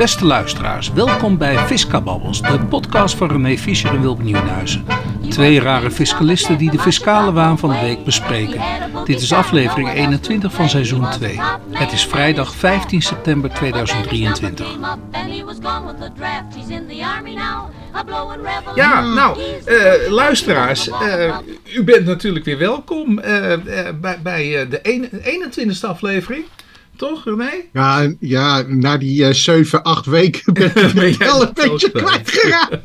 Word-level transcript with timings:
Beste 0.00 0.24
luisteraars, 0.24 0.92
welkom 0.92 1.38
bij 1.38 1.58
Fiscababbels, 1.58 2.42
de 2.42 2.58
podcast 2.68 3.14
van 3.14 3.28
René 3.28 3.58
Fischer 3.58 3.90
en 3.90 4.00
Wilp 4.00 4.22
Nieuwenhuizen. 4.22 4.84
Twee 5.28 5.60
rare 5.60 5.90
fiscalisten 5.90 6.58
die 6.58 6.70
de 6.70 6.78
fiscale 6.78 7.32
waan 7.32 7.58
van 7.58 7.70
de 7.70 7.80
week 7.80 8.04
bespreken. 8.04 8.60
Dit 9.04 9.20
is 9.20 9.32
aflevering 9.32 9.92
21 9.92 10.52
van 10.52 10.68
seizoen 10.68 11.10
2. 11.10 11.40
Het 11.70 11.92
is 11.92 12.06
vrijdag 12.06 12.54
15 12.54 13.02
september 13.02 13.50
2023. 13.50 14.78
Ja, 18.74 19.00
nou, 19.00 19.38
uh, 19.66 20.10
luisteraars, 20.10 20.88
uh, 20.88 21.36
u 21.74 21.84
bent 21.84 22.06
natuurlijk 22.06 22.44
weer 22.44 22.58
welkom 22.58 23.18
uh, 23.18 23.54
bij, 24.00 24.18
bij 24.22 24.68
de 24.68 24.80
21ste 24.82 25.88
aflevering. 25.88 26.44
Toch, 27.00 27.24
René? 27.24 27.50
Ja, 27.72 28.12
ja 28.18 28.62
na 28.66 28.96
die 28.96 29.22
uh, 29.22 29.32
7, 29.32 29.82
8 29.82 30.06
weken 30.06 30.52
ben 30.52 30.96
ik 30.96 31.16
wel 31.32 31.42
een 31.42 31.52
beetje 31.54 31.90
kwijtgeraakt. 31.90 32.78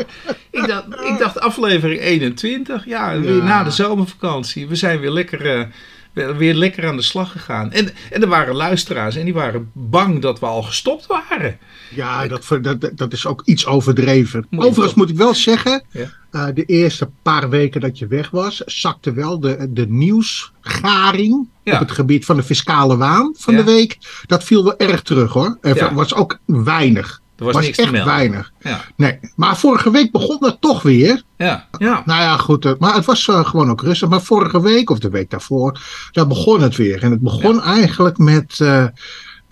ik, 0.50 0.66
dacht, 0.66 0.86
ik 0.86 1.18
dacht 1.18 1.40
aflevering 1.40 2.00
21, 2.00 2.86
ja, 2.86 3.20
weer 3.20 3.36
ja. 3.36 3.42
na 3.42 3.64
de 3.64 3.70
zomervakantie. 3.70 4.68
We 4.68 4.76
zijn 4.76 5.00
weer 5.00 5.10
lekker, 5.10 5.58
uh, 5.58 5.64
weer 6.12 6.54
lekker 6.54 6.86
aan 6.86 6.96
de 6.96 7.02
slag 7.02 7.32
gegaan. 7.32 7.72
En, 7.72 7.88
en 8.10 8.22
er 8.22 8.28
waren 8.28 8.54
luisteraars 8.54 9.16
en 9.16 9.24
die 9.24 9.34
waren 9.34 9.70
bang 9.72 10.20
dat 10.20 10.40
we 10.40 10.46
al 10.46 10.62
gestopt 10.62 11.06
waren. 11.06 11.58
Ja, 11.94 12.26
dat, 12.26 12.46
dat, 12.60 12.90
dat 12.94 13.12
is 13.12 13.26
ook 13.26 13.42
iets 13.44 13.66
overdreven. 13.66 14.46
Moet 14.50 14.64
Overigens 14.64 14.94
moet 14.94 15.10
ik 15.10 15.16
wel 15.16 15.34
zeggen, 15.34 15.84
ja. 15.90 16.06
uh, 16.32 16.46
de 16.54 16.64
eerste 16.64 17.10
paar 17.22 17.48
weken 17.48 17.80
dat 17.80 17.98
je 17.98 18.06
weg 18.06 18.30
was, 18.30 18.62
zakte 18.66 19.12
wel 19.12 19.40
de, 19.40 19.66
de 19.70 19.86
nieuwsgaring 19.88 21.48
ja. 21.62 21.72
op 21.72 21.78
het 21.80 21.90
gebied 21.90 22.24
van 22.24 22.36
de 22.36 22.42
fiscale 22.42 22.96
waan 22.96 23.34
van 23.38 23.54
ja. 23.54 23.62
de 23.62 23.72
week. 23.72 23.98
Dat 24.26 24.44
viel 24.44 24.64
wel 24.64 24.78
erg 24.78 25.02
terug 25.02 25.32
hoor. 25.32 25.58
Er 25.60 25.94
was 25.94 26.14
ook 26.14 26.38
weinig. 26.46 27.21
Er 27.36 27.44
was, 27.44 27.54
was 27.54 27.64
niks 27.64 27.78
echt 27.78 28.04
weinig. 28.04 28.52
Nee. 28.96 29.18
Maar 29.36 29.56
vorige 29.56 29.90
week 29.90 30.12
begon 30.12 30.38
het 30.40 30.60
toch 30.60 30.82
weer. 30.82 31.22
Ja. 31.36 31.68
ja. 31.78 32.02
Nou 32.04 32.20
ja, 32.20 32.36
goed. 32.36 32.78
Maar 32.78 32.94
het 32.94 33.04
was 33.04 33.26
uh, 33.26 33.44
gewoon 33.44 33.70
ook 33.70 33.82
rustig. 33.82 34.08
Maar 34.08 34.22
vorige 34.22 34.60
week 34.60 34.90
of 34.90 34.98
de 34.98 35.10
week 35.10 35.30
daarvoor, 35.30 35.80
daar 36.10 36.26
begon 36.26 36.60
het 36.60 36.76
weer. 36.76 37.02
En 37.02 37.10
het 37.10 37.20
begon 37.20 37.62
eigenlijk 37.62 38.18
met. 38.18 38.58
Uh, 38.62 38.86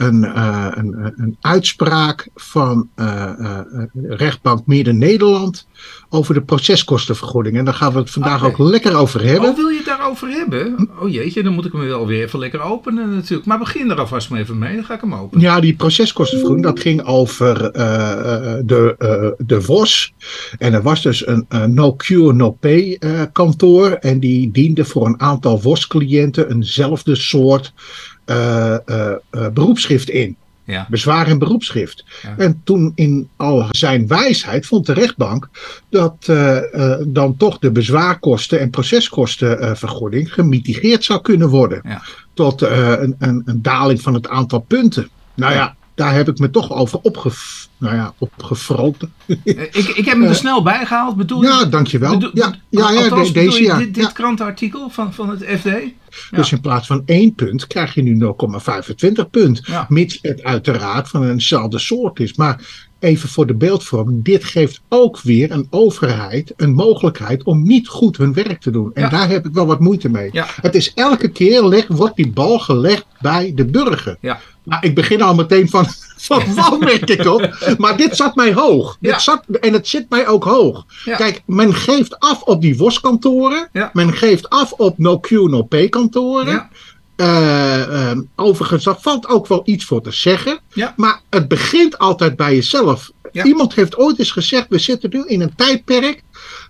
een, 0.01 0.23
uh, 0.25 0.67
een, 0.71 1.13
een, 1.17 1.37
uitspraak 1.41 2.29
van 2.35 2.89
uh, 2.97 3.61
rechtbank 3.95 4.67
Midden-Nederland 4.67 5.67
over 6.09 6.35
de 6.35 6.43
proceskostenvergoeding. 6.43 7.57
En 7.57 7.65
daar 7.65 7.75
gaan 7.75 7.93
we 7.93 7.99
het 7.99 8.11
vandaag 8.11 8.39
okay. 8.39 8.51
ook 8.51 8.59
lekker 8.59 8.97
over 8.97 9.25
hebben. 9.25 9.51
Oh, 9.51 9.57
wil 9.57 9.69
je 9.69 9.77
het 9.77 9.87
daarover 9.87 10.29
hebben? 10.29 10.89
Oh 11.01 11.11
jeetje, 11.11 11.43
dan 11.43 11.53
moet 11.53 11.65
ik 11.65 11.73
hem 11.73 11.87
wel 11.87 12.07
weer 12.07 12.25
even 12.25 12.39
lekker 12.39 12.61
openen 12.61 13.15
natuurlijk. 13.15 13.49
Maar 13.49 13.59
begin 13.59 13.91
er 13.91 13.99
alvast 13.99 14.31
maar 14.31 14.41
even 14.41 14.59
mee, 14.59 14.75
dan 14.75 14.85
ga 14.85 14.95
ik 14.95 15.01
hem 15.01 15.15
openen. 15.15 15.45
Ja, 15.45 15.61
die 15.61 15.75
proceskostenvergoeding, 15.75 16.67
dat 16.67 16.81
ging 16.81 17.05
over 17.05 17.73
de, 18.67 19.35
de 19.39 19.63
VOS. 19.63 20.13
En 20.59 20.75
er 20.75 20.83
was 20.83 21.03
dus 21.03 21.27
een 21.27 21.47
no 21.75 21.97
cure, 21.97 22.33
no 22.33 22.51
pay 22.51 22.99
kantoor. 23.33 23.91
En 23.91 24.21
die 24.21 24.51
diende 24.51 24.85
voor 24.85 25.07
een 25.07 25.21
aantal 25.21 25.59
VOS-cliënten 25.59 26.51
eenzelfde 26.51 27.15
soort 27.15 27.73
uh, 27.73 27.73
uh, 27.73 27.77
uh, 27.77 28.10
beroepsschrift 29.53 30.11
in. 30.11 30.37
Ja. 30.65 30.87
Bezwaar 30.91 31.27
en 31.27 31.39
beroepsschrift. 31.39 32.05
Ja. 32.23 32.35
En 32.37 32.61
toen 32.65 32.93
in 32.95 33.29
al 33.37 33.67
zijn 33.71 34.07
wijsheid 34.07 34.67
vond 34.67 34.87
de 34.87 34.93
rechtbank 34.93 35.49
dat 35.89 36.33
dan 37.07 37.37
toch 37.37 37.59
de 37.59 37.71
bezwaarkosten 37.71 38.61
en 38.61 38.71
proceskostenvergoeding 38.71 40.33
gemitigeerd 40.33 41.05
zou 41.05 41.21
kunnen 41.21 41.49
worden. 41.49 41.81
Ja. 41.83 42.03
Tot 42.35 42.63
een, 42.63 43.15
een, 43.19 43.43
een, 43.45 43.63
daling 43.63 44.01
van 44.01 44.15
het 44.15 44.29
aantal 44.29 44.61
punten. 44.61 45.09
Nou 45.35 45.53
ja, 45.53 45.77
daar 46.01 46.15
heb 46.15 46.29
ik 46.29 46.39
me 46.39 46.51
toch 46.51 46.73
over 46.73 46.99
opgef 47.03 47.69
nou 47.79 47.95
ja, 47.95 48.15
opgefroten. 48.19 49.13
ik, 49.45 49.93
ik 49.95 50.05
heb 50.05 50.15
hem 50.19 50.23
er 50.23 50.35
snel 50.35 50.63
bij 50.63 50.87
gehaald. 50.87 51.17
Bedoel 51.17 51.43
ja, 51.43 51.65
dankjewel. 51.65 52.13
Bedoel, 52.13 52.31
ja, 52.35 52.55
ja, 52.69 52.91
ja, 52.91 53.03
althans, 53.03 53.33
deze, 53.33 53.59
je 53.59 53.65
ja. 53.65 53.79
dit, 53.79 53.95
dit 53.95 54.05
ja. 54.05 54.11
krantenartikel 54.11 54.91
van, 54.91 55.15
van 55.15 55.31
het 55.31 55.45
FD? 55.61 55.69
Dus 56.31 56.53
in 56.53 56.61
plaats 56.61 56.87
van 56.87 57.03
één 57.07 57.35
punt 57.35 57.67
krijg 57.67 57.95
je 57.95 58.03
nu 58.03 58.35
0,25 59.23 59.31
punt. 59.31 59.63
Mits 59.89 60.19
het 60.23 60.43
uiteraard 60.43 61.09
van 61.09 61.29
eenzelfde 61.29 61.79
soort 61.79 62.21
is. 62.21 62.35
Maar 62.35 62.89
even 63.01 63.29
voor 63.29 63.47
de 63.47 63.55
beeldvorming. 63.55 64.25
Dit 64.25 64.45
geeft 64.45 64.81
ook 64.89 65.21
weer 65.21 65.51
een 65.51 65.67
overheid 65.71 66.53
een 66.57 66.73
mogelijkheid 66.75 67.43
om 67.43 67.63
niet 67.63 67.89
goed 67.89 68.17
hun 68.17 68.33
werk 68.33 68.61
te 68.61 68.71
doen. 68.71 68.91
En 68.95 69.03
Ja. 69.03 69.09
daar 69.09 69.29
heb 69.29 69.47
ik 69.47 69.53
wel 69.55 69.67
wat 69.67 69.81
moeite 69.81 70.09
mee. 70.09 70.29
Ja. 70.33 70.47
Het 70.61 70.75
is 70.75 70.95
elke 70.95 71.29
keer 71.29 71.65
leg, 71.65 71.87
wordt 71.89 72.17
die 72.17 72.31
bal 72.31 72.59
gelegd 72.59 73.07
bij 73.21 73.53
de 73.55 73.65
burger. 73.65 74.17
Ja. 74.21 74.41
Nou, 74.63 74.87
ik 74.87 74.95
begin 74.95 75.23
al 75.23 75.35
meteen 75.35 75.69
van, 75.69 75.87
van 76.29 76.55
wauw, 76.55 76.79
merk 76.79 77.11
ik 77.11 77.27
op. 77.27 77.75
Maar 77.79 77.97
dit 77.97 78.17
zat 78.17 78.35
mij 78.35 78.53
hoog. 78.55 78.97
Ja. 79.01 79.13
Dit 79.13 79.21
zat, 79.23 79.45
en 79.61 79.73
het 79.73 79.89
zit 79.89 80.11
mij 80.11 80.27
ook 80.29 80.45
hoog. 80.45 80.87
Ja. 81.05 81.17
Kijk, 81.17 81.43
men 81.47 81.75
geeft 81.75 82.19
af 82.19 82.43
op 82.43 82.61
die 82.61 82.77
WOS-kantoren. 82.77 83.69
Ja. 83.73 83.91
Men 83.93 84.13
geeft 84.13 84.49
af 84.49 84.73
op 84.73 84.99
no-Q, 84.99 85.31
no-Pay-kantoren. 85.31 86.69
Eh, 87.21 88.11
eh, 88.11 88.19
overigens, 88.37 88.87
valt 88.99 89.29
ook 89.29 89.47
wel 89.47 89.63
iets 89.65 89.85
voor 89.85 90.03
te 90.03 90.11
zeggen. 90.11 90.59
Ja. 90.73 90.95
Maar 90.97 91.21
het 91.31 91.49
begint 91.49 91.99
altijd 91.99 92.37
bij 92.37 92.55
jezelf. 92.55 93.11
Ja. 93.33 93.45
Iemand 93.45 93.75
heeft 93.75 93.97
ooit 93.97 94.19
eens 94.19 94.31
gezegd: 94.31 94.67
we 94.69 94.79
zitten 94.79 95.11
nu 95.13 95.25
in 95.27 95.41
een 95.41 95.55
tijdperk 95.57 96.23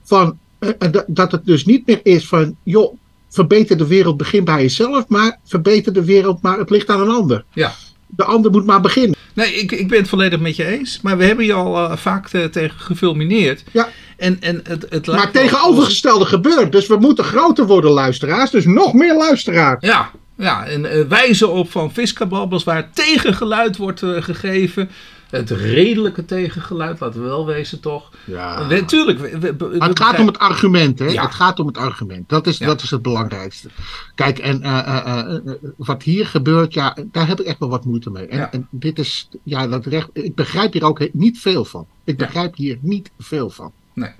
van 0.02 0.38
eh, 0.58 0.68
eh, 0.78 0.92
dat- 1.06 1.32
het 1.32 1.44
dus 1.46 1.64
niet 1.64 1.86
meer 1.86 2.00
is 2.02 2.26
van 2.28 2.56
joh, 2.62 2.96
verbeter 3.28 3.76
de 3.76 3.86
wereld, 3.86 4.16
begin 4.16 4.44
bij 4.44 4.62
jezelf, 4.62 5.04
maar 5.08 5.38
verbeter 5.44 5.92
de 5.92 6.04
wereld, 6.04 6.42
maar 6.42 6.58
het 6.58 6.70
ligt 6.70 6.88
aan 6.88 7.00
een 7.00 7.10
ander. 7.10 7.44
Ja. 7.52 7.72
De 8.06 8.24
ander 8.24 8.50
moet 8.50 8.66
maar 8.66 8.80
beginnen. 8.80 9.18
Nee, 9.34 9.52
ik, 9.54 9.72
ik 9.72 9.88
ben 9.88 9.98
het 9.98 10.08
volledig 10.08 10.40
met 10.40 10.56
je 10.56 10.64
eens. 10.66 11.00
Maar 11.02 11.16
we 11.18 11.24
hebben 11.24 11.44
je 11.44 11.52
al 11.52 11.96
vaak 11.96 12.28
tegen 12.28 12.70
gefilmineerd. 12.80 13.64
Ja. 13.72 13.88
En, 14.16 14.36
en 14.40 14.60
het, 14.64 14.86
het 14.88 15.06
Maar 15.06 15.16
wel- 15.16 15.30
tegenovergestelde 15.42 16.24
gebeurt. 16.24 16.72
Dus 16.72 16.86
we 16.86 16.96
moeten 16.96 17.24
groter 17.24 17.66
worden, 17.66 17.90
luisteraars. 17.90 18.50
Dus 18.50 18.64
nog 18.64 18.92
meer 18.92 19.16
luisteraars. 19.16 19.86
Ja, 19.86 20.10
ja 20.40 20.66
en 20.66 20.84
eh, 20.90 21.04
wijzen 21.08 21.50
op 21.52 21.70
van 21.70 21.92
Fiscababbels 21.92 22.64
waar 22.64 22.90
tegengeluid 22.92 23.76
wordt 23.76 24.02
eh, 24.02 24.22
gegeven. 24.22 24.90
Het 25.30 25.50
redelijke 25.50 26.24
tegengeluid, 26.24 27.00
laten 27.00 27.20
we 27.20 27.26
wel 27.26 27.46
wezen 27.46 27.80
toch. 27.80 28.10
Ja. 28.24 28.66
We, 28.68 28.84
tuurlijk. 28.84 29.18
we- 29.18 29.38
we- 29.38 29.56
we- 29.56 29.76
Maar 29.78 29.88
het 29.88 30.00
gaat 30.00 30.18
om 30.18 30.26
het 30.26 30.38
argument, 30.38 30.98
hè? 30.98 31.06
Ja. 31.06 31.22
Het 31.22 31.34
gaat 31.34 31.60
om 31.60 31.66
het 31.66 31.76
argument. 31.76 32.28
Dat 32.28 32.46
is, 32.46 32.58
Ja. 32.58 32.66
dat 32.66 32.82
is 32.82 32.90
het 32.90 33.02
belangrijkste. 33.02 33.68
Kijk, 34.14 34.38
en 34.38 34.62
eh, 34.62 34.78
eh, 34.78 35.18
eh, 35.18 35.34
eh, 35.36 35.52
wat 35.76 36.02
hier 36.02 36.26
gebeurt, 36.26 36.74
ja, 36.74 36.96
daar 37.12 37.26
heb 37.28 37.40
ik 37.40 37.46
echt 37.46 37.58
wel 37.58 37.68
wat 37.68 37.84
moeite 37.84 38.10
mee. 38.10 38.26
En, 38.26 38.38
Ja. 38.38 38.52
en 38.52 38.66
dit 38.70 38.98
is, 38.98 39.28
ja, 39.42 39.68
dat 39.68 39.86
recht. 39.86 40.08
Ik 40.12 40.34
begrijp 40.34 40.72
hier 40.72 40.84
ook 40.84 41.12
niet 41.12 41.38
veel 41.40 41.64
van. 41.64 41.86
Ik 42.04 42.20
Ja. 42.20 42.26
begrijp 42.26 42.56
hier 42.56 42.78
niet 42.80 43.10
veel 43.18 43.50
van. 43.50 43.72
Nee. 44.00 44.10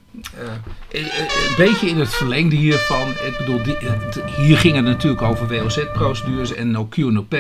eh, 0.91 1.01
eh, 1.01 1.07
eh, 1.07 1.49
een 1.49 1.55
beetje 1.57 1.89
in 1.89 1.99
het 1.99 2.15
verlengde 2.15 2.57
hiervan. 2.57 3.09
Ik 3.09 3.35
bedoel, 3.39 3.63
die, 3.63 3.77
hier 4.37 4.59
ging 4.59 4.77
het 4.77 4.85
natuurlijk 4.85 5.23
over 5.23 5.49
WOZ-procedures 5.49 6.55
en 6.55 6.71
no 6.71 6.87
Q, 6.87 6.97
no 6.97 7.23
P 7.23 7.35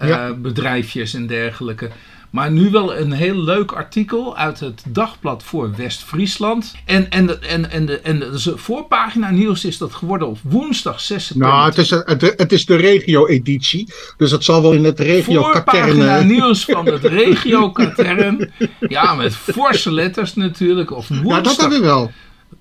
Ja. 0.00 0.32
bedrijfjes 0.32 1.14
en 1.14 1.26
dergelijke. 1.26 1.90
Maar 2.32 2.50
nu 2.50 2.70
wel 2.70 2.96
een 2.96 3.12
heel 3.12 3.34
leuk 3.44 3.72
artikel 3.72 4.36
uit 4.36 4.60
het 4.60 4.82
Dagblad 4.88 5.42
voor 5.42 5.74
West-Friesland. 5.76 6.74
En, 6.84 7.10
en, 7.10 7.26
de- 7.26 7.38
en, 7.38 7.70
en, 7.70 7.86
de, 7.86 8.00
en 8.00 8.18
de 8.18 8.52
voorpagina 8.56 9.30
nieuws 9.30 9.64
is 9.64 9.78
dat 9.78 9.94
geworden 9.94 10.28
op 10.28 10.38
woensdag 10.42 11.00
6 11.00 11.24
september. 11.26 11.52
Nou, 11.56 11.68
het 11.68 11.78
is, 11.78 11.90
het, 11.90 12.34
het 12.36 12.52
is 12.52 12.66
de 12.66 12.76
regio-editie. 12.76 13.92
Dus 14.16 14.30
het 14.30 14.44
zal 14.44 14.62
wel 14.62 14.72
in 14.72 14.84
het 14.84 14.98
Voorpagina 14.98 15.14
regio-katern. 15.14 16.26
nieuws 16.26 16.64
van 16.64 16.86
het 16.86 17.04
regio-katern. 17.04 18.52
Ja, 18.80 19.14
met 19.14 19.36
forse 19.36 19.92
letters 19.92 20.34
natuurlijk. 20.34 20.90
Of 20.90 21.08
Ja, 21.08 21.14
dat 21.14 21.22
woensdag 21.24 21.56
hebben 21.56 21.80
we 21.80 21.84
wel. 21.86 22.10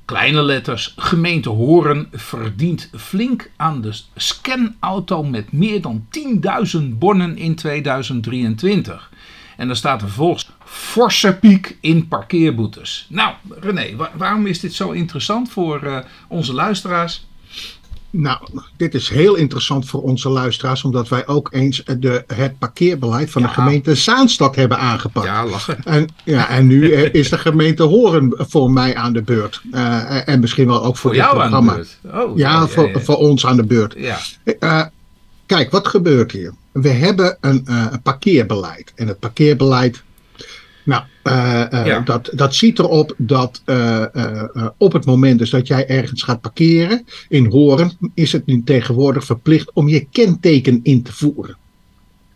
Kleine 0.06 0.44
letters. 0.44 0.94
Gemeente 0.98 1.50
Horen 1.50 2.08
verdient 2.12 2.90
flink 2.98 3.52
aan 3.58 3.82
de 3.82 3.94
scanauto 4.16 5.23
met 5.23 5.52
meer 5.52 5.82
dan 5.82 6.06
10.000 6.78 6.82
bonnen 6.90 7.38
in 7.38 7.56
2023. 7.56 9.09
En 9.61 9.67
dan 9.67 9.75
staat 9.75 10.02
er 10.02 10.08
vervolgens 10.08 10.49
forse 10.66 11.37
piek 11.41 11.78
in 11.81 12.08
parkeerboetes. 12.08 13.05
Nou, 13.09 13.34
René, 13.59 13.96
wa- 13.96 14.11
waarom 14.17 14.46
is 14.47 14.59
dit 14.59 14.73
zo 14.73 14.91
interessant 14.91 15.49
voor 15.52 15.84
eh, 15.84 15.97
onze 16.28 16.53
luisteraars? 16.53 17.25
Nou, 18.09 18.37
dit 18.78 18.93
is 18.93 19.09
heel 19.09 19.35
interessant 19.35 19.85
voor 19.85 20.02
onze 20.02 20.29
luisteraars, 20.29 20.84
omdat 20.84 21.08
wij 21.09 21.28
ook 21.28 21.49
eens 21.53 21.84
de, 21.99 22.23
het 22.28 22.59
parkeerbeleid 22.59 23.31
van 23.31 23.41
Ja. 23.41 23.47
de 23.47 23.53
gemeente 23.53 23.96
Zaanstad 23.96 24.55
hebben 24.55 24.78
aangepakt. 24.78 25.49
lachen. 25.52 25.84
En, 25.84 26.08
ja, 26.23 26.49
en 26.49 26.67
nu 26.67 26.91
eh, 26.91 27.13
is 27.13 27.29
de 27.29 27.37
gemeente 27.37 27.84
Horen 27.84 28.34
voor 28.37 28.72
mij 28.72 28.96
aan 28.96 29.13
de 29.13 29.22
beurt. 29.22 29.61
Eh, 29.72 30.28
en 30.28 30.40
misschien 30.40 30.67
wel 30.67 30.84
ook 30.84 30.97
voor, 30.97 30.97
Voor 30.97 31.11
dit 31.11 31.19
jou 31.19 31.40
aan 31.41 31.52
de 31.52 31.58
programma. 31.58 31.73
beurt. 31.73 32.29
Oh, 32.29 32.37
Ja, 32.37 32.67
voor, 32.67 33.02
voor 33.02 33.16
ons 33.16 33.46
aan 33.46 33.55
de 33.55 33.66
beurt. 33.66 33.93
ja. 33.97 34.91
Kijk, 35.56 35.72
wat 35.72 35.88
gebeurt 35.88 36.32
hier? 36.32 36.53
We 36.72 36.90
hebben 36.90 37.38
een, 37.42 37.66
eh, 37.66 37.86
een 37.92 38.02
parkeerbeleid. 38.02 38.92
En 38.96 39.08
het 39.08 39.20
parkeerbeleid, 39.20 40.03
nou, 40.86 41.03
eh, 41.24 41.74
eh, 41.74 41.86
Ja. 41.86 42.00
dat, 42.00 42.30
dat 42.34 42.56
ziet 42.56 42.80
erop 42.80 43.14
dat 43.18 43.62
op 44.78 44.94
het 44.94 45.06
moment 45.06 45.40
dus 45.40 45.50
dat 45.50 45.68
jij 45.68 45.88
ergens 45.88 46.24
gaat 46.24 46.42
parkeren 46.42 47.06
in 47.30 47.46
Horen, 47.46 47.92
is 48.14 48.32
het 48.32 48.46
nu 48.46 48.62
tegenwoordig 48.64 49.26
verplicht 49.26 49.72
om 49.74 49.88
je 49.88 50.08
kenteken 50.12 50.80
in 50.84 51.03
te 51.03 51.14
voeren. 51.14 51.58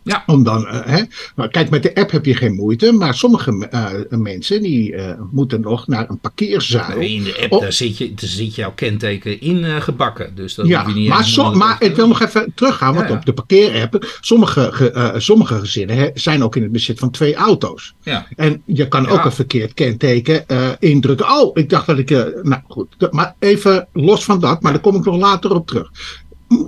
Ja. 0.05 0.23
Om 0.25 0.43
dan, 0.43 0.67
eh, 0.67 0.79
hè, 0.85 1.03
maar 1.35 1.49
kijk, 1.49 1.69
met 1.69 1.83
de 1.83 1.95
app 1.95 2.11
heb 2.11 2.25
je 2.25 2.35
geen 2.35 2.53
moeite, 2.55 2.91
maar 2.91 3.13
sommige 3.15 3.67
eh, 3.71 4.17
mensen 4.17 4.61
die 4.61 4.95
eh, 4.95 5.19
moeten 5.31 5.61
nog 5.61 5.87
naar 5.87 6.09
een 6.09 6.19
parkeerzaal. 6.19 6.97
Nee, 6.97 7.09
in 7.13 7.23
de 7.23 7.37
app 7.41 7.51
Oh. 7.51 7.61
daar, 7.61 7.73
zit 7.73 7.97
je, 7.97 8.13
daar 8.13 8.29
zit 8.29 8.55
jouw 8.55 8.71
kenteken 8.75 9.41
in 9.41 9.81
gebakken. 9.81 10.35
Dus 10.35 10.55
dat 10.55 10.67
Ja, 10.67 10.85
je 10.87 10.93
niet 10.93 11.09
maar, 11.09 11.25
so- 11.25 11.53
maar 11.53 11.75
ik 11.83 11.95
wil 11.95 12.07
nog 12.07 12.21
even 12.21 12.51
teruggaan, 12.55 12.93
want 12.93 13.09
Ja, 13.09 13.15
op 13.15 13.25
de 13.25 13.33
parkeerapp, 13.33 14.17
sommige, 14.21 14.69
ge- 14.71 15.13
sommige 15.17 15.59
gezinnen 15.59 15.95
hè, 15.97 16.09
zijn 16.13 16.43
ook 16.43 16.55
in 16.55 16.61
het 16.63 16.71
bezit 16.71 16.99
van 16.99 17.11
twee 17.11 17.35
auto's. 17.35 17.93
Ja. 18.03 18.27
En 18.35 18.61
je 18.65 18.87
kan 18.87 19.07
ook 19.07 19.25
een 19.25 19.31
verkeerd 19.31 19.73
kenteken 19.73 20.45
indrukken. 20.79 21.29
Oh, 21.29 21.51
ik 21.57 21.69
dacht 21.69 21.85
dat 21.87 21.97
ik. 21.97 22.09
nou 22.09 22.61
goed, 22.67 23.07
maar 23.11 23.35
even 23.39 23.87
los 23.93 24.23
van 24.23 24.39
dat, 24.39 24.61
maar 24.61 24.71
daar 24.71 24.81
kom 24.81 24.95
ik 24.95 25.05
nog 25.05 25.17
later 25.17 25.51
op 25.55 25.67
terug. 25.67 25.91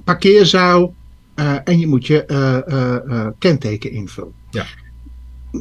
Parkeerzaal 0.04 0.94
en 1.46 1.80
je 1.80 1.88
moet 1.88 2.08
je 2.08 2.26
eh, 2.26 2.58
eh, 2.68 2.96
eh, 2.96 3.28
kenteken 3.40 3.92
invullen. 3.92 4.34
Ja. 4.52 4.66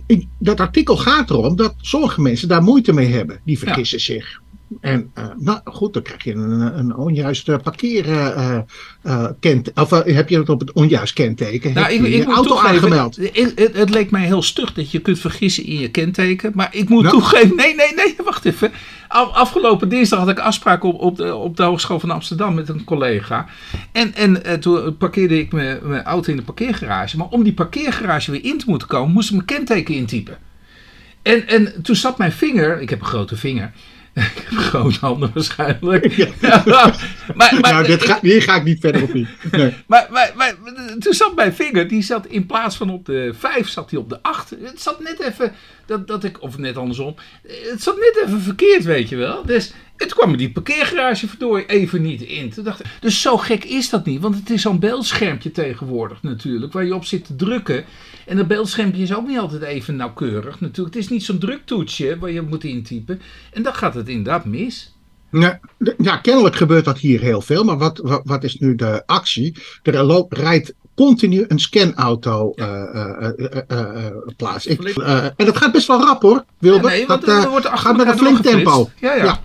Ik- 0.06 0.26
dat 0.38 0.61
artikel 0.61 0.96
gaat 0.96 1.31
erom 1.31 1.56
dat 1.56 1.75
sommige 1.81 2.20
mensen 2.20 2.49
daar 2.49 2.62
moeite 2.62 2.93
mee 2.93 3.12
hebben. 3.12 3.40
Die 3.44 3.58
vergissen 3.58 4.00
zich. 4.00 4.40
En 4.81 5.11
eh, 5.15 5.25
nou 5.37 5.59
goed, 5.65 5.93
dan 5.93 6.03
krijg 6.03 6.25
je 6.25 6.33
een, 6.33 6.79
een 6.79 7.63
parkeer. 7.63 8.09
eh, 8.09 8.27
eh, 8.55 8.61
eh, 9.03 9.27
kent, 9.41 9.71
of 9.75 9.91
heb 9.91 10.29
je 10.29 10.39
het 10.39 10.49
op 10.49 10.61
het 10.61 10.73
onjuist 10.73 11.13
kenteken? 11.15 11.73
Nou, 11.75 11.87
heb 11.93 12.05
ik, 12.05 12.13
je 12.13 12.17
ik 12.19 12.27
moet 12.27 12.35
auto 12.35 12.49
toegeven, 12.51 12.75
aangemeld? 12.83 13.17
Het, 13.17 13.53
het, 13.57 13.77
het 13.77 13.91
leek 13.91 14.11
mij 14.11 14.25
heel 14.25 14.43
stug 14.43 14.73
dat 14.73 14.91
je 14.91 14.99
kunt 15.01 15.19
vergissen 15.19 15.65
in 15.65 15.79
je 15.79 15.91
kenteken. 15.91 16.53
Maar 16.55 16.69
ik 16.71 16.89
moet 16.89 17.05
Ja. 17.05 17.11
toegeven, 17.11 17.57
nee, 17.57 17.75
nee, 17.75 17.95
nee, 17.95 18.17
wacht 18.25 18.45
even. 18.45 18.73
Af- 19.09 19.33
Afgelopen 19.33 19.89
dinsdag 19.89 20.19
had 20.19 20.29
ik 20.29 20.39
afspraak 20.39 20.83
op, 20.85 21.01
op, 21.01 21.17
de, 21.17 21.35
op 21.35 21.57
de 21.57 21.63
Hogeschool 21.63 22.01
van 22.01 22.11
Amsterdam 22.11 22.55
met 22.55 22.69
een 22.69 22.85
collega. 22.85 23.47
En, 23.93 24.15
en 24.15 24.61
toen 24.61 24.97
parkeerde 24.97 25.39
ik 25.39 25.53
mijn, 25.53 25.79
mijn 25.83 26.03
auto 26.05 26.31
in 26.31 26.37
de 26.37 26.43
parkeergarage. 26.43 27.17
Maar 27.17 27.29
om 27.31 27.43
die 27.43 27.55
parkeergarage 27.55 28.31
weer 28.31 28.45
in 28.45 28.59
te 28.59 28.65
moeten 28.69 28.89
komen, 28.89 29.13
moest 29.13 29.29
ik 29.29 29.35
mijn 29.35 29.47
kenteken 29.47 29.95
intypen. 29.95 30.39
En, 31.23 31.49
en 31.49 31.83
toen 31.83 31.97
zat 31.97 32.19
mijn 32.19 32.33
vinger, 32.33 32.81
ik 32.81 32.91
heb 32.91 33.01
een 33.01 33.07
grote 33.07 33.37
vinger. 33.37 33.73
Ik 34.17 34.23
heb 34.49 34.59
grote 34.59 34.99
handen 35.01 35.31
waarschijnlijk. 35.35 36.17
maar, 36.41 36.97
maar, 37.35 37.61
nou, 37.61 37.87
dit 37.87 38.05
ga, 38.05 38.19
hier 38.23 38.43
ga 38.43 38.55
ik 38.55 38.65
niet 38.65 38.81
verder 38.81 39.03
op 39.03 39.15
in. 39.15 39.29
Nee. 39.51 39.75
maar, 39.87 40.07
maar, 40.11 40.33
maar 40.35 40.55
toen 40.99 41.13
zat 41.13 41.35
mijn 41.35 41.55
vinger, 41.55 41.89
die 41.89 42.03
zat 42.03 42.27
in 42.27 42.47
plaats 42.47 42.77
van 42.77 42.91
op 42.91 43.07
de 43.07 43.35
5, 43.39 43.69
zat 43.69 43.91
hij 43.91 43.99
op 44.01 44.09
de 44.09 44.23
8. 44.23 44.51
Het 44.51 44.83
zat 44.83 45.01
net 45.01 45.21
even, 45.21 45.53
dat, 45.87 46.06
dat 46.06 46.25
ik, 46.25 46.43
of 46.43 46.59
net 46.59 46.77
andersom, 46.77 47.15
het 47.43 47.83
zat 47.83 47.97
net 47.97 48.23
even 48.25 48.41
verkeerd, 48.41 48.85
weet 48.85 49.09
je 49.09 49.17
wel. 49.17 49.44
Dus 49.44 49.73
het 49.97 50.15
kwam 50.15 50.31
me 50.31 50.37
die 50.37 50.53
parkeergarage 50.53 51.29
verdorie 51.29 51.67
even 51.67 52.03
niet 52.03 52.23
in. 52.23 52.50
Toen 52.50 52.65
dacht 52.65 52.83
dus 53.00 53.21
zo 53.21 53.37
gek 53.37 53.65
is 53.65 53.91
dat 53.91 54.06
niet, 54.06 54.21
want 54.21 54.35
het 54.35 54.50
is 54.50 54.62
zo'n 54.62 54.79
beeldschermpje 54.79 55.50
tegenwoordig 55.50 56.23
natuurlijk, 56.23 56.73
waar 56.73 56.85
je 56.85 56.94
op 56.94 57.05
zit 57.05 57.25
te 57.25 57.37
drukken. 57.37 57.85
En 58.27 58.37
dat 58.37 58.49
beeldschermpje 58.49 59.03
is 59.03 59.15
ook 59.15 59.27
niet 59.27 59.38
altijd 59.38 59.62
even 59.62 59.97
nauwkeurig 59.97 60.61
natuurlijk. 60.61 60.94
Het 60.94 61.05
is 61.05 61.11
niet 61.11 61.25
zo'n 61.25 61.38
druktoetsje 61.38 62.19
waar 62.19 62.31
je 62.31 62.43
moet 62.43 62.65
intypen. 62.65 63.21
En 63.53 63.62
dan 63.62 63.75
gaat 63.75 63.94
het 63.94 64.09
inderdaad 64.09 64.44
mis. 64.44 64.94
Ja, 65.31 65.61
ja, 65.99 66.17
kennelijk 66.17 66.56
gebeurt 66.56 66.85
dat 66.85 66.99
hier 66.99 67.21
heel 67.21 67.41
veel. 67.41 67.65
Maar 67.65 67.79
wat, 67.79 67.99
wat, 67.99 68.21
wat 68.25 68.44
is 68.44 68.55
nu 68.59 68.75
de 68.75 69.03
actie? 69.06 69.56
Er 69.82 70.27
rijdt 70.29 70.75
continu 70.96 71.44
een 71.48 71.58
scanauto 71.58 72.52
eh 72.54 72.66
eh, 72.66 73.28
eh, 73.69 74.06
eh, 74.06 74.12
plaats. 74.37 74.66
Ik, 74.66 74.81
en 75.37 75.46
dat 75.46 75.56
gaat 75.56 75.72
best 75.72 75.87
wel 75.87 76.00
rap 76.00 76.22
hoor, 76.22 76.44
Wilbert. 76.58 76.94
nee, 76.94 77.06
dat 77.06 77.48
wordt 77.48 77.69
gaat 77.69 77.96
met 77.96 78.06
een 78.06 78.19
flink 78.19 78.43
tempo. 78.43 78.90
Ja, 79.00 79.14
ja. 79.14 79.40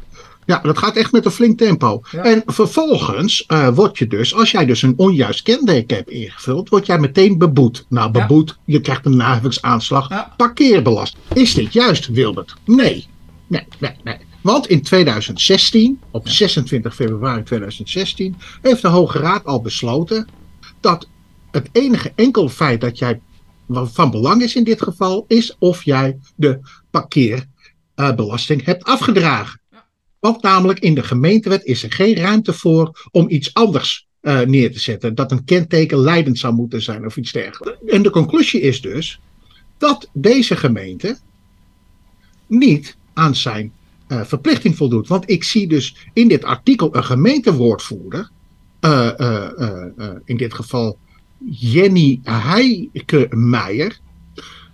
Ja. 0.46 0.60
Dat 0.64 0.78
gaat 0.78 0.96
echt 0.96 1.12
met 1.12 1.26
een 1.26 1.32
flink 1.32 1.58
tempo. 1.58 2.02
Ja. 2.12 2.24
En 2.24 2.44
vervolgens 2.46 3.46
uh, 3.48 3.68
word 3.68 3.98
je 3.98 4.08
dus, 4.08 4.36
als 4.36 4.52
jij 4.52 4.66
dus 4.66 4.82
een 4.82 4.94
onjuist 4.98 5.42
kenteken 5.42 5.98
hebt 5.98 6.10
ingevuld, 6.10 6.70
word 6.70 6.86
jij 6.86 7.00
meteen 7.00 7.38
beboet. 7.38 7.86
Nou, 7.90 8.12
beboet, 8.12 8.50
ja. 8.50 8.74
je 8.74 8.82
krijgt 8.82 9.06
een 9.06 9.16
naheffingsaanslag, 9.16 10.10
ja. 10.10 10.34
parkeerbelast. 10.38 11.18
Is 11.34 11.54
dit 11.54 11.74
juist, 11.74 12.08
Wilbert? 12.08 12.54
Nee. 12.66 13.08
Nee, 13.48 13.68
nee, 13.80 13.96
nee. 14.04 14.18
Want 14.42 14.68
in 14.68 14.82
2016, 14.82 16.00
op 16.12 16.28
26 16.28 16.96
februari 16.96 17.44
2016, 17.44 18.36
heeft 18.62 18.82
de 18.82 18.88
Hoge 18.88 19.20
Raad 19.20 19.46
al 19.46 19.62
besloten 19.62 20.28
dat 20.80 21.08
het 21.52 21.70
enige 21.72 22.12
enkel 22.16 22.50
feit 22.50 22.82
dat 22.82 22.98
jij 22.98 23.22
van 23.70 24.12
belang 24.12 24.42
is 24.42 24.56
in 24.56 24.64
dit 24.64 24.82
geval, 24.82 25.26
is 25.28 25.56
of 25.60 25.84
jij 25.84 26.20
de 26.36 26.60
parkeerbelasting 26.90 28.66
hebt 28.66 28.84
afgedragen. 28.84 29.60
Want 30.20 30.42
namelijk 30.42 30.80
in 30.80 30.96
de 30.96 31.04
gemeentewet 31.04 31.64
is 31.64 31.84
er 31.84 31.92
geen 31.92 32.16
ruimte 32.16 32.54
voor 32.54 33.10
om 33.12 33.30
iets 33.30 33.54
anders 33.54 34.08
uh, 34.22 34.40
neer 34.40 34.72
te 34.72 34.80
zetten. 34.80 35.16
Dat 35.16 35.32
een 35.32 35.44
kenteken 35.44 35.98
leidend 35.98 36.38
zou 36.38 36.54
moeten 36.54 36.82
zijn 36.82 37.06
of 37.06 37.18
iets 37.18 37.32
dergelijks. 37.32 37.80
En 37.86 38.02
de 38.02 38.10
conclusie 38.10 38.62
is 38.62 38.82
dus 38.82 39.20
dat 39.78 40.10
deze 40.14 40.56
gemeente 40.56 41.18
niet 42.48 42.98
aan 43.14 43.36
zijn 43.36 43.74
uh, 44.08 44.24
verplichting 44.24 44.76
voldoet. 44.76 45.08
Want 45.08 45.30
ik 45.30 45.44
zie 45.44 45.68
dus 45.68 45.96
in 46.14 46.28
dit 46.28 46.44
artikel 46.44 46.96
een 46.96 47.04
gemeentewoordvoerder, 47.04 48.30
uh, 48.82 49.12
in 50.26 50.38
dit 50.38 50.54
geval 50.54 50.98
Jenny 51.50 52.20
Heike-Meijer, 52.24 54.00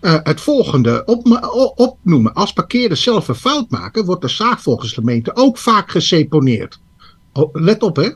uh, 0.02 0.16
het 0.24 0.42
volgende 0.42 1.04
op, 1.06 1.50
opnoemen. 1.75 2.34
Als 2.34 2.54
parkeerders 2.54 3.04
zelf 3.04 3.28
een 3.28 3.36
fout 3.36 3.69
maken, 3.69 4.06
wordt 4.06 4.22
de 4.22 4.28
zaak 4.28 4.60
volgens 4.60 4.90
de 4.90 4.96
gemeente 4.96 5.36
ook 5.36 5.58
vaak 5.58 5.92
geseponeerd. 5.92 6.80
Let 7.52 7.84
op 7.84 7.96
hè. 7.96 8.10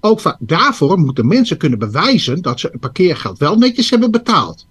Ook 0.00 0.36
daarvoor 0.38 0.98
moeten 0.98 1.26
mensen 1.26 1.56
kunnen 1.56 1.78
bewijzen 1.78 2.42
dat 2.42 2.60
ze 2.60 2.72
een 2.72 2.78
parkeergeld 2.78 3.38
wel 3.38 3.56
netjes 3.56 3.90
hebben 3.90 4.10
betaald. 4.10 4.66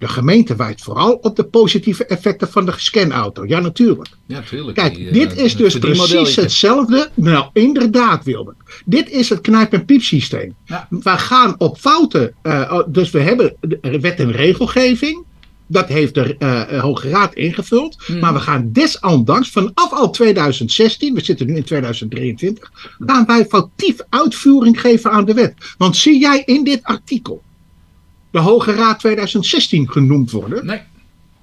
De 0.00 0.08
gemeente 0.08 0.56
wijst 0.56 0.82
vooral 0.82 1.12
op 1.12 1.36
de 1.36 1.44
positieve 1.44 2.04
effecten 2.06 2.50
van 2.50 2.64
de 2.64 2.72
scanauto. 2.76 3.46
Ja, 3.46 3.60
natuurlijk. 3.60 4.08
Ja. 4.26 4.42
Kijk, 4.74 4.94
die, 4.94 5.10
dit 5.10 5.38
uh, 5.38 5.44
is 5.44 5.56
dus 5.56 5.78
precies 5.78 6.36
hetzelfde. 6.36 7.10
Nou, 7.14 7.48
inderdaad, 7.52 8.24
Wilbert. 8.24 8.56
Dit 8.84 9.10
is 9.10 9.28
het 9.28 9.40
knijp- 9.40 9.72
en 9.72 9.84
piepsysteem. 9.84 10.54
Ja. 10.64 10.86
We 10.90 11.10
gaan 11.10 11.54
op 11.58 11.78
fouten. 11.78 12.34
Uh, 12.42 12.82
dus 12.86 13.10
we 13.10 13.20
hebben 13.20 13.56
wet 13.80 14.18
en 14.18 14.32
regelgeving. 14.32 15.24
Dat 15.66 15.88
heeft 15.88 16.14
de 16.14 16.36
uh, 16.38 16.80
Hoge 16.80 17.08
Raad 17.08 17.34
ingevuld. 17.34 18.02
Hmm. 18.04 18.14
Mm. 18.14 18.20
Maar 18.20 18.32
we 18.32 18.40
gaan 18.40 18.72
desondanks 18.72 19.50
vanaf 19.50 19.92
al 19.92 20.10
2016, 20.10 21.14
we 21.14 21.24
zitten 21.24 21.46
nu 21.46 21.56
in 21.56 21.64
2023, 21.64 22.72
gaan 22.98 23.26
wij 23.26 23.46
foutief 23.46 23.96
uitvoering 24.08 24.80
geven 24.80 25.10
aan 25.10 25.24
de 25.24 25.34
wet. 25.34 25.54
Want 25.78 25.96
zie 25.96 26.20
jij 26.20 26.42
in 26.44 26.64
dit 26.64 26.82
artikel 26.82 27.42
de 28.30 28.38
Hoge 28.38 28.72
Raad 28.72 28.98
2016 28.98 29.90
genoemd 29.90 30.30
worden? 30.30 30.66
Nee. 30.66 30.80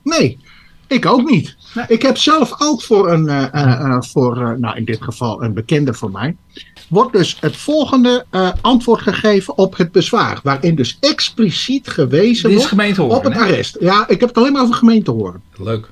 Nee, 0.03 0.37
ik 0.87 1.05
ook 1.05 1.29
niet. 1.29 1.55
Nee. 1.73 1.85
Ik 1.87 2.01
heb 2.01 2.17
zelf 2.17 2.53
ook 2.57 2.81
voor 2.81 3.11
een, 3.11 3.25
uh, 3.25 3.45
uh, 3.53 4.01
voor, 4.01 4.37
uh, 4.37 4.51
nou 4.51 4.77
in 4.77 4.85
dit 4.85 5.01
geval 5.01 5.43
een 5.43 5.53
bekende 5.53 5.93
van 5.93 6.11
mij, 6.11 6.35
wordt 6.89 7.13
dus 7.13 7.37
het 7.39 7.57
volgende 7.57 8.25
antwoord 8.61 9.01
gegeven 9.01 9.57
op 9.57 9.77
het 9.77 9.91
bezwaar. 9.91 10.39
Waarin 10.43 10.75
dus 10.75 10.97
expliciet 10.99 11.87
gewezen 11.87 12.49
Dit 12.49 12.59
is 12.59 12.69
wordt 12.69 12.99
op 12.99 13.23
het 13.23 13.33
hè? 13.33 13.39
arrest. 13.39 13.77
Ja, 13.79 14.07
ik 14.07 14.19
heb 14.19 14.29
het 14.29 14.37
alleen 14.37 14.51
maar 14.51 14.61
over 14.61 14.75
gemeente 14.75 15.11
horen. 15.11 15.41
Leuk. 15.57 15.89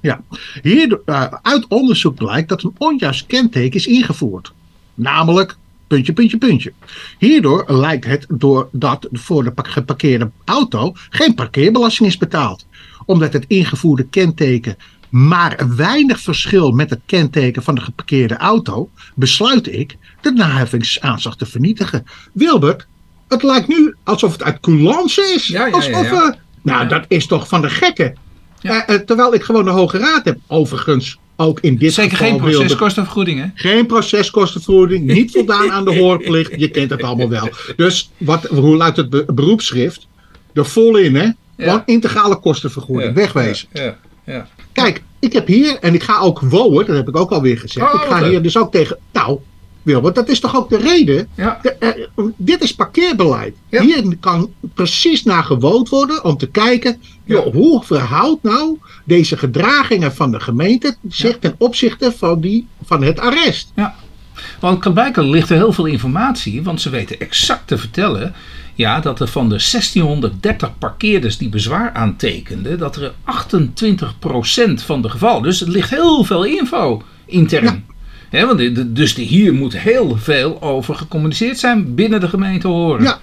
Ja, 0.00 0.20
hier 0.62 1.00
uit 1.42 1.66
onderzoek 1.68 2.14
blijkt 2.14 2.48
dat 2.48 2.62
een 2.62 2.74
onjuist 2.78 3.26
kenteken 3.26 3.76
is 3.76 3.86
ingevoerd. 3.86 4.52
Namelijk 4.94 5.56
puntje, 5.90 6.12
puntje, 6.12 6.38
puntje. 6.38 6.72
Hierdoor 7.18 7.64
lijkt 7.66 8.04
het 8.04 8.26
doordat 8.28 9.08
voor 9.12 9.44
de 9.44 9.52
geparkeerde 9.54 10.30
auto 10.44 10.92
geen 11.10 11.34
parkeerbelasting 11.34 12.08
is 12.08 12.16
betaald. 12.16 12.66
Omdat 13.04 13.32
het 13.32 13.44
ingevoerde 13.48 14.04
kenteken 14.04 14.76
maar 15.08 15.66
weinig 15.76 16.20
verschil 16.20 16.70
met 16.70 16.90
het 16.90 17.00
kenteken 17.06 17.62
van 17.62 17.74
de 17.74 17.80
geparkeerde 17.80 18.36
auto, 18.36 18.90
besluit 19.14 19.72
ik 19.72 19.96
de 20.20 20.32
naheffingsaanslag 20.32 21.36
te 21.36 21.46
vernietigen. 21.46 22.06
Wilbert, 22.32 22.86
het 23.28 23.42
lijkt 23.42 23.68
nu 23.68 23.94
alsof 24.04 24.32
het 24.32 24.42
uit 24.42 24.60
coulance 24.60 25.32
is. 25.34 25.46
Ja, 25.46 25.66
ja, 25.66 25.72
alsof, 25.72 26.10
ja. 26.10 26.26
Uh, 26.26 26.34
nou, 26.62 26.88
dat 26.88 27.04
is 27.08 27.26
toch 27.26 27.48
van 27.48 27.60
de 27.60 27.70
gekken. 27.70 28.16
Ja. 28.60 28.90
Uh, 28.90 28.96
terwijl 28.96 29.34
ik 29.34 29.42
gewoon 29.42 29.64
de 29.64 29.70
Hoge 29.70 29.98
Raad 29.98 30.24
heb. 30.24 30.38
Overigens 30.46 31.18
ook 31.40 31.60
in 31.60 31.76
dit 31.76 31.92
Zeker 31.92 32.16
geval 32.16 32.38
geen 32.38 32.40
proceskostenvergoeding, 32.40 33.40
hè? 33.40 33.46
Geen 33.54 33.86
proceskostenvergoeding, 33.86 35.06
niet 35.06 35.30
voldaan 35.36 35.70
aan 35.70 35.84
de 35.84 35.98
hoorplicht. 35.98 36.52
Je 36.56 36.68
kent 36.68 36.90
het 36.90 37.02
allemaal 37.02 37.28
wel. 37.28 37.48
Dus 37.76 38.10
wat, 38.18 38.44
hoe 38.44 38.76
luidt 38.76 38.96
het 38.96 39.10
be 39.10 39.24
beroepsschrift? 39.34 40.06
Er 40.52 40.66
vol 40.66 40.96
in, 40.96 41.16
hè? 41.16 41.28
Gewoon 41.56 41.82
integrale 41.86 42.40
kostenvergoeding. 42.40 43.08
Ja. 43.08 43.14
Wegwezen. 43.14 43.68
Ja. 43.72 43.96
Ja. 44.26 44.48
Kijk, 44.72 45.02
ik 45.18 45.32
heb 45.32 45.46
hier, 45.46 45.78
en 45.80 45.94
ik 45.94 46.02
ga 46.02 46.20
ook 46.20 46.40
wonen, 46.40 46.86
dat 46.86 46.96
heb 46.96 47.08
ik 47.08 47.16
ook 47.16 47.30
alweer 47.30 47.58
gezegd. 47.58 47.94
Oh, 47.94 48.02
ik 48.02 48.08
ga 48.08 48.28
hier 48.28 48.42
dus 48.42 48.58
ook 48.58 48.72
tegen. 48.72 48.98
Nou, 49.12 49.38
Wilbert, 49.82 50.14
dat 50.14 50.28
is 50.28 50.40
toch 50.40 50.56
ook 50.56 50.70
de 50.70 50.76
reden? 50.76 51.28
Ja. 51.34 51.58
De, 51.62 52.06
uh, 52.16 52.24
dit 52.36 52.62
is 52.62 52.74
parkeerbeleid. 52.74 53.54
Ja. 53.68 53.82
Hier 53.82 54.16
kan 54.20 54.52
precies 54.74 55.24
naar 55.24 55.44
gewoond 55.44 55.88
worden 55.88 56.24
om 56.24 56.36
te 56.36 56.48
kijken. 56.48 57.02
Joh, 57.24 57.52
hoe 57.52 57.84
verhoudt 57.84 58.42
nou 58.42 58.78
deze 59.04 59.36
gedragingen 59.36 60.14
van 60.14 60.30
de 60.30 60.40
gemeente 60.40 60.96
zich 61.08 61.38
ten 61.38 61.54
opzichte 61.58 62.12
van, 62.16 62.40
die, 62.40 62.66
van 62.84 63.02
het 63.02 63.20
arrest? 63.20 63.72
Ja. 63.74 63.94
Want 64.60 64.92
blijkbaar 64.92 65.24
ligt 65.24 65.50
er 65.50 65.56
heel 65.56 65.72
veel 65.72 65.86
informatie, 65.86 66.62
want 66.62 66.80
ze 66.80 66.90
weten 66.90 67.20
exact 67.20 67.66
te 67.66 67.78
vertellen 67.78 68.34
ja, 68.80 69.00
dat 69.00 69.20
er 69.20 69.28
van 69.28 69.48
de 69.48 69.58
1630 69.70 70.78
parkeerders 70.78 71.38
die 71.38 71.48
bezwaar 71.48 71.92
aantekenden, 71.92 72.78
dat 72.78 72.96
er 72.96 73.12
28% 73.12 74.84
van 74.84 75.02
de 75.02 75.08
gevallen, 75.08 75.42
dus 75.42 75.60
het 75.60 75.68
ligt 75.68 75.90
heel 75.90 76.24
veel 76.24 76.44
info 76.44 77.02
intern. 77.26 77.84
Want 78.30 78.96
dus 78.96 79.14
hier 79.14 79.54
moet 79.54 79.78
heel 79.78 80.16
veel 80.16 80.62
over 80.62 80.94
gecommuniceerd 80.94 81.58
zijn 81.58 81.94
binnen 81.94 82.20
de 82.20 82.28
gemeente 82.28 82.68
Horen. 82.68 83.02
Ja. 83.02 83.18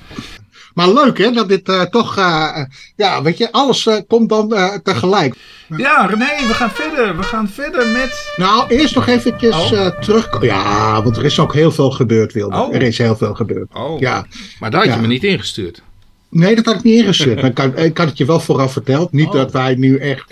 Maar 0.74 0.94
leuk 0.94 1.18
hè, 1.18 1.32
dat 1.32 1.50
dit 1.50 1.70
uh, 1.70 1.82
toch, 1.82 2.18
uh, 2.18 2.64
ja, 2.96 3.22
weet 3.22 3.38
je, 3.38 3.52
alles 3.52 3.86
uh, 3.86 3.96
komt 4.08 4.30
dan 4.30 4.56
tegelijk. 4.84 5.36
Ja, 5.78 6.06
René, 6.06 6.48
we 6.48 6.54
gaan 6.54 6.70
verder. 6.70 7.18
We 7.18 7.24
gaan 7.24 7.50
verder 7.50 7.88
met... 7.88 8.34
Nou, 8.36 8.68
eerst 8.68 8.96
nog 8.96 9.08
eventjes 9.08 9.56
oh. 9.56 9.88
terug. 9.88 10.42
Ja, 10.42 11.04
want 11.04 11.18
er 11.18 11.26
is 11.26 11.40
ook 11.40 11.54
heel 11.54 11.72
veel 11.72 11.92
gebeurd, 11.92 12.34
Wilde. 12.34 12.56
Oh. 12.58 12.76
Er 12.76 12.82
is 12.82 12.98
heel 12.98 13.16
veel 13.16 13.34
gebeurd. 13.34 13.74
Oh. 13.74 14.00
Ja. 14.00 14.26
Maar 14.60 14.72
daar 14.72 14.86
had 14.86 14.94
je 14.96 15.02
me 15.02 15.08
niet 15.08 15.24
ingestuurd. 15.24 15.82
Nee, 16.30 16.56
dat 16.56 16.66
had 16.66 16.76
ik 16.76 16.84
niet 16.84 17.00
ingestuurd. 17.00 17.44
ik, 17.44 17.54
kan, 17.54 17.78
ik 17.78 17.98
had 17.98 18.08
het 18.08 18.18
je 18.18 18.26
wel 18.26 18.40
vooraf 18.40 18.74
verteld. 18.74 19.12
Niet 19.12 19.32
dat 19.32 19.52
wij 19.52 19.76
nu 19.76 19.98
echt 19.98 20.30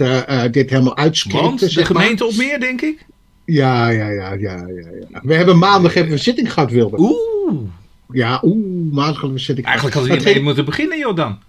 dit 0.51 0.70
helemaal 0.70 0.98
uitspreken. 0.98 1.44
Want 1.44 1.75
de 1.75 1.86
gemeente 1.86 2.25
op 2.25 2.36
meer, 2.36 2.60
denk 2.60 2.82
ik? 2.82 3.05
Ja, 3.46 3.90
ja, 3.90 4.10
ja, 4.10 4.34
ja, 4.34 4.68
ja. 5.10 5.22
We 5.24 5.34
hebben 5.34 5.58
maandag 5.58 5.94
hebben 5.94 6.12
we 6.12 6.18
een 6.18 6.24
zitting 6.24 6.54
gehad, 6.54 6.72
Wilde. 6.72 7.00
Oeh. 7.00 7.70
Ja, 8.12 8.40
oeh, 8.44 8.92
maatregelen 8.94 9.40
zit 9.40 9.58
ik. 9.58 9.66
Eigenlijk 9.66 9.96
hadden 9.96 10.18
we 10.18 10.24
hiermee 10.24 10.44
moeten 10.44 10.66
beginnen, 10.66 10.98
joh, 10.98 11.16
dan. 11.16 11.40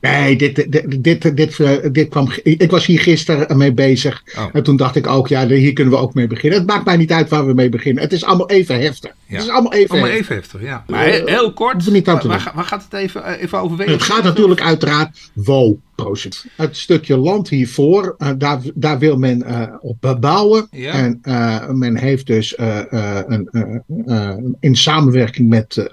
Nee, 0.00 0.36
dit, 0.36 0.54
dit, 0.54 1.02
dit, 1.04 1.36
dit, 1.36 1.60
eh, 1.60 1.72
dit, 1.92 2.08
kwam. 2.08 2.28
Ik 2.42 2.70
was 2.70 2.86
hier 2.86 3.00
gisteren 3.00 3.56
mee 3.56 3.72
bezig. 3.72 4.22
Oh. 4.38 4.46
En 4.52 4.62
toen 4.62 4.76
dacht 4.76 4.96
ik 4.96 5.06
ook, 5.06 5.28
ja, 5.28 5.46
hier 5.46 5.72
kunnen 5.72 5.94
we 5.94 6.00
ook 6.00 6.14
mee 6.14 6.26
beginnen. 6.26 6.58
Het 6.58 6.68
maakt 6.68 6.84
mij 6.84 6.96
niet 6.96 7.12
uit 7.12 7.28
waar 7.28 7.46
we 7.46 7.54
mee 7.54 7.68
beginnen. 7.68 8.02
Het 8.02 8.12
is 8.12 8.24
allemaal 8.24 8.50
even 8.50 8.80
heftig. 8.80 9.12
Het 9.36 9.42
is 9.42 9.48
allemaal 9.48 9.72
even 9.72 9.90
allemaal 9.90 10.08
heftig. 10.08 10.24
even 10.24 10.36
heftig, 10.36 10.62
ja. 10.62 10.84
Maar 10.86 11.04
heel 11.04 11.52
kort, 11.52 11.90
niet 11.90 12.06
waar, 12.06 12.52
waar, 12.54 12.64
gaat 12.64 12.84
het 12.84 12.92
even, 12.92 13.24
eh, 13.24 13.42
even 13.42 13.58
over? 13.58 13.90
Het 13.90 14.02
gaat 14.02 14.24
natuurlijk 14.24 14.60
uiteraard 14.60 15.30
wow 15.34 15.76
het 16.56 16.76
stukje 16.76 17.16
land 17.16 17.48
hiervoor, 17.48 18.14
uh, 18.18 18.30
daar, 18.38 18.60
daar 18.74 18.98
wil 18.98 19.16
men 19.16 19.42
uh, 19.46 19.62
op 19.80 19.96
bebouwen. 20.00 20.68
En 20.70 21.18
uh, 21.22 21.68
men 21.68 21.96
heeft 21.96 22.26
dus 22.26 22.54
een, 22.58 24.56
in 24.60 24.76
samenwerking 24.76 25.48
met 25.48 25.88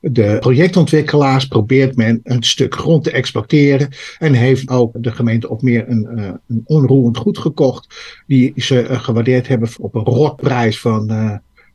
de 0.00 0.36
projectontwikkelaars 0.40 1.46
probeert 1.46 1.96
men 1.96 2.20
een 2.22 2.42
stuk 2.42 2.74
grond 2.74 3.04
te 3.04 3.10
exploiteren. 3.10 3.88
En 4.18 4.32
heeft 4.32 4.70
ook 4.70 4.94
de 4.98 5.12
gemeente 5.12 5.48
op 5.48 5.62
meer 5.62 5.88
een, 5.88 6.08
een 6.48 6.62
onroerend 6.64 7.16
goed 7.16 7.38
gekocht. 7.38 7.94
Die 8.26 8.52
ze 8.56 8.86
gewaardeerd 8.88 9.48
hebben 9.48 9.68
op 9.78 9.94
een 9.94 10.04
rotprijs 10.04 10.80
van, 10.80 11.06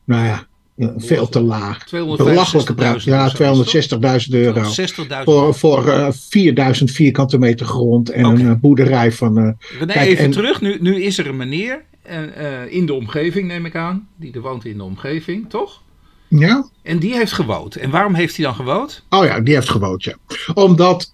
nou 0.04 0.24
ja, 0.24 0.46
veel 0.76 1.28
te 1.28 1.40
laag. 1.40 1.90
Belachelijke 2.16 2.74
prijs. 2.74 3.04
Ja, 3.04 3.32
260.000 3.32 4.28
euro. 4.30 4.62
260.000 4.62 5.06
voor, 5.24 5.54
voor 5.54 5.86
uh, 5.86 6.08
4000 6.10 6.90
vierkante 6.90 7.38
meter 7.38 7.66
grond 7.66 8.10
en 8.10 8.26
okay. 8.26 8.40
een 8.40 8.46
uh, 8.46 8.54
boerderij 8.54 9.12
van. 9.12 9.38
Uh, 9.38 9.50
René, 9.78 9.92
kijk, 9.92 10.06
even 10.06 10.24
en, 10.24 10.30
terug. 10.30 10.60
Nu, 10.60 10.78
nu 10.80 11.02
is 11.02 11.18
er 11.18 11.26
een 11.26 11.36
meneer 11.36 11.84
uh, 12.10 12.72
in 12.72 12.86
de 12.86 12.94
omgeving, 12.94 13.46
neem 13.46 13.66
ik 13.66 13.76
aan. 13.76 14.08
Die 14.16 14.32
er 14.32 14.40
woont 14.40 14.64
in 14.64 14.76
de 14.76 14.84
omgeving, 14.84 15.50
toch? 15.50 15.82
Ja. 16.28 16.68
En 16.82 16.98
die 16.98 17.14
heeft 17.14 17.32
gewoond. 17.32 17.76
En 17.76 17.90
waarom 17.90 18.14
heeft 18.14 18.36
hij 18.36 18.44
dan 18.44 18.54
gewoond? 18.54 19.04
Oh 19.10 19.24
ja, 19.24 19.40
die 19.40 19.54
heeft 19.54 19.70
gewoond, 19.70 20.04
ja. 20.04 20.14
Omdat. 20.54 21.10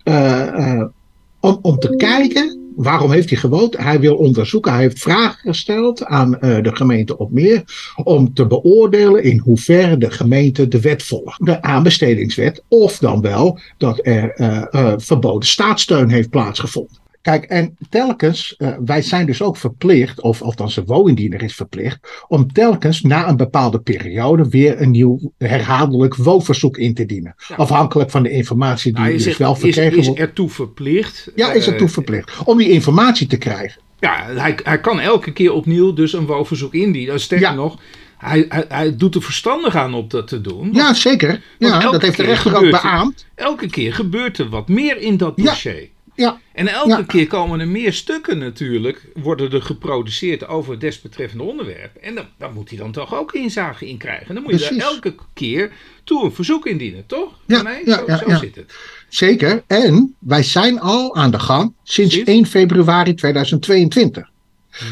om, 1.41 1.59
om 1.63 1.79
te 1.79 1.97
kijken 1.97 2.60
waarom 2.77 3.11
heeft 3.11 3.31
hij 3.31 3.39
gewoond? 3.39 3.77
Hij 3.77 4.01
wil 4.01 4.17
onderzoeken. 4.17 4.73
Hij 4.73 4.81
heeft 4.81 4.99
vragen 4.99 5.39
gesteld 5.39 6.05
aan 6.05 6.37
uh, 6.41 6.63
de 6.63 6.77
gemeente 6.77 7.19
Opmeer 7.19 7.63
om 8.05 8.35
te 8.35 8.47
beoordelen 8.47 9.23
in 9.23 9.39
hoeverre 9.39 9.97
de 9.97 10.11
gemeente 10.11 10.69
de 10.69 10.81
wet 10.81 11.03
volgt. 11.03 11.47
De 11.47 11.63
aanbestedingswet. 11.63 12.63
Of 12.69 12.99
dan 12.99 13.21
wel 13.21 13.59
dat 13.79 14.01
er 14.03 14.41
uh, 14.41 14.63
uh, 14.71 14.93
verboden 14.97 15.49
staatssteun 15.49 16.11
heeft 16.11 16.31
plaatsgevonden. 16.31 17.00
Kijk, 17.23 17.45
en 17.45 17.77
telkens, 17.89 18.55
uh, 18.59 18.77
wij 18.85 19.03
zijn 19.03 19.27
dus 19.27 19.43
ook 19.43 19.57
verplicht, 19.57 20.21
of 20.21 20.43
althans 20.43 20.75
de 20.75 20.85
woonindiener 20.85 21.43
is 21.43 21.55
verplicht, 21.55 22.25
om 22.29 22.53
telkens 22.53 23.01
na 23.01 23.29
een 23.29 23.37
bepaalde 23.37 23.81
periode 23.81 24.49
weer 24.49 24.81
een 24.81 24.91
nieuw 24.91 25.33
herhaaldelijk 25.39 26.17
woonverzoek 26.17 26.77
in 26.77 26.95
te 26.95 27.07
dienen. 27.07 27.35
Ja. 27.49 27.55
Afhankelijk 27.55 28.11
van 28.11 28.23
de 28.23 28.31
informatie 28.31 28.93
die 28.93 29.03
nou, 29.03 29.17
dus 29.17 29.37
wel 29.37 29.55
verkregen 29.55 29.93
wordt. 29.93 30.09
Is, 30.09 30.15
is 30.15 30.21
ertoe 30.21 30.51
verplicht? 30.51 31.33
Ja, 31.35 31.53
is 31.53 31.67
ertoe 31.67 31.87
uh, 31.87 31.93
verplicht. 31.93 32.33
Om 32.45 32.59
die 32.59 32.71
informatie 32.71 33.27
te 33.27 33.37
krijgen. 33.37 33.81
Ja, 33.99 34.27
hij, 34.27 34.59
hij 34.63 34.81
kan 34.81 35.01
elke 35.01 35.33
keer 35.33 35.53
opnieuw 35.53 35.93
dus 35.93 36.13
een 36.13 36.27
woonverzoek 36.27 36.75
indienen. 36.75 37.21
Sterker 37.21 37.49
ja. 37.49 37.55
nog, 37.55 37.79
hij, 38.19 38.45
hij, 38.49 38.65
hij, 38.69 38.97
doet 38.97 39.15
er 39.15 39.23
verstandig 39.23 39.77
aan 39.77 39.95
om 39.95 40.09
dat 40.09 40.29
te 40.29 40.41
doen. 40.41 40.71
Ja, 40.73 40.95
zeker. 40.95 41.43
Ja, 41.59 41.91
dat 41.91 42.03
heeft 42.03 42.17
de 42.17 42.23
rechter 42.23 42.57
ook 42.57 42.71
beaamd. 42.71 43.27
Elke 43.35 43.67
keer 43.67 43.95
gebeurt 43.95 44.39
er 44.39 44.49
wat 44.49 44.69
meer 44.69 44.97
in 44.97 45.17
dat 45.17 45.37
dossier. 45.37 45.81
Ja. 45.81 45.87
Ja. 46.21 46.41
En 46.53 46.69
elke 46.69 47.07
keer 47.07 47.27
komen 47.27 47.61
er 47.61 47.69
meer 47.69 47.93
stukken 47.93 48.39
natuurlijk, 48.39 49.07
worden 49.15 49.53
er 49.53 49.63
geproduceerd 49.63 50.49
over 50.49 50.71
het 50.71 50.81
desbetreffende 50.81 51.45
onderwerp. 51.45 51.97
En 51.97 52.15
dan, 52.15 52.25
dan 52.39 52.53
moet 52.55 52.69
hij 52.69 52.79
dan 52.79 52.93
toch 52.93 53.15
ook 53.15 53.33
inzage 53.33 53.89
in 53.89 53.97
krijgen. 53.97 54.35
Dan 54.35 54.43
moet 54.43 54.53
je 54.53 54.75
daar 54.77 54.93
elke 54.93 55.15
keer 55.35 55.73
toe 56.05 56.25
een 56.25 56.33
verzoek 56.33 56.67
indienen, 56.67 57.07
toch? 57.07 57.33
Ja, 57.47 57.59
zo, 57.59 58.03
ja, 58.07 58.17
zo 58.17 58.29
ja. 58.29 58.39
zit 58.39 58.57
het. 58.57 58.75
Zeker. 59.09 59.63
En 59.67 60.15
wij 60.19 60.43
zijn 60.43 60.81
al 60.81 61.17
aan 61.17 61.31
de 61.31 61.39
gang 61.39 61.75
sinds, 61.83 62.15
sinds? 62.15 62.31
1 62.31 62.47
februari 62.47 63.15
2022. 63.15 64.31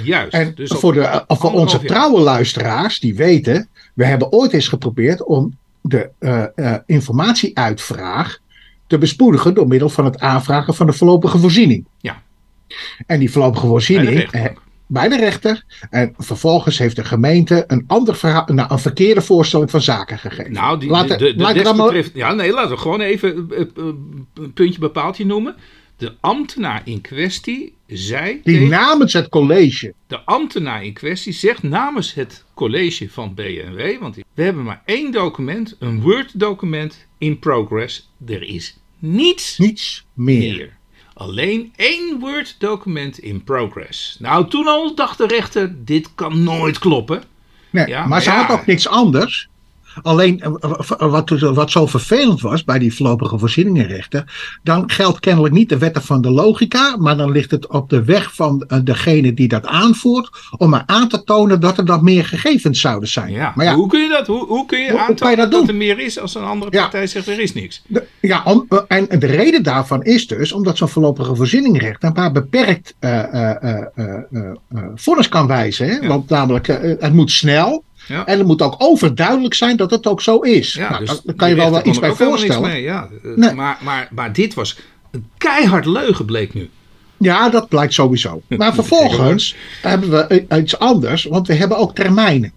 Juist. 0.05 0.33
En 0.33 0.53
dus 0.55 0.71
voor, 0.71 0.93
de, 0.93 1.25
voor 1.29 1.53
onze 1.53 1.81
trouwe 1.81 2.21
luisteraars 2.21 3.01
die 3.01 3.15
weten, 3.15 3.69
we 3.95 4.05
hebben 4.05 4.33
ooit 4.33 4.53
eens 4.53 4.69
geprobeerd 4.69 5.25
om 5.25 5.57
de 5.81 6.11
uh, 6.21 6.45
uh, 6.57 6.75
informatieuitvraag 6.87 8.39
te 8.89 8.99
bespoedigen 8.99 9.55
door 9.55 9.69
middel 9.69 9.89
van 9.89 10.05
het 10.05 10.19
aanvragen 10.21 10.75
van 10.75 10.87
de 10.87 10.93
voorlopige 10.93 11.39
voorziening. 11.39 11.85
Ja. 12.01 12.23
En 13.07 13.19
die 13.19 13.31
voorlopige 13.31 13.67
voorziening 13.67 14.07
bij 14.07 14.15
de 14.17 14.21
rechter. 14.31 14.51
eh, 14.51 14.57
bij 14.87 15.09
de 15.09 15.17
rechter. 15.17 15.65
En 15.91 16.15
vervolgens 16.19 16.79
heeft 16.79 16.97
de 16.97 17.05
gemeente 17.05 17.65
een, 17.67 17.85
ander 17.87 18.17
verhaal, 18.17 18.45
nou, 18.47 18.73
een 18.73 18.79
verkeerde 18.79 19.21
voorstelling 19.21 19.71
van 19.71 19.81
zaken 19.81 20.19
gegeven. 20.19 20.53
Nou, 20.53 20.79
die, 20.79 20.91
Laten- 20.91 21.19
de, 21.19 21.35
de, 21.35 21.43
laat 21.43 22.11
ja, 22.15 22.33
nee, 22.35 22.53
laten 22.53 22.71
we 22.71 22.77
gewoon 22.77 23.01
even 23.01 23.49
een 24.35 24.53
puntje 24.55 24.81
bepaaltje 24.81 25.27
noemen. 25.27 25.55
De 25.99 26.15
ambtenaar 26.21 26.83
in 26.85 27.01
kwestie 27.01 27.75
zei 27.87 28.41
die 28.45 28.55
tegen- 28.55 28.69
namens 28.69 29.13
het 29.13 29.29
college. 29.29 29.95
de 30.07 30.21
ambtenaar 30.21 30.85
in 30.85 30.93
kwestie 30.93 31.33
zegt 31.33 31.63
namens 31.63 32.15
het 32.15 32.45
college 32.55 33.11
van 33.11 33.35
BNW, 33.35 33.99
want 34.01 34.17
we 34.35 34.43
hebben 34.43 34.65
maar 34.65 34.83
één 34.85 35.11
document, 35.13 35.77
een 35.79 36.01
Word-document 36.01 37.07
in 37.19 37.39
progress. 37.39 38.11
Er 38.27 38.43
is 38.43 38.77
niets 38.99 39.59
Niets 39.59 40.05
meer. 40.15 40.57
meer. 40.57 40.77
Alleen 41.15 41.73
één 41.77 42.19
Word-document 42.19 43.19
in 43.19 43.45
progress. 43.45 44.17
Nou, 44.21 44.49
toen 44.49 44.67
al 44.67 44.95
dacht 44.95 45.19
de 45.19 45.27
rechter, 45.27 45.85
dit 45.85 46.15
kan 46.15 46.43
nooit 46.43 46.79
kloppen. 46.79 47.23
Nee, 47.71 47.87
Ja, 47.87 47.99
maar 48.01 48.09
maar 48.09 48.23
ze 48.23 48.31
ja. 48.31 48.45
had 48.45 48.59
ook 48.61 48.67
niks 48.67 48.89
anders. 48.89 49.49
Alleen 50.03 50.41
eh, 50.41 50.51
wat, 50.99 51.31
wat 51.41 51.71
zo 51.71 51.87
vervelend 51.87 52.41
was 52.41 52.65
bij 52.65 52.79
die 52.79 52.95
voorlopige 52.95 53.39
voorzieningenrechter, 53.39 54.25
dan 54.63 54.91
geldt 54.91 55.21
kennelijk 55.21 55.55
niet 55.55 55.69
de 55.69 55.79
wetten 55.79 56.03
van 56.03 56.21
de 56.21 56.31
logica, 56.31 56.97
maar 56.97 57.17
dan 57.17 57.31
ligt 57.31 57.51
het 57.51 57.67
op 57.67 57.91
de 57.91 58.05
weg 58.05 58.35
van 58.35 58.65
eh, 58.69 58.79
degene 58.85 59.35
die 59.35 59.49
dat 59.49 59.67
aanvoert, 59.67 60.31
om 60.57 60.71
maar 60.71 60.83
aan 60.87 61.09
te 61.09 61.25
tonen 61.25 61.61
dat 61.61 61.79
er 61.79 61.85
dan 61.85 62.05
meer 62.05 62.25
gegevens 62.25 62.81
zouden 62.81 63.09
zijn. 63.09 63.33
Ja. 63.33 63.53
Maar 63.55 63.65
ja, 63.67 63.75
Hoe 63.75 63.89
kun 63.89 64.01
je 64.01 64.09
dat, 64.09 64.27
hoe, 64.27 64.47
hoe 64.47 64.67
kun 64.67 64.81
je 64.81 64.91
Hoe- 64.91 65.01
aantonen 65.01 65.31
je 65.31 65.37
dat 65.41 65.51
dat, 65.51 65.69
er 65.69 65.75
meer 65.75 65.99
is 66.01 66.19
als 66.19 66.35
een 66.35 66.45
andere 66.45 66.71
Ja. 66.73 66.83
partij 66.83 67.07
zegt 67.07 67.27
er 67.27 67.41
is 67.41 67.55
niks? 67.55 67.83
de, 67.87 68.07
ja 68.21 68.43
om, 68.45 68.67
eh, 68.69 68.79
en 68.89 69.19
de 69.19 69.27
reden 69.27 69.63
daarvan 69.63 70.03
is 70.05 70.27
dus 70.27 70.53
omdat 70.53 70.77
zo'n 70.77 70.89
voorlopige 70.89 71.35
beperkt 72.33 72.95
eh, 72.99 73.19
eh, 73.19 73.63
eh, 73.63 73.87
eh, 73.95 74.15
eh, 74.31 74.51
eh, 74.69 74.83
vonnis 74.95 75.29
kan 75.29 75.47
wijzen. 75.47 75.89
Hè? 75.89 75.95
Ja. 75.97 76.07
Want 76.09 76.29
namelijk, 76.29 76.69
eh, 76.69 76.95
het 76.99 77.13
moet 77.13 77.31
snel. 77.31 77.85
Ja. 78.09 78.27
En 78.27 78.39
het 78.39 78.47
moet 78.47 78.63
ook 78.63 78.75
overduidelijk 78.79 79.55
zijn 79.55 79.77
dat 79.77 79.91
het 79.91 80.07
ook 80.07 80.23
zo 80.23 80.39
is. 80.39 80.75
Ja, 80.75 80.91
nou, 80.91 81.05
dus 81.05 81.21
daar- 81.23 81.35
kan 81.35 81.49
je 81.49 81.55
wel 81.55 81.71
wel 81.71 81.87
iets 81.87 81.99
bij 81.99 82.13
voorstellen. 82.13 82.71
Mee, 82.71 82.83
ja. 82.83 83.09
Eh, 83.25 83.31
Nee. 83.37 83.53
maar, 83.55 83.79
maar, 83.83 84.09
maar 84.15 84.33
dit 84.33 84.55
was 84.55 84.79
een 85.11 85.27
keihard 85.39 85.87
leugen 85.87 86.25
bleek 86.25 86.55
nu. 86.55 86.71
Ja, 87.17 87.49
dat 87.49 87.69
blijkt 87.69 87.93
sowieso. 87.93 88.43
Maar 88.57 88.75
vervolgens 88.75 89.57
hebben 89.83 90.11
we 90.11 90.47
iets 90.61 90.79
anders, 90.79 91.25
want 91.25 91.47
we 91.47 91.55
hebben 91.55 91.77
ook 91.79 91.95
termijnen. 91.95 92.53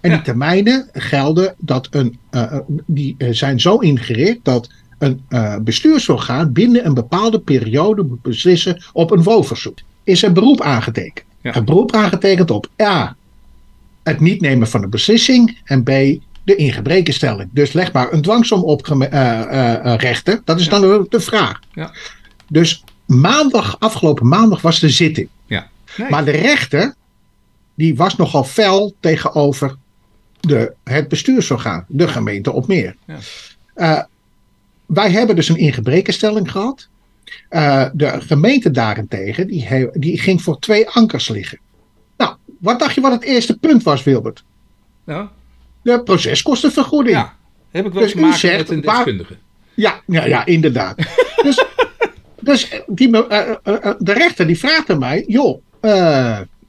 En 0.00 0.10
Ja. 0.10 0.16
die 0.16 0.24
termijnen 0.24 0.88
gelden 0.92 1.54
dat 1.58 1.88
een, 1.90 2.18
eh, 2.30 2.42
eh, 2.42 2.58
die 2.86 3.16
zijn 3.30 3.60
zo 3.60 3.76
ingericht 3.78 4.38
dat 4.42 4.68
een 4.98 5.22
eh, 5.28 5.56
bestuursorgaan 5.60 6.52
binnen 6.52 6.86
een 6.86 6.94
bepaalde 6.94 7.40
periode 7.40 8.02
moet 8.02 8.22
beslissen 8.22 8.82
op 8.92 9.10
een 9.10 9.22
woonverzoek. 9.22 9.78
Is 10.04 10.22
een 10.22 10.32
beroep 10.32 10.60
aangetekend. 10.60 11.24
Ja. 11.42 11.56
Een 11.56 11.64
beroep 11.64 11.92
aangetekend 11.94 12.50
op 12.50 12.68
A. 12.82 13.16
Het 14.06 14.20
niet 14.20 14.40
nemen 14.40 14.68
van 14.68 14.82
een 14.82 14.90
beslissing 14.90 15.58
en 15.64 15.82
B. 15.82 15.90
De 16.44 16.56
ingebrekenstelling. 16.56 17.50
Dus 17.52 17.72
leg 17.72 17.92
maar 17.92 18.12
een 18.12 18.22
dwangsom 18.22 18.62
op 18.62 18.86
rechter. 19.98 20.40
Dat 20.44 20.60
is 20.60 20.68
dan 20.68 20.80
de, 20.80 21.06
de 21.08 21.20
vraag. 21.20 21.60
Ja. 21.72 21.94
Dus 22.48 22.84
maandag, 23.06 23.76
afgelopen 23.78 24.28
maandag 24.28 24.60
was 24.60 24.80
de 24.80 24.88
zitting. 24.88 25.28
Ja. 25.46 25.68
Nee. 25.96 26.10
Maar 26.10 26.24
de 26.24 26.30
rechter, 26.30 26.94
die 27.74 27.96
was 27.96 28.16
nogal 28.16 28.44
fel 28.44 28.94
tegenover 29.00 29.76
de, 30.40 30.72
het 30.84 31.08
bestuursorgaan, 31.08 31.84
de 31.88 32.08
gemeente 32.08 32.52
op 32.52 32.66
meer. 32.66 32.96
Ja. 33.74 34.08
Wij 34.86 35.10
hebben 35.10 35.36
dus 35.36 35.48
een 35.48 35.56
ingebrekenstelling 35.56 36.50
gehad. 36.50 36.88
Eh, 37.48 37.86
de 37.92 38.20
gemeente 38.20 38.70
daarentegen, 38.70 39.46
die, 39.46 39.88
die 39.92 40.20
ging 40.20 40.42
voor 40.42 40.58
twee 40.58 40.88
ankers 40.88 41.28
liggen. 41.28 41.58
Wat 42.58 42.78
dacht 42.78 42.94
je 42.94 43.00
wat 43.00 43.12
het 43.12 43.22
eerste 43.22 43.58
punt 43.58 43.82
was, 43.82 44.02
Wilbert? 44.04 44.44
Nou, 45.04 45.28
De 45.82 46.02
proceskostenvergoeding. 46.02 47.16
ja. 47.16 47.34
Heb 47.70 47.86
ik 47.86 47.92
wel 47.92 48.02
Dus 48.02 48.12
te 48.12 48.18
maken 48.20 48.38
zegt, 48.38 48.58
met 48.58 48.70
een 48.70 48.82
waar- 48.82 48.94
deskundige. 48.94 49.34
Ja, 49.74 50.00
ja, 50.06 50.24
ja 50.26 50.46
inderdaad. 50.46 50.96
dus 51.42 51.64
dus 52.40 52.70
die, 52.86 53.08
me- 53.08 53.26
eh, 53.26 53.50
eh, 53.62 53.84
eh, 53.86 53.94
de 53.98 54.12
rechter 54.12 54.46
die 54.46 54.58
vraagt 54.58 54.90
aan 54.90 54.98
mij, 54.98 55.24
joh, 55.26 55.62
eh, 55.80 55.90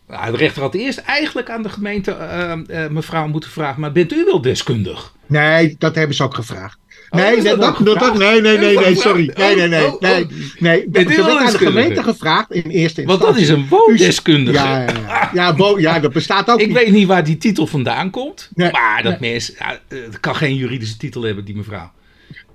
Nou, 0.08 0.32
de 0.32 0.38
rechter 0.38 0.62
had 0.62 0.74
eerst 0.74 0.98
eigenlijk 0.98 1.50
aan 1.50 1.63
de 1.63 1.70
gemeente 1.70 2.12
eh, 2.12 2.51
eh, 2.84 2.91
mevrouw 2.91 3.27
moeten 3.27 3.50
vragen, 3.50 3.82
maar 3.82 3.91
bent 3.91 4.13
u 4.13 4.25
wel 4.25 4.41
deskundig? 4.41 5.13
nee, 5.25 5.75
dat 5.77 5.96
hebben 5.96 6.15
ze 6.15 6.24
ook 6.24 6.34
gevraagd. 6.36 6.77
Oh, 7.10 7.20
Nee, 7.20 7.42
dat, 7.42 7.60
dat 7.86 8.18
nee, 8.18 8.42
nee, 8.42 8.42
nee, 8.42 8.58
nee, 8.58 8.76
gevraagd? 8.78 9.00
sorry. 9.00 9.32
Nee, 9.36 9.56
nee, 9.56 9.68
nee, 9.68 9.86
Oh, 9.86 9.94
oh, 9.94 10.02
nee. 10.02 10.24
oh. 10.24 10.30
nee. 10.60 10.88
Werd 10.92 11.20
aan 11.20 11.52
de 11.52 11.58
gemeente 11.58 12.04
gevraagd 12.04 12.52
in 12.52 12.64
eerste 12.70 13.04
Want 13.06 13.20
instantie. 13.20 13.46
dat 13.48 13.58
is 13.58 13.64
een 13.64 13.68
woondeskundige. 13.70 14.58
Ja, 14.58 14.82
ja, 14.82 14.88
ja. 15.34 15.54
Ja, 15.58 15.74
ja, 15.78 16.00
dat 16.00 16.14
bestaat 16.14 16.50
ook 16.50 16.60
Ik 16.60 16.68
niet. 16.68 16.76
weet 16.76 16.92
niet 16.92 17.08
waar 17.08 17.24
die 17.24 17.38
titel 17.38 17.68
vandaan 17.68 18.10
komt, 18.10 18.50
Nee, 18.54 18.72
maar 18.72 19.04
dat 19.04 19.20
nee. 19.20 19.32
mens 19.32 19.52
ja, 19.60 19.80
eh, 19.88 20.00
het 20.06 20.20
kan 20.20 20.36
geen 20.36 20.56
juridische 20.56 20.98
titel 20.98 21.22
hebben, 21.22 21.46
die 21.46 21.56
mevrouw. 21.56 21.92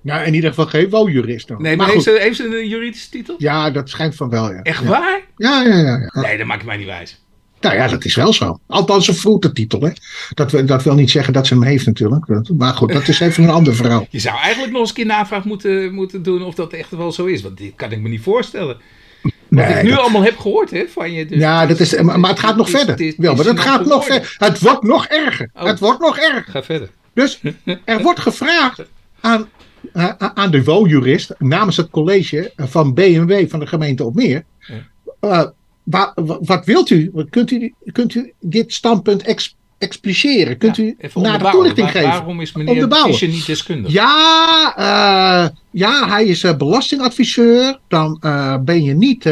Nou, 0.03 0.25
in 0.25 0.35
ieder 0.35 0.49
geval 0.51 0.67
geen 0.67 0.89
woonjurist. 0.91 1.49
dan. 1.49 1.63
Nee, 1.63 1.77
maar, 1.77 1.87
maar 1.87 1.95
heeft, 1.95 2.05
ze, 2.07 2.17
heeft 2.21 2.37
ze 2.37 2.59
een 2.61 2.69
juridische 2.69 3.09
titel? 3.11 3.35
Ja, 3.39 3.71
dat 3.71 3.89
schijnt 3.91 4.15
van 4.15 4.31
wel, 4.31 4.53
ja. 4.53 4.63
Echt 4.63 4.83
ja. 4.83 4.89
waar? 4.89 5.21
Ja, 5.37 5.63
ja, 5.63 5.77
ja. 5.79 6.09
ja. 6.13 6.21
Nee, 6.21 6.39
dat 6.39 6.47
maakt 6.47 6.65
mij 6.65 6.77
niet 6.77 6.87
wijs. 6.87 7.22
Nou 7.63 7.75
ja, 7.75 7.89
dat 7.89 8.05
is 8.05 8.15
wel 8.15 8.33
zo. 8.33 8.59
Althans, 8.67 9.09
een 9.09 9.15
vroete 9.15 9.53
titel, 9.53 9.81
hè. 9.81 9.91
Dat, 10.35 10.51
wil- 10.53 10.67
dat 10.67 10.83
wil 10.83 10.95
niet 10.95 11.11
zeggen 11.11 11.33
dat 11.33 11.47
ze 11.47 11.55
hem 11.55 11.63
heeft 11.63 11.87
natuurlijk. 11.87 12.27
Maar 12.57 12.75
goed, 12.75 12.93
dat 12.93 13.09
is 13.09 13.21
even 13.21 13.43
een 13.45 13.51
ander 13.51 13.75
verhaal. 13.75 14.07
Je 14.11 14.19
zou 14.19 14.37
eigenlijk 14.39 14.73
nog 14.73 14.81
eens 14.81 14.89
een 14.91 14.95
keer 14.97 15.07
navraag 15.07 15.45
moeten, 15.45 15.95
moeten 15.95 16.23
doen 16.23 16.43
of 16.43 16.55
dat 16.55 16.73
echt 16.73 16.91
wel 16.91 17.13
zo 17.13 17.25
is. 17.25 17.43
Want 17.43 17.59
dit 17.59 17.73
kan 17.77 17.93
ik 17.93 18.01
me 18.01 18.09
niet 18.09 18.23
voorstellen. 18.23 18.77
Wat 19.23 19.33
Nee, 19.49 19.75
ik 19.77 19.83
nu 19.83 19.91
dat- 19.91 19.99
allemaal 19.99 20.23
heb 20.23 20.39
gehoord 20.39 20.71
hè, 20.71 20.85
van 20.89 21.13
je. 21.13 21.27
Dus 21.27 21.39
ja, 21.39 21.67
dat 21.67 21.81
is, 21.81 22.01
maar, 22.01 22.21
maar 22.21 22.31
het 22.31 22.39
gaat 22.39 22.57
nog 22.57 22.67
is- 22.69 22.73
verder. 22.81 23.15
Wel, 23.17 23.35
maar 23.35 23.45
het 23.45 23.61
gaat 23.61 23.87
nog 23.87 24.05
verder. 24.05 24.35
Het 24.39 24.59
wordt 24.61 24.83
nog 24.83 25.07
erger. 25.07 25.51
Oh. 25.55 25.65
Het 25.65 25.79
wordt 25.79 26.01
nog 26.01 26.19
erger. 26.19 26.45
Ga 26.53 26.63
verder. 26.63 26.89
Dus 27.15 27.41
er 27.85 28.03
wordt 28.03 28.21
gevraagd 28.21 28.83
aan, 29.21 29.49
eh, 29.93 30.09
aan 30.19 30.51
de 30.51 30.65
woonjurist 30.65 31.35
namens 31.39 31.77
het 31.77 31.91
college 31.91 32.53
van 32.57 32.95
BMW 32.95 33.49
van 33.51 33.61
de 33.61 33.67
gemeente 33.67 34.05
Opmeer. 34.05 34.45
Ja. 34.59 34.75
eh, 35.21 35.47
wa- 35.83 36.13
wa- 36.15 36.39
wat 36.41 36.65
wilt 36.65 36.91
u? 36.91 37.11
Kunt 37.31 37.51
u, 37.51 37.75
kunt 37.93 38.15
u 38.15 38.33
dit 38.41 38.73
standpunt 38.73 39.23
ex, 39.23 39.57
expliceren? 39.79 40.59
Kunt 40.59 40.77
Ja, 40.77 40.83
u 40.83 40.97
naar 41.15 41.39
de 41.39 41.49
toelichting 41.51 41.91
geven? 41.91 42.09
Waarom 42.09 42.41
is 42.41 42.53
meneer. 42.53 42.89
Fischer 43.05 43.29
niet 43.29 43.47
deskundig? 43.47 43.93
Ja, 43.93 44.73
eh, 44.77 45.49
ja, 45.71 46.09
hij 46.09 46.25
is 46.25 46.43
eh, 46.45 46.57
belastingadviseur. 46.57 47.79
Dan 47.89 48.19
eh, 48.21 48.57
ben 48.59 48.83
je 48.83 48.95
niet 48.95 49.23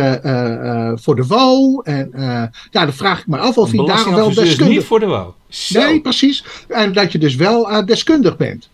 voor 0.95 1.17
de 1.17 1.27
WO. 1.27 1.81
En 1.81 2.11
ja, 2.71 2.85
dan 2.85 2.93
vraag 2.93 3.21
ik 3.21 3.27
me 3.27 3.39
af 3.39 3.59
of 3.59 3.69
hij 3.71 3.77
daar 3.77 3.87
wel 3.87 3.87
belastingadviseur 3.87 4.43
is 4.43 4.49
deskundig 4.49 4.77
niet 4.77 4.85
voor 4.87 5.01
de 5.01 5.07
wou. 5.07 5.33
Zo. 5.49 5.81
Nee, 5.81 6.01
precies. 6.01 6.45
En 6.69 6.93
dat 6.93 7.13
je 7.13 7.19
dus 7.19 7.35
wel 7.35 7.85
deskundig 7.85 8.37
bent. 8.37 8.69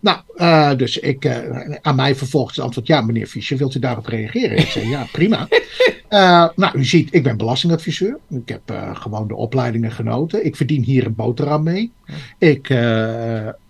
Nou, 0.00 0.18
eh, 0.36 0.76
dus 0.76 0.98
ik, 0.98 1.24
eh, 1.24 1.76
aan 1.82 1.96
mij 1.96 2.14
vervolgens 2.14 2.56
het 2.56 2.64
antwoord, 2.64 2.86
ja, 2.86 3.00
meneer 3.00 3.26
Fischer, 3.26 3.56
wilt 3.56 3.74
u 3.74 3.78
daarop 3.78 4.06
reageren? 4.06 4.58
Ik 4.58 4.66
zei, 4.66 4.88
ja, 4.88 5.06
prima. 5.12 5.48
Eh, 6.08 6.48
nou, 6.56 6.78
u 6.78 6.84
ziet, 6.84 7.14
ik 7.14 7.22
ben 7.22 7.36
belastingadviseur. 7.36 8.18
Ik 8.30 8.48
heb 8.48 8.92
gewoon 8.92 9.28
de 9.28 9.34
opleidingen 9.34 9.92
genoten. 9.92 10.44
Ik 10.44 10.56
verdien 10.56 10.82
hier 10.82 11.06
een 11.06 11.14
boterham 11.14 11.62
mee. 11.62 11.92
Ik, 12.38 12.74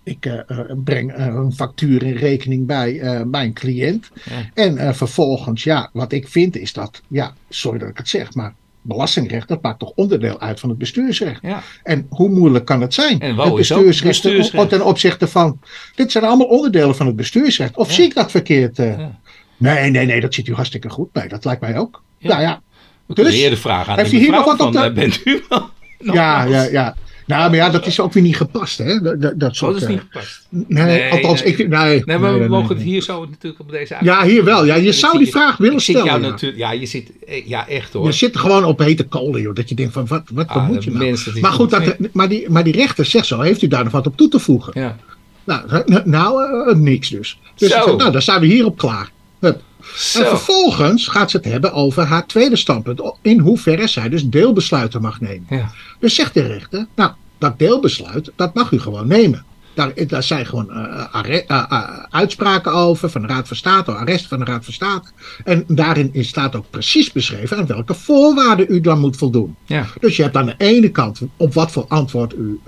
ik 0.03 0.45
breng 0.85 1.13
een 1.17 1.53
factuur 1.53 2.03
in 2.03 2.17
rekening 2.17 2.67
bij 2.67 3.25
mijn 3.27 3.53
cliënt. 3.53 4.11
Ja. 4.25 4.51
En 4.55 4.95
vervolgens, 4.95 5.65
ja, 5.65 5.91
wat 5.93 6.13
ik 6.13 6.29
vind 6.29 6.57
is 6.57 6.73
dat, 6.73 7.03
ja, 7.09 7.35
sorry 7.49 7.79
dat 7.79 7.89
ik 7.89 7.99
het 7.99 8.09
zeg, 8.09 8.35
maar 8.35 8.55
belastingrecht, 8.89 9.49
dat 9.49 9.63
maakt 9.63 9.79
toch 9.79 9.93
onderdeel 9.95 10.41
uit 10.41 10.61
van 10.61 10.69
het 10.69 10.79
bestuursrecht. 10.79 11.39
Ja. 11.43 11.63
En 11.83 12.07
hoe 12.09 12.29
moeilijk 12.29 12.65
kan 12.65 12.81
het 12.81 12.95
zijn? 12.95 13.21
En 13.21 13.29
het 13.37 13.39
is 13.39 13.49
ook 13.49 13.57
bestuursrecht, 13.57 14.23
bestuursrecht. 14.23 14.69
ten 14.69 14.85
opzichte 14.85 15.29
van. 15.29 15.61
Dit 15.95 16.13
zijn 16.13 16.25
allemaal 16.25 16.47
onderdelen 16.47 16.97
van 16.97 17.07
het 17.07 17.17
bestuursrecht. 17.17 17.77
Of 17.77 17.89
Ja. 17.89 17.95
zie 17.95 18.05
ik 18.05 18.15
dat 18.15 18.31
verkeerd? 18.31 18.79
eh? 18.79 18.99
Ja. 18.99 19.19
Nee, 19.57 19.91
nee, 19.91 20.07
nee, 20.07 20.21
dat 20.21 20.35
ziet 20.35 20.49
u 20.49 20.55
hartstikke 20.55 20.91
goed. 20.91 21.09
Nee, 21.15 21.29
dat 21.29 21.45
lijkt 21.45 21.61
mij 21.61 21.79
ook. 21.79 22.03
Ja. 22.19 22.29
Nou 22.29 22.41
ja, 22.43 22.61
Dus, 23.07 23.35
eerder 23.35 23.59
vragen 23.59 23.93
aan 23.93 23.99
heeft 23.99 24.13
u 24.13 24.19
hier 24.19 24.31
nog 24.31 24.45
wat 24.45 24.61
op 24.61 24.73
de- 24.73 24.79
eh, 24.79 24.93
bent 24.95 25.21
u 25.27 25.43
wel? 25.49 25.69
ja, 25.99 26.43
ja, 26.45 26.63
ja. 26.63 26.97
Nou, 27.29 27.49
maar 27.51 27.59
ja, 27.59 27.71
dat 27.71 27.87
is 27.87 28.01
ook 28.01 28.13
weer 28.13 28.23
niet 28.23 28.37
gepast, 28.37 28.79
hè? 28.79 29.01
Dat, 29.01 29.21
dat, 29.23 29.41
dat 29.41 29.49
Oh, 29.51 29.55
soort, 29.57 29.73
dat 29.73 29.83
is 29.83 29.89
eh, 29.89 29.93
niet 29.95 30.03
gepast. 30.11 30.47
nee, 30.49 30.85
Nee, 30.85 31.11
althans, 31.13 31.43
nee. 31.43 31.53
ik. 31.53 31.69
Nee, 31.69 32.03
Nee, 32.05 32.19
maar 32.19 32.31
nee, 32.31 32.41
we 32.41 32.49
mogen 32.49 32.69
nee. 32.69 32.77
het 32.77 32.87
hier 32.87 33.03
zo 33.03 33.27
natuurlijk 33.31 33.61
op 33.63 33.71
deze 33.71 33.97
Ja, 34.01 34.25
hier 34.25 34.45
wel. 34.45 34.65
Ja, 34.65 34.75
je 34.75 34.93
zou 34.93 35.17
die 35.17 35.27
je- 35.27 35.33
vraag 35.33 35.57
willen 35.57 35.81
stellen. 35.81 36.05
jou 36.05 36.23
ja. 36.23 36.29
natuurlijk, 36.29 36.61
ja, 36.61 36.73
je 36.73 36.87
zit, 36.87 37.11
eh, 37.27 37.47
ja, 37.47 37.69
echt 37.69 37.93
hoor. 37.93 38.07
Je 38.07 38.13
zit 38.13 38.37
gewoon 38.37 38.65
op 38.65 38.79
hete 38.79 39.05
kolen, 39.05 39.41
joh. 39.43 39.55
Dat 39.55 39.69
je 39.69 39.75
denkt 39.75 39.93
van, 39.93 40.07
wat, 40.07 40.23
wat 40.33 40.49
Ah, 40.49 40.67
moet 40.69 40.85
je 40.85 40.91
nou? 40.91 41.17
Maar 41.41 41.53
goed, 41.53 41.71
dat, 41.71 41.97
maar, 42.13 42.29
die, 42.29 42.51
maar 42.51 42.65
die 42.65 42.73
rechter 42.73 43.05
zegt 43.05 43.27
zo, 43.27 43.41
heeft 43.41 43.63
u 43.63 43.67
daar 43.69 43.85
nog 43.85 43.93
wat 43.93 44.07
op 44.07 44.17
toe 44.17 44.29
te 44.29 44.39
voegen? 44.39 44.73
Ja. 44.81 44.97
Nou, 45.45 45.63
nou 46.05 46.43
eh, 46.71 46.77
niks 46.77 47.09
dus. 47.09 47.39
Dus 47.57 47.71
Zo. 47.71 47.77
ik 47.79 47.83
zeg, 47.85 47.97
nou, 47.97 48.11
dan 48.13 48.23
staan 48.23 48.41
we 48.41 48.47
hierop 48.47 48.79
klaar. 48.79 49.11
Hup. 49.41 49.63
En 49.93 50.27
vervolgens 50.27 51.09
gaat 51.09 51.31
ze 51.31 51.37
het 51.37 51.47
hebben 51.47 51.73
over 51.73 52.05
haar 52.05 52.27
tweede 52.27 52.57
standpunt. 52.57 53.13
In 53.23 53.39
hoeverre 53.39 53.87
zij 53.87 54.09
dus 54.09 54.27
deelbesluiten 54.27 55.01
mag 55.01 55.21
nemen. 55.21 55.47
Ja. 55.51 55.71
Dus 55.99 56.15
zegt 56.15 56.35
de 56.35 56.47
rechter, 56.47 56.87
nou, 56.95 57.11
dat 57.39 57.59
deelbesluit, 57.59 58.33
dat 58.37 58.55
mag 58.55 58.71
u 58.71 58.81
gewoon 58.81 59.07
nemen. 59.07 59.47
Daar, 59.79 59.93
daar 60.07 60.23
zijn 60.23 60.47
gewoon 60.47 60.71
eh, 60.71 61.05
eh, 61.13 61.49
eh, 61.49 61.83
uitspraken 62.11 62.73
over 62.73 63.11
van 63.11 63.21
de 63.21 63.27
Raad 63.27 63.49
van 63.49 63.57
State, 63.57 63.93
arrest 63.93 64.27
van 64.27 64.39
de 64.39 64.45
Raad 64.45 64.65
van 64.65 64.73
State. 64.73 65.09
En 65.45 65.65
daarin 65.67 66.11
staat 66.15 66.57
ook 66.57 66.71
precies 66.71 67.13
beschreven 67.13 67.57
aan 67.57 67.67
welke 67.67 67.95
voorwaarden 67.95 68.67
u 68.69 68.81
dan 68.81 68.99
moet 68.99 69.17
voldoen. 69.17 69.57
Ja. 69.65 69.87
Dus 70.01 70.17
je 70.17 70.23
hebt 70.23 70.37
aan 70.37 70.47
de 70.47 70.55
ene 70.59 70.91
kant 70.91 71.21
op 71.37 71.55
wat 71.55 71.71
voor 71.71 71.85
antwoord 71.89 72.35
u 72.35 72.61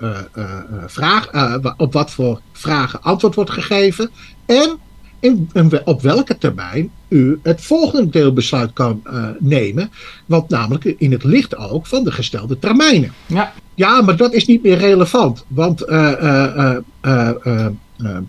vraag, 0.87 1.29
op 1.77 1.93
wat 1.93 2.11
voor 2.11 2.41
vragen 2.51 3.01
antwoord 3.01 3.35
wordt 3.35 3.51
gegeven. 3.51 4.09
En 4.45 4.79
in, 5.21 5.49
in 5.53 5.69
we- 5.69 5.81
op 5.85 6.01
welke 6.01 6.37
termijn 6.37 6.91
u 7.07 7.39
het 7.43 7.61
volgende 7.61 8.09
deelbesluit 8.09 8.73
kan 8.73 9.01
eh, 9.05 9.27
nemen. 9.39 9.91
Want 10.25 10.49
namelijk 10.49 10.83
in 10.83 11.11
het 11.11 11.23
licht 11.23 11.57
ook 11.57 11.87
van 11.87 12.03
de 12.03 12.11
gestelde 12.11 12.59
termijnen. 12.59 13.13
Ja. 13.25 13.53
Ja, 13.75 14.01
maar 14.01 14.15
dat 14.17 14.33
is 14.33 14.45
niet 14.45 14.63
meer 14.63 14.77
relevant. 14.77 15.45
Want 15.47 15.81
eh, 15.81 16.75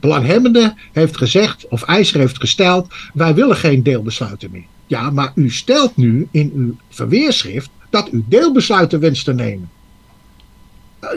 belanghebbende 0.01 0.75
heeft 0.93 1.17
gezegd, 1.17 1.69
of 1.69 1.83
eiser 1.83 2.19
heeft 2.21 2.37
gesteld, 2.41 2.87
wij 3.15 3.35
willen 3.35 3.57
geen 3.57 3.83
deelbesluiten 3.83 4.51
meer. 4.51 4.65
Ja, 4.87 5.11
maar 5.11 5.33
u 5.35 5.51
stelt 5.51 5.97
nu 5.97 6.29
in 6.31 6.53
uw 6.55 6.77
verweerschrift 6.89 7.71
dat 7.91 8.09
u 8.13 8.25
deelbesluiten 8.29 9.01
wenst 9.01 9.25
te 9.25 9.33
nemen. 9.35 9.71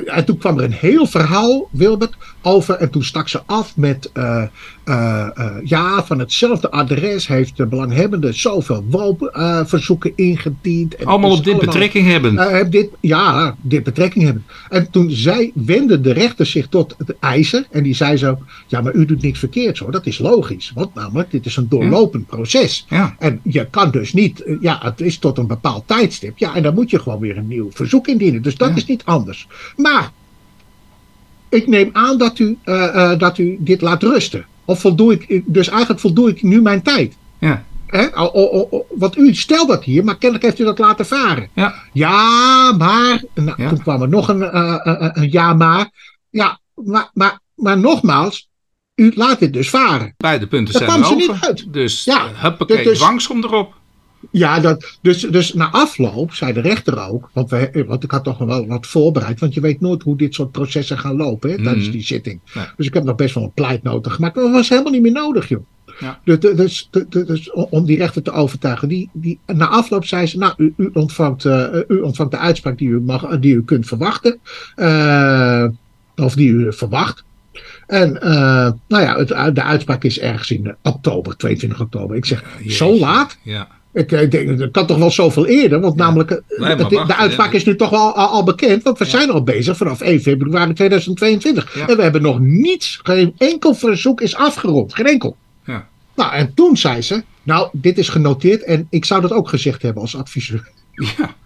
En 0.05 0.25
toen 0.25 0.37
kwam 0.37 0.57
er 0.57 0.63
een 0.63 0.71
heel 0.71 1.05
verhaal, 1.07 1.67
Wilbert, 1.71 2.15
over. 2.41 2.75
En 2.75 2.89
toen 2.89 3.03
stak 3.03 3.27
ze 3.29 3.41
af 3.45 3.77
met. 3.77 4.11
Eh, 4.85 5.27
eh, 5.35 5.55
ja, 5.63 6.03
van 6.05 6.19
hetzelfde 6.19 6.71
adres 6.71 7.27
heeft 7.27 7.57
de 7.57 7.65
belanghebbende 7.65 8.33
zoveel 8.33 8.85
woonverzoeken 8.89 10.11
ingediend. 10.15 10.95
En 10.95 11.05
Allemaal 11.05 11.31
op 11.31 11.43
dit 11.43 11.59
betrekking 11.59 12.07
hebben. 12.07 12.37
eh, 12.37 12.51
heb 12.51 12.71
dit, 12.71 12.89
ja, 12.99 13.55
dit 13.61 13.83
betrekking 13.83 14.23
hebben. 14.25 14.45
En 14.69 14.91
toen 14.91 15.11
zei, 15.11 15.51
wendde 15.53 16.01
de 16.01 16.11
rechter 16.13 16.45
zich 16.45 16.67
tot 16.67 16.95
het 16.97 17.15
eiser. 17.19 17.67
En 17.71 17.83
die 17.83 17.93
zei 17.95 18.17
zo: 18.17 18.37
Ja, 18.67 18.81
maar 18.81 18.93
u 18.93 19.05
doet 19.05 19.21
niks 19.21 19.39
verkeerd 19.39 19.77
hoor. 19.77 19.91
Dat 19.91 20.05
is 20.05 20.17
logisch. 20.19 20.71
Want 20.75 20.93
namelijk, 20.93 21.31
dit 21.31 21.45
is 21.45 21.57
een 21.57 21.69
doorlopend 21.69 22.25
proces. 22.27 22.85
Ja. 22.89 23.15
En 23.19 23.39
je 23.43 23.67
kan 23.69 23.91
dus 23.91 24.13
niet, 24.13 24.43
ja, 24.61 24.79
het 24.81 25.01
is 25.01 25.17
tot 25.17 25.37
een 25.37 25.47
bepaald 25.47 25.87
tijdstip. 25.87 26.37
Ja, 26.37 26.55
en 26.55 26.63
dan 26.63 26.73
moet 26.73 26.89
je 26.89 26.99
gewoon 26.99 27.19
weer 27.19 27.37
een 27.37 27.47
nieuw 27.47 27.69
verzoek 27.71 28.07
indienen. 28.07 28.41
Dus 28.41 28.57
dat 28.57 28.69
Ja. 28.69 28.75
is 28.75 28.85
niet 28.85 29.05
anders. 29.05 29.47
Maar 29.75 30.11
ik 31.49 31.67
neem 31.67 31.89
aan 31.93 32.17
dat 32.17 32.39
u, 32.39 32.57
dat 33.17 33.37
u 33.37 33.57
dit 33.59 33.81
laat 33.81 34.03
rusten. 34.03 34.45
Of 34.65 34.79
voldoe 34.79 35.13
ik, 35.17 35.41
dus 35.45 35.67
eigenlijk 35.69 35.99
voldoe 35.99 36.29
ik 36.29 36.43
nu 36.43 36.61
mijn 36.61 36.81
tijd. 36.81 37.17
Ja. 37.39 37.63
Hè? 37.85 38.05
O- 38.17 38.31
o- 38.33 38.49
o- 38.51 38.67
o- 38.69 38.85
Want 38.95 39.17
u 39.17 39.33
stelt 39.35 39.67
dat 39.67 39.83
hier, 39.83 40.03
maar 40.03 40.17
kennelijk 40.17 40.43
heeft 40.43 40.59
u 40.59 40.63
dat 40.63 40.79
laten 40.79 41.05
varen. 41.05 41.49
Ja. 41.53 41.73
Ja, 41.93 42.71
maar. 42.77 43.23
Nou, 43.33 43.61
Ja. 43.63 43.69
Toen 43.69 43.81
kwam 43.81 44.01
er 44.01 44.09
nog 44.09 44.27
een, 44.27 44.41
eh, 44.43 44.73
eh, 44.83 45.09
een 45.13 45.31
ja, 45.31 45.53
maar. 45.53 45.89
Ja, 46.29 46.59
maar, 46.75 47.09
maar, 47.13 47.39
maar 47.55 47.77
nogmaals, 47.79 48.49
u 48.95 49.11
laat 49.15 49.39
dit 49.39 49.53
dus 49.53 49.69
varen. 49.69 50.13
Beide 50.17 50.47
punten 50.47 50.73
Daar 50.73 50.89
zijn 50.89 51.01
kwam 51.01 51.11
ze 51.19 51.23
erover. 51.25 51.33
niet 51.33 51.43
uit. 51.43 51.73
Dus 51.73 52.03
Ja, 52.03 52.13
ja, 52.15 52.31
huppakee, 52.49 52.83
dus- 52.83 52.97
dwangsom 52.97 53.43
erop. 53.43 53.73
Ja, 54.31 54.59
dat, 54.59 54.97
dus, 55.01 55.19
dus 55.21 55.53
na 55.53 55.71
afloop 55.71 56.33
zei 56.33 56.53
de 56.53 56.61
rechter 56.61 57.07
ook, 57.09 57.29
want, 57.33 57.49
we, 57.49 57.83
want 57.87 58.03
ik 58.03 58.11
had 58.11 58.23
toch 58.23 58.37
wel 58.37 58.67
wat 58.67 58.87
voorbereid, 58.87 59.39
want 59.39 59.53
je 59.53 59.61
weet 59.61 59.81
nooit 59.81 60.03
hoe 60.03 60.17
dit 60.17 60.33
soort 60.33 60.51
processen 60.51 60.97
gaan 60.99 61.15
lopen 61.15 61.49
hè, 61.49 61.55
tijdens 61.63 61.83
Mhm. 61.85 61.93
die 61.93 62.03
zitting. 62.05 62.39
Dus 62.77 62.87
ik 62.87 62.93
heb 62.93 63.03
nog 63.03 63.15
best 63.15 63.35
wel 63.35 63.43
een 63.43 63.51
pleitnota 63.53 64.09
gemaakt, 64.09 64.35
maar 64.35 64.43
dat 64.43 64.53
was 64.53 64.69
helemaal 64.69 64.91
niet 64.91 65.01
meer 65.01 65.11
nodig, 65.11 65.49
joh. 65.49 65.63
Ja. 65.99 66.19
Dus, 66.23 66.39
dus, 66.39 66.89
dus, 67.09 67.25
dus 67.25 67.51
om 67.51 67.85
die 67.85 67.97
rechter 67.97 68.21
te 68.21 68.31
overtuigen, 68.31 68.87
die, 68.87 69.09
die, 69.13 69.39
na 69.45 69.67
afloop 69.67 70.05
zei 70.05 70.25
ze, 70.25 70.37
nou, 70.37 70.53
u, 70.57 70.73
u, 70.77 70.89
ontvangt, 70.93 71.45
eh, 71.45 71.67
u 71.87 71.99
ontvangt 71.99 72.31
de 72.31 72.37
uitspraak 72.37 72.77
die 72.77 72.87
u, 72.89 72.99
mag, 73.01 73.39
die 73.39 73.55
u 73.55 73.63
kunt 73.63 73.87
verwachten. 73.87 74.39
Eh, 74.75 75.65
Of 76.15 76.35
die 76.35 76.49
u 76.49 76.73
verwacht. 76.73 77.23
En 77.87 78.21
eh, 78.21 78.71
nou 78.87 79.03
ja, 79.03 79.15
het, 79.17 79.55
de 79.55 79.63
uitspraak 79.63 80.03
is 80.03 80.19
ergens 80.19 80.51
in 80.51 80.75
oktober, 80.81 81.37
22 81.37 81.81
oktober. 81.81 82.15
Ik 82.15 82.25
zeg, 82.25 82.43
zo 82.67 82.97
laat? 82.99 83.37
Ja. 83.43 83.67
Ik, 83.95 84.11
ik 84.11 84.31
denk, 84.31 84.57
dat 84.57 84.71
kan 84.71 84.85
toch 84.87 84.97
wel 84.97 85.11
zoveel 85.11 85.45
eerder, 85.45 85.79
want 85.79 85.95
namelijk, 85.95 86.31
eh, 86.31 86.37
Nee, 86.47 86.59
maar 86.59 86.77
het- 86.77 86.91
wacht, 86.93 87.07
de 87.07 87.15
uitspraak 87.15 87.53
is 87.53 87.65
nu 87.65 87.75
toch 87.75 87.89
wel 87.89 88.13
al, 88.15 88.27
al 88.27 88.43
bekend, 88.43 88.83
want 88.83 88.97
we 88.97 89.03
Ja. 89.05 89.09
zijn 89.09 89.29
al 89.31 89.43
bezig 89.43 89.77
vanaf 89.77 90.01
1 90.01 90.21
februari 90.21 90.73
2022. 90.73 91.75
Ja. 91.75 91.87
En 91.87 91.95
we 91.97 92.01
hebben 92.03 92.21
nog 92.21 92.39
niets, 92.39 92.99
geen 93.03 93.33
enkel 93.37 93.73
verzoek 93.73 94.21
is 94.21 94.35
afgerond, 94.35 94.93
geen 94.95 95.05
enkel. 95.05 95.35
Ja. 95.65 95.87
Nou, 96.15 96.33
en 96.33 96.51
toen 96.53 96.77
zei 96.77 97.01
ze, 97.01 97.23
nou, 97.43 97.69
dit 97.71 97.97
is 97.97 98.09
genoteerd 98.09 98.63
en 98.63 98.87
ik 98.89 99.05
zou 99.05 99.21
dat 99.21 99.31
ook 99.31 99.49
gezegd 99.49 99.81
hebben 99.81 100.01
als 100.01 100.15
adviseur. 100.15 100.69
Ja. 100.91 101.35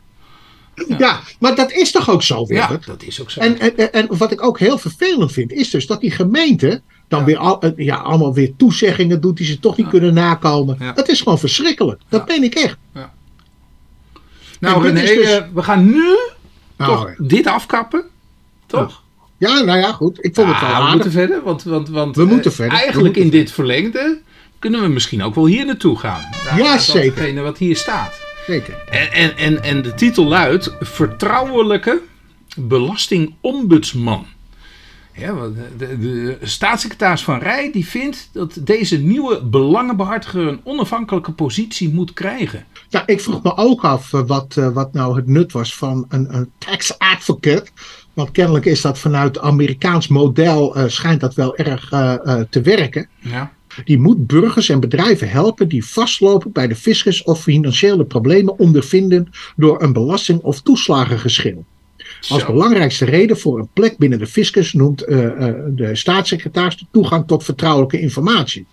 Ja, 0.97 1.19
maar 1.39 1.55
dat 1.55 1.71
is 1.71 1.91
toch 1.91 2.09
ook 2.09 2.23
zo, 2.23 2.45
ja, 2.47 2.67
Wilbert? 2.67 2.85
dat 2.85 3.03
is 3.03 3.21
ook 3.21 3.31
zo. 3.31 3.39
En, 3.39 3.59
en- 3.59 3.93
en 3.93 4.17
wat 4.17 4.31
ik 4.31 4.43
ook 4.43 4.59
heel 4.59 4.77
vervelend 4.77 5.31
vind, 5.31 5.51
is 5.51 5.69
dus 5.69 5.87
dat 5.87 6.01
die 6.01 6.11
gemeente 6.11 6.81
dan 7.09 7.19
Ja. 7.19 7.25
weer 7.25 7.37
al, 7.37 7.61
eh, 7.61 7.71
ja, 7.75 7.95
allemaal 7.95 8.33
weer 8.33 8.51
toezeggingen 8.57 9.21
doet 9.21 9.37
die 9.37 9.45
ze 9.45 9.59
toch 9.59 9.77
niet 9.77 9.87
kunnen 9.87 10.13
nakomen. 10.13 10.75
Ja. 10.79 10.91
Dat 10.93 11.09
is 11.09 11.21
gewoon 11.21 11.39
verschrikkelijk. 11.39 12.01
Dat 12.09 12.25
ben 12.25 12.43
ik 12.43 12.55
echt. 12.55 12.77
nou, 14.59 14.83
René, 14.83 15.01
dus- 15.01 15.21
eh, 15.21 15.43
we 15.53 15.63
gaan 15.63 15.85
nu 15.85 16.17
Nou, 16.77 16.91
toch 16.91 17.27
dit 17.27 17.47
afkappen. 17.47 18.03
Toch? 18.65 19.03
Ja, 19.37 19.59
nou 19.63 19.79
ja, 19.79 19.91
goed. 19.91 20.17
Ik 20.25 20.35
vond 20.35 20.47
het 20.47 20.59
wel 20.59 20.69
Ja, 20.69 20.75
we 20.75 20.81
aardig. 20.81 20.93
moeten 20.93 21.11
verder, 21.11 21.41
want, 21.43 21.63
want, 21.63 21.89
want 21.89 22.15
We 22.15 22.21
eh, 22.23 22.27
moeten 22.27 22.53
verder, 22.53 22.73
we 22.77 22.79
eigenlijk 22.83 23.05
moeten 23.15 23.31
in 23.31 23.39
dit 23.39 23.51
verlengde 23.51 24.21
kunnen 24.59 24.81
we 24.81 24.87
misschien 24.87 25.23
ook 25.23 25.35
wel 25.35 25.45
hier 25.45 25.65
naartoe 25.65 25.97
gaan. 25.97 26.21
Ja, 26.57 26.77
zeker. 26.77 27.15
Datgene 27.15 27.41
wat 27.41 27.57
hier 27.57 27.75
staat. 27.75 28.19
Zeker. 28.47 28.73
En, 28.89 29.11
en, 29.11 29.37
en, 29.37 29.63
en 29.63 29.81
de 29.81 29.93
titel 29.93 30.25
luidt 30.25 30.75
Vertrouwelijke 30.79 32.01
Belastingombudsman. 32.55 34.25
Ja, 35.19 35.33
de, 35.77 35.99
de, 35.99 36.37
staatssecretaris 36.41 37.23
Van 37.23 37.39
Rij 37.39 37.71
die 37.71 37.85
vindt 37.85 38.29
dat 38.31 38.57
deze 38.61 38.97
nieuwe 38.97 39.43
belangenbehartiger 39.43 40.47
een 40.47 40.61
onafhankelijke 40.63 41.31
positie 41.31 41.93
moet 41.93 42.13
krijgen. 42.13 42.65
Ja, 42.89 43.03
ik 43.07 43.21
vroeg 43.21 43.43
me 43.43 43.55
ook 43.55 43.83
af 43.83 44.13
eh, 44.13 44.21
wat, 44.27 44.57
eh, 44.57 44.69
wat 44.69 44.93
nou 44.93 45.15
het 45.15 45.27
nut 45.27 45.51
was 45.51 45.75
van 45.75 46.05
een, 46.09 46.35
een 46.35 46.51
tax 46.57 46.97
advocate. 46.97 47.67
Want 48.13 48.31
kennelijk 48.31 48.65
is 48.65 48.81
dat 48.81 48.99
vanuit 48.99 49.39
Amerikaans 49.39 50.07
model, 50.07 50.75
eh, 50.75 50.83
schijnt 50.87 51.21
dat 51.21 51.33
wel 51.33 51.55
erg 51.55 51.89
te 52.49 52.61
werken. 52.61 53.07
Ja. 53.19 53.51
Die 53.83 53.99
moet 53.99 54.27
burgers 54.27 54.69
en 54.69 54.79
bedrijven 54.79 55.29
helpen 55.29 55.67
die 55.67 55.85
vastlopen 55.85 56.51
bij 56.51 56.67
de 56.67 56.75
fiscus 56.75 57.23
of 57.23 57.41
financiële 57.41 58.05
problemen 58.05 58.59
ondervinden 58.59 59.29
door 59.55 59.81
een 59.81 59.93
belasting- 59.93 60.41
of 60.41 60.61
toeslagengeschil. 60.61 61.65
Als 62.29 62.45
belangrijkste 62.45 63.05
reden 63.05 63.37
voor 63.39 63.59
een 63.59 63.69
plek 63.73 63.97
binnen 63.97 64.19
de 64.19 64.27
fiscus 64.27 64.73
noemt 64.73 65.01
eh, 65.01 65.47
eh, 65.47 65.55
de 65.69 65.95
staatssecretaris 65.95 66.77
de 66.77 66.85
toegang 66.91 67.27
tot 67.27 67.43
vertrouwelijke 67.43 67.99
informatie. 67.99 68.65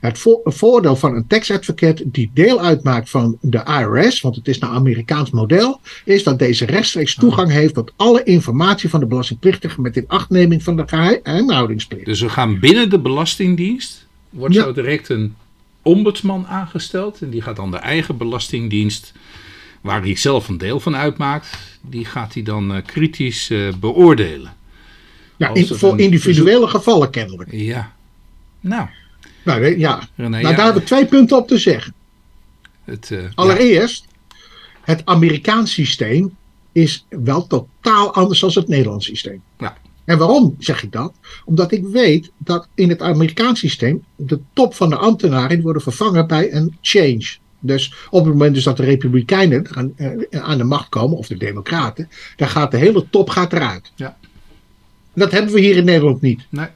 Het 0.00 0.18
vo- 0.18 0.40
voordeel 0.44 0.96
van 0.96 1.14
een 1.14 1.26
tax 1.26 1.50
advocate 1.50 2.10
die 2.10 2.30
deel 2.34 2.60
uitmaakt 2.60 3.10
van 3.10 3.38
de 3.40 3.62
IRS, 3.80 4.20
want 4.20 4.36
het 4.36 4.48
is 4.48 4.60
een 4.60 4.68
Amerikaans 4.68 5.30
model, 5.30 5.80
is 6.04 6.22
dat 6.22 6.38
deze 6.38 6.64
rechtstreeks 6.66 7.14
toegang 7.14 7.50
heeft 7.50 7.74
tot 7.74 7.92
alle 7.96 8.22
informatie 8.22 8.88
van 8.90 9.00
de 9.00 9.06
belastingplichtige 9.06 9.80
met 9.80 9.96
inachtneming 9.96 10.62
van 10.62 10.76
de 10.76 10.82
geheimhoudingsplicht. 10.86 12.04
Dus 12.04 12.20
we 12.20 12.28
gaan 12.28 12.58
binnen 12.58 12.90
de 12.90 12.98
Belastingdienst, 12.98 14.06
wordt 14.30 14.54
Ja. 14.54 14.62
zo 14.62 14.72
direct 14.72 15.08
een 15.08 15.34
ombudsman 15.82 16.46
aangesteld. 16.46 17.20
En 17.22 17.30
die 17.30 17.42
gaat 17.42 17.56
dan 17.56 17.70
de 17.70 17.76
eigen 17.76 18.16
Belastingdienst, 18.16 19.12
waar 19.86 20.02
hij 20.02 20.16
zelf 20.16 20.48
een 20.48 20.58
deel 20.58 20.80
van 20.80 20.96
uitmaakt, 20.96 21.58
die 21.80 22.04
gaat 22.04 22.34
hij 22.34 22.42
dan 22.42 22.74
eh, 22.74 22.82
kritisch 22.86 23.50
eh, 23.50 23.68
beoordelen. 23.80 24.54
Ja, 25.36 25.54
in, 25.54 25.66
voor 25.66 25.98
individuele 25.98 26.66
gevallen 26.66 27.10
kennelijk. 27.10 27.52
Ja. 27.52 27.92
Nou, 28.60 28.88
Nou, 29.44 29.78
ja. 29.78 30.08
René, 30.14 30.28
nou 30.28 30.42
ja, 30.42 30.52
daar 30.52 30.66
heb 30.66 30.76
ik 30.76 30.84
twee 30.84 31.06
punten 31.06 31.36
op 31.36 31.48
te 31.48 31.58
zeggen. 31.58 31.94
het, 32.84 33.10
eh, 33.10 33.22
ja. 33.22 33.30
Allereerst, 33.34 34.04
het 34.80 35.02
Amerikaans 35.04 35.72
systeem 35.72 36.36
is 36.72 37.06
wel 37.08 37.46
totaal 37.46 38.14
anders 38.14 38.40
dan 38.40 38.50
het 38.54 38.68
Nederlands 38.68 39.06
systeem. 39.06 39.42
Ja. 39.58 39.76
En 40.04 40.18
waarom 40.18 40.56
zeg 40.58 40.82
ik 40.82 40.92
dat? 40.92 41.14
Omdat 41.44 41.72
ik 41.72 41.84
weet 41.86 42.30
dat 42.38 42.68
in 42.74 42.88
het 42.88 43.02
Amerikaans 43.02 43.60
systeem 43.60 44.04
de 44.16 44.40
top 44.52 44.74
van 44.74 44.88
de 44.88 44.96
ambtenaren 44.96 45.62
worden 45.62 45.82
vervangen 45.82 46.26
bij 46.26 46.52
een 46.52 46.76
change. 46.80 47.36
Dus 47.66 47.94
op 48.10 48.24
het 48.24 48.32
moment 48.32 48.54
dus 48.54 48.64
dat 48.64 48.76
de 48.76 48.82
Republikeinen 48.84 49.66
aan, 49.74 49.92
eh, 49.96 50.40
aan 50.42 50.58
de 50.58 50.64
macht 50.64 50.88
komen, 50.88 51.16
of 51.18 51.26
de 51.26 51.36
Democraten, 51.36 52.08
dan 52.36 52.48
gaat 52.48 52.70
de 52.70 52.76
hele 52.76 53.06
top 53.10 53.30
gaat 53.30 53.52
eruit. 53.52 53.92
Ja. 53.96 54.16
Dat 55.14 55.32
hebben 55.32 55.52
we 55.54 55.60
hier 55.60 55.76
in 55.76 55.84
Nederland 55.84 56.20
niet. 56.20 56.46
Nee. 56.48 56.66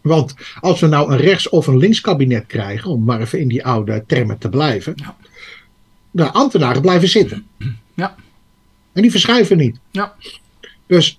Want 0.00 0.34
als 0.60 0.80
we 0.80 0.86
nou 0.86 1.12
een 1.12 1.18
rechts- 1.18 1.48
of 1.48 1.66
een 1.66 1.78
links 1.78 2.00
kabinet 2.00 2.46
krijgen, 2.46 2.90
om 2.90 3.04
maar 3.04 3.20
even 3.20 3.40
in 3.40 3.48
die 3.48 3.64
oude 3.66 4.04
termen 4.06 4.38
te 4.38 4.48
blijven, 4.48 4.92
Ja. 4.96 5.16
de 6.10 6.30
ambtenaren 6.30 6.82
blijven 6.82 7.08
zitten. 7.08 7.46
Ja. 7.94 8.14
En 8.92 9.02
die 9.02 9.10
verschuiven 9.10 9.56
niet. 9.56 9.78
Ja. 9.90 10.14
Dus 10.86 11.18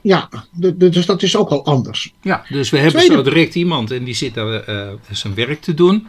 ja, 0.00 0.28
dus 0.74 1.06
dat 1.06 1.22
is 1.22 1.36
ook 1.36 1.48
al 1.50 1.64
anders. 1.64 2.12
Ja, 2.22 2.44
dus 2.48 2.70
we 2.70 2.76
hebben 2.78 3.00
Tweede- 3.00 3.14
zo 3.16 3.22
direct 3.22 3.54
iemand 3.54 3.90
en 3.90 4.04
die 4.04 4.14
zit 4.14 4.34
daar 4.34 4.62
eh, 4.62 4.92
zijn 5.10 5.34
werk 5.34 5.60
te 5.60 5.74
doen. 5.74 6.06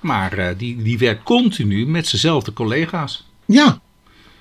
Maar 0.00 0.32
eh, 0.38 0.46
die, 0.58 0.82
die 0.82 0.98
werkt 0.98 1.22
continu 1.22 1.86
met 1.86 2.06
zijnzelfde 2.06 2.52
collega's. 2.52 3.26
Ja, 3.46 3.80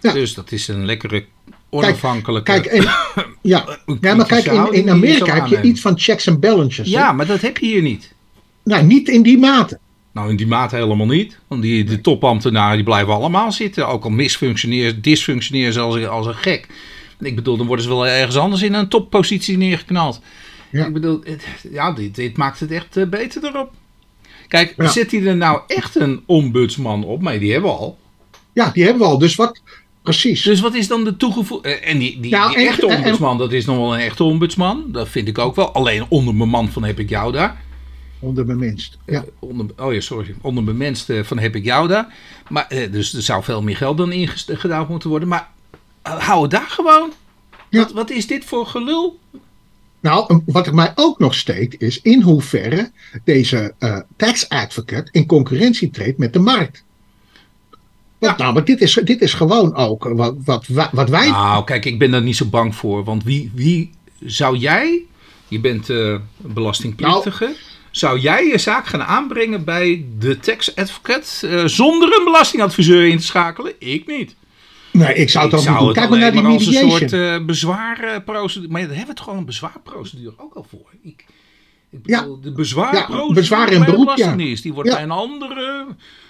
Ja. 0.02 0.14
Dus 0.14 0.34
dat 0.34 0.52
is 0.52 0.68
een 0.68 0.86
lekkere 0.86 1.26
onafhankelijke... 1.70 2.52
kijk, 2.52 2.66
en, 2.66 2.82
ja. 3.42 3.78
ja 4.02 4.16
maar 4.16 4.26
kijk, 4.26 4.46
in, 4.72 4.90
Amerika 4.90 5.34
heb 5.34 5.48
je 5.48 5.62
iets 5.62 5.82
van 5.82 6.00
checks 6.00 6.26
en 6.28 6.40
balances. 6.40 6.86
hè? 6.92 6.98
Ja, 7.00 7.12
maar 7.12 7.26
dat 7.26 7.42
heb 7.42 7.58
je 7.58 7.66
hier 7.66 7.82
niet. 7.82 8.14
Nou, 8.64 8.84
niet 8.84 9.08
in 9.08 9.22
die 9.24 9.38
mate. 9.38 9.80
Nou, 10.12 10.30
in 10.30 10.36
die 10.36 10.48
mate 10.48 10.76
helemaal 10.76 11.06
niet. 11.08 11.38
Want 11.48 11.62
die, 11.62 11.84
de 11.84 12.02
topambtenaren 12.02 12.76
die 12.76 12.84
blijven 12.86 13.14
allemaal 13.14 13.52
zitten. 13.52 13.88
Ook 13.88 14.04
al 14.04 14.10
misfunctioneren, 14.10 15.02
dysfunctioneren 15.02 15.74
ze 15.74 15.80
als, 15.80 16.06
als 16.08 16.26
een 16.26 16.36
gek. 16.36 16.68
Ik 17.20 17.36
bedoel, 17.36 17.58
dan 17.58 17.66
worden 17.68 17.86
ze 17.86 17.92
wel 17.92 18.08
ergens 18.08 18.38
anders 18.38 18.62
in 18.62 18.74
een 18.74 18.88
toppositie 18.88 19.58
neergeknald. 19.58 20.22
Ja. 20.72 20.86
Ik 20.86 20.94
bedoel, 20.94 21.20
het- 21.24 21.46
ja, 21.72 21.92
dit, 21.92 22.16
dit 22.16 22.38
maakt 22.38 22.60
het 22.60 22.72
echt 22.72 22.98
eh, 22.98 23.06
beter 23.08 23.46
erop. 23.46 23.72
Kijk, 24.50 24.74
Ja. 24.78 24.88
zet 24.88 25.12
hij 25.12 25.26
er 25.26 25.36
nou 25.36 25.62
echt 25.68 25.96
een 25.96 26.24
ombudsman 26.26 27.04
op? 27.04 27.22
Maar 27.22 27.40
die 27.40 27.52
hebben 27.52 27.70
we 27.72 27.78
al. 27.78 27.98
Ja, 28.54 28.70
die 28.74 28.84
hebben 28.84 29.02
we 29.02 29.08
al. 29.08 29.18
Dus 29.18 29.36
wat, 29.36 29.62
precies. 30.02 30.42
Dus 30.44 30.60
wat 30.60 30.74
is 30.74 30.88
dan 30.88 31.04
de 31.04 31.18
toegevoegde... 31.18 31.70
En 31.70 31.98
die, 31.98 32.20
die, 32.20 32.32
Nou, 32.32 32.54
echte 32.56 32.88
en- 32.88 32.98
ombudsman, 32.98 33.38
dat 33.38 33.52
is 33.52 33.66
nog 33.66 33.78
wel 33.78 33.94
een 33.94 34.00
echte 34.00 34.24
ombudsman. 34.24 34.84
Dat 34.88 35.10
vind 35.10 35.28
ik 35.28 35.38
ook 35.38 35.56
wel. 35.56 35.74
Alleen 35.74 36.06
onder 36.10 36.36
mijn 36.36 36.50
man 36.50 36.70
van 36.70 36.84
heb 36.84 37.00
ik 37.00 37.10
jou 37.10 37.32
daar. 37.32 37.62
Onder 38.20 38.46
mijn 38.46 38.60
minst. 38.60 38.98
Ja. 39.06 39.14
Eh, 39.14 39.22
onder, 39.40 39.66
oh 39.78 39.94
ja, 39.94 40.00
sorry. 40.00 40.36
Onder 40.42 40.64
mijn 40.64 40.78
mensen 40.78 41.26
van 41.26 41.40
heb 41.40 41.56
ik 41.56 41.64
jou 41.64 41.88
daar. 41.88 42.14
Maar, 42.50 42.66
eh, 42.68 42.92
dus 42.92 43.14
er 43.14 43.22
zou 43.22 43.44
veel 43.44 43.62
meer 43.62 43.78
geld 43.78 43.98
dan 43.98 44.12
ingedaan 44.12 44.86
moeten 44.90 45.10
worden. 45.10 45.28
Maar 45.28 45.48
eh, 46.02 46.20
hou 46.20 46.42
het 46.42 46.52
daar 46.52 46.70
gewoon. 46.70 47.12
Ja. 47.70 47.80
Wat, 47.80 47.92
wat 47.92 48.10
is 48.10 48.28
dit 48.28 48.46
voor 48.46 48.66
gelul? 48.66 49.20
Nou, 50.02 50.42
wat 50.46 50.72
mij 50.72 50.92
ook 50.96 51.20
nog 51.20 51.36
steekt 51.36 51.82
is 51.82 52.02
in 52.02 52.22
hoeverre 52.22 52.92
deze 53.24 53.74
eh, 53.80 53.98
tax 54.16 54.50
advocate 54.50 55.10
in 55.12 55.26
concurrentie 55.26 55.90
treedt 55.90 56.18
met 56.18 56.34
de 56.34 56.40
markt. 56.40 56.84
Want 58.18 58.38
Ja. 58.38 58.44
namelijk, 58.44 58.68
dit 58.68 58.82
is, 58.82 58.94
dit 59.04 59.22
is 59.22 59.34
gewoon 59.34 59.76
ook 59.76 60.04
wat, 60.04 60.36
wat, 60.46 60.68
wa- 60.68 60.90
wat 60.92 61.10
wij. 61.10 61.30
Nou, 61.30 61.64
kijk, 61.64 61.86
ik 61.86 62.00
ben 62.00 62.12
daar 62.12 62.22
niet 62.22 62.36
zo 62.36 62.46
bang 62.46 62.76
voor. 62.76 63.04
Want 63.04 63.24
wie, 63.24 63.52
wie 63.56 63.90
zou 64.26 64.58
jij, 64.58 65.02
je 65.48 65.60
bent 65.60 65.90
eh, 65.90 66.16
belastingplichtige, 66.38 67.44
Nou. 67.44 67.56
zou 67.92 68.20
jij 68.20 68.46
je 68.48 68.58
zaak 68.58 68.88
gaan 68.88 69.04
aanbrengen 69.04 69.64
bij 69.64 70.06
de 70.20 70.40
tax 70.40 70.76
advocate 70.76 71.48
eh, 71.48 71.66
zonder 71.66 72.18
een 72.18 72.24
belastingadviseur 72.24 73.08
in 73.08 73.18
te 73.18 73.24
schakelen? 73.26 73.74
Ik 73.80 74.08
niet. 74.08 74.36
Nee, 75.00 75.14
ik 75.14 75.30
zou 75.30 75.46
het 75.46 75.54
ik 75.54 75.60
ook 75.60 75.66
niet 75.68 75.78
doen. 75.78 75.88
het 75.88 75.98
Kijk 75.98 76.10
maar 76.10 76.20
naar 76.20 76.32
die 76.32 76.42
maar 76.42 76.52
als 76.52 76.66
een 76.68 76.90
soort 76.90 77.14
eh, 77.14 77.46
bezwaarprocedure. 77.46 78.72
Maar 78.72 78.82
daar 78.82 78.90
hebben 78.90 79.16
we 79.16 79.22
toch 79.22 79.30
al 79.30 79.36
een 79.38 79.46
bezwaarprocedure 79.46 80.34
ook 80.38 80.54
al 80.54 80.66
voor. 80.70 80.90
Ik, 81.02 81.26
ik 81.90 82.00
Ja. 82.04 82.20
bedoel, 82.22 82.42
de 82.42 82.52
bezwaarprocedure 82.52 83.28
Ja, 83.28 83.34
bezwaar 83.34 83.72
in 83.72 83.84
beroep, 83.84 84.12
ja. 84.16 84.36
Die 84.36 84.74
wordt 84.74 84.90
Ja. 84.90 84.96
bij 84.96 85.04
een 85.04 85.12
andere, 85.12 85.86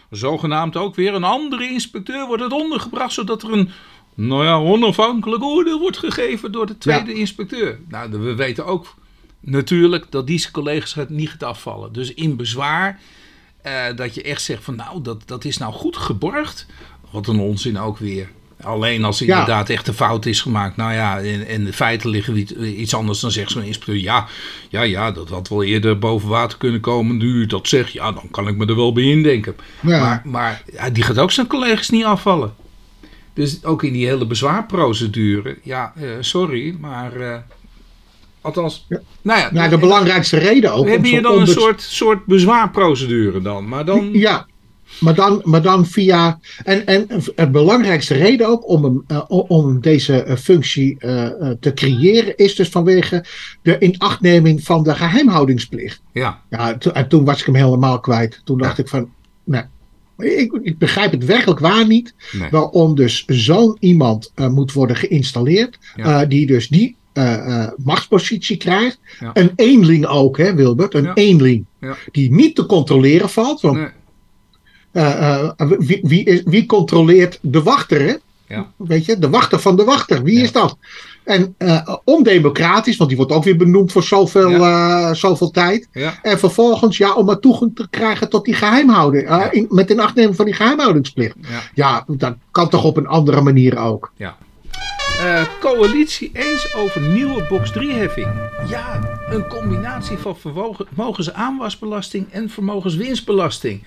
zogenaamd 0.10 0.76
ook 0.78 0.96
weer 0.96 1.14
een 1.14 1.24
andere 1.24 1.70
inspecteur, 1.70 2.28
wordt 2.28 2.44
het 2.44 2.52
ondergebracht, 2.52 3.14
zodat 3.14 3.44
er 3.44 3.52
een, 3.52 3.70
nou 4.16 4.44
ja, 4.46 4.58
onafhankelijk 4.60 5.44
oordeel 5.44 5.80
wordt 5.80 5.98
gegeven 5.98 6.52
door 6.52 6.66
de 6.66 6.78
tweede 6.78 7.14
inspecteur. 7.14 7.80
Nou, 7.88 8.12
we 8.12 8.36
weten 8.36 8.66
ook 8.66 8.96
natuurlijk 9.40 10.06
dat 10.10 10.28
die 10.28 10.52
collega's 10.52 10.94
het 10.94 11.10
niet 11.10 11.30
gaat 11.30 11.44
afvallen. 11.44 11.94
Dus 11.94 12.14
in 12.14 12.36
bezwaar, 12.36 13.00
eh, 13.62 13.96
dat 13.96 14.16
je 14.16 14.22
echt 14.24 14.42
zegt 14.42 14.64
van 14.64 14.76
nou, 14.76 15.02
dat, 15.02 15.22
dat 15.26 15.46
is 15.46 15.58
nou 15.58 15.74
goed 15.74 15.98
geborgd. 15.98 16.66
Wat 17.12 17.28
een 17.28 17.40
onzin 17.40 17.80
ook 17.80 17.98
weer. 17.98 18.30
Alleen 18.64 19.04
als 19.04 19.20
er 19.22 19.28
Ja. 19.28 19.40
inderdaad 19.40 19.70
echt 19.70 19.88
een 19.88 19.94
fout 19.94 20.26
is 20.26 20.42
gemaakt. 20.42 20.76
Nou 20.78 20.94
ja, 20.94 21.20
en, 21.20 21.48
en 21.48 21.64
de 21.64 21.74
feiten 21.74 22.10
liggen 22.10 22.38
iets, 22.82 22.94
anders. 22.96 23.20
Dan 23.20 23.32
zegt 23.32 23.52
zo'n 23.52 23.64
inspecteur, 23.64 23.96
ja, 23.98 24.28
ja, 24.70 24.82
ja, 24.82 25.12
dat 25.12 25.30
had 25.30 25.48
wel 25.50 25.64
eerder 25.64 26.00
boven 26.00 26.30
water 26.30 26.58
kunnen 26.58 26.80
komen. 26.82 27.18
Nu 27.18 27.26
u 27.26 27.46
dat 27.46 27.68
zegt, 27.68 27.92
ja, 27.92 28.12
dan 28.12 28.28
kan 28.32 28.48
ik 28.48 28.56
me 28.58 28.66
er 28.66 28.76
wel 28.76 28.94
bij 28.94 29.04
indenken. 29.04 29.56
Ja. 29.80 30.00
Maar, 30.00 30.22
maar 30.26 30.64
ja, 30.74 30.90
die 30.90 31.04
gaat 31.04 31.18
ook 31.20 31.32
zijn 31.32 31.48
collega's 31.48 31.90
niet 31.90 32.04
afvallen. 32.06 32.54
Dus 33.34 33.64
ook 33.64 33.84
in 33.84 33.94
die 33.94 34.06
hele 34.08 34.26
bezwaarprocedure, 34.26 35.58
ja, 35.64 35.94
eh, 35.96 36.04
sorry, 36.20 36.76
maar 36.80 37.16
eh, 37.16 37.38
Althans, 38.42 38.86
Ja. 38.90 39.00
nou 39.22 39.40
ja. 39.40 39.50
Nou, 39.52 39.70
de 39.70 39.78
belangrijkste 39.78 40.38
reden 40.38 40.74
ook. 40.74 40.88
Hier 40.88 41.06
zo'n 41.06 41.22
dan 41.22 41.40
een 41.40 41.48
soort, 41.48 41.82
soort 41.82 42.26
bezwaarprocedure 42.26 43.42
dan. 43.42 43.68
Maar 43.68 43.86
dan... 43.86 44.10
Ja, 44.14 44.46
maar 45.00 45.16
dan, 45.16 45.42
maar 45.44 45.62
dan 45.62 45.86
via. 45.86 46.40
En, 46.64 46.86
en 46.86 47.08
het 47.36 47.52
belangrijkste 47.52 48.14
reden 48.14 48.48
ook 48.48 48.70
om, 48.70 48.84
hem, 48.84 49.04
eh, 49.08 49.24
om 49.28 49.82
deze 49.82 50.24
eh, 50.24 50.36
functie 50.36 50.96
eh, 51.00 51.28
te 51.60 51.74
creëren 51.74 52.38
is 52.38 52.56
dus 52.56 52.70
vanwege 52.70 53.26
de 53.62 53.80
inachtneming 53.80 54.64
van 54.64 54.84
de 54.84 54.96
geheimhoudingsplicht. 54.96 56.02
Ja, 56.14 56.42
Ja, 56.50 56.78
to- 56.78 56.92
en 56.92 57.08
toen 57.08 57.26
was 57.26 57.40
ik 57.40 57.46
hem 57.46 57.56
helemaal 57.56 58.00
kwijt. 58.00 58.42
Toen 58.44 58.58
dacht 58.58 58.78
Ja. 58.78 58.84
ik 58.84 58.90
van. 58.90 59.10
Nee, 59.44 59.64
ik, 60.18 60.60
ik 60.62 60.78
begrijp 60.78 61.12
het 61.12 61.26
werkelijk 61.26 61.60
waar 61.60 61.88
niet. 61.88 62.14
nee. 62.32 62.50
Waarom 62.50 62.96
dus 62.96 63.24
zo'n 63.28 63.78
iemand 63.80 64.32
moet 64.36 64.74
worden 64.74 64.96
geïnstalleerd. 64.96 65.78
Ja. 65.96 66.26
die 66.26 66.46
dus 66.48 66.68
die 66.68 66.98
machtspositie 67.84 68.58
krijgt. 68.58 69.00
Ja. 69.20 69.32
Een 69.34 69.52
eenling 69.56 70.06
ook, 70.06 70.38
hè, 70.38 70.56
Wilbert? 70.56 70.94
Een 70.94 71.04
Ja. 71.04 71.14
eenling. 71.14 71.66
Ja. 71.80 71.96
Die 72.12 72.32
niet 72.34 72.56
te 72.56 72.66
controleren 72.66 73.30
valt. 73.30 73.62
Want 73.62 73.78
Nee. 73.78 73.88
Eh, 74.92 75.44
eh, 75.44 75.52
wie, 75.58 76.00
wie, 76.04 76.24
is, 76.24 76.42
wie 76.46 76.66
controleert 76.66 77.40
de 77.42 77.64
wachter? 77.64 78.02
Hè? 78.02 78.14
Ja. 78.48 78.72
Weet 78.76 79.06
je, 79.06 79.20
de 79.20 79.30
wachter 79.30 79.60
van 79.60 79.76
de 79.76 79.84
wachter. 79.84 80.24
Wie 80.24 80.38
Ja. 80.38 80.44
is 80.44 80.52
dat? 80.52 80.78
En 81.24 81.56
eh, 81.58 81.96
ondemocratisch, 82.04 82.98
want 82.98 83.10
die 83.10 83.18
wordt 83.20 83.34
ook 83.34 83.44
weer 83.44 83.58
benoemd 83.58 83.92
voor 83.92 84.04
zoveel, 84.04 84.52
eh, 84.54 85.14
zoveel 85.14 85.52
tijd. 85.52 85.88
Ja, 85.94 86.14
En 86.22 86.40
vervolgens, 86.40 86.98
ja, 86.98 87.14
om 87.14 87.26
maar 87.26 87.40
toegang 87.40 87.76
te 87.76 87.88
krijgen 87.90 88.30
tot 88.30 88.46
die 88.46 88.54
geheimhouding. 88.54 89.24
eh, 89.24 89.30
Ja. 89.30 89.52
in, 89.52 89.68
met 89.70 89.92
een 89.92 90.00
achtneming 90.00 90.36
van 90.36 90.46
die 90.46 90.54
geheimhoudingsplicht. 90.54 91.36
ja. 91.50 91.60
Ja, 91.74 92.04
dat 92.08 92.36
kan 92.52 92.70
toch 92.70 92.84
op 92.84 92.98
een 92.98 93.08
andere 93.08 93.42
manier 93.42 93.78
ook. 93.78 94.12
Eh, 94.18 95.42
coalitie 95.60 96.30
eens 96.34 96.76
over 96.76 97.02
nieuwe 97.02 97.46
box 97.50 97.72
3-heffing. 97.72 98.28
Ja, 98.70 99.00
een 99.30 99.48
combinatie 99.48 100.18
van 100.18 100.38
verwogen- 100.38 100.86
vermogensaanwasbelasting 100.94 102.26
en 102.32 102.50
vermogenswinstbelasting. 102.50 103.84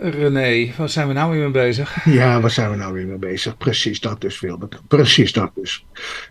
René, 0.00 0.72
waar 0.76 0.88
zijn 0.88 1.08
we 1.08 1.12
nou 1.12 1.30
weer 1.32 1.40
mee 1.40 1.50
bezig? 1.50 2.04
Ja, 2.04 2.40
waar 2.40 2.50
zijn 2.50 2.70
we 2.70 2.76
nou 2.76 2.92
weer 2.92 3.06
mee 3.06 3.16
bezig? 3.16 3.56
Precies 3.56 4.00
dat 4.00 4.20
dus, 4.20 4.40
Wilbert. 4.40 4.80
Precies 4.88 5.32
dat 5.32 5.50
dus. 5.54 5.84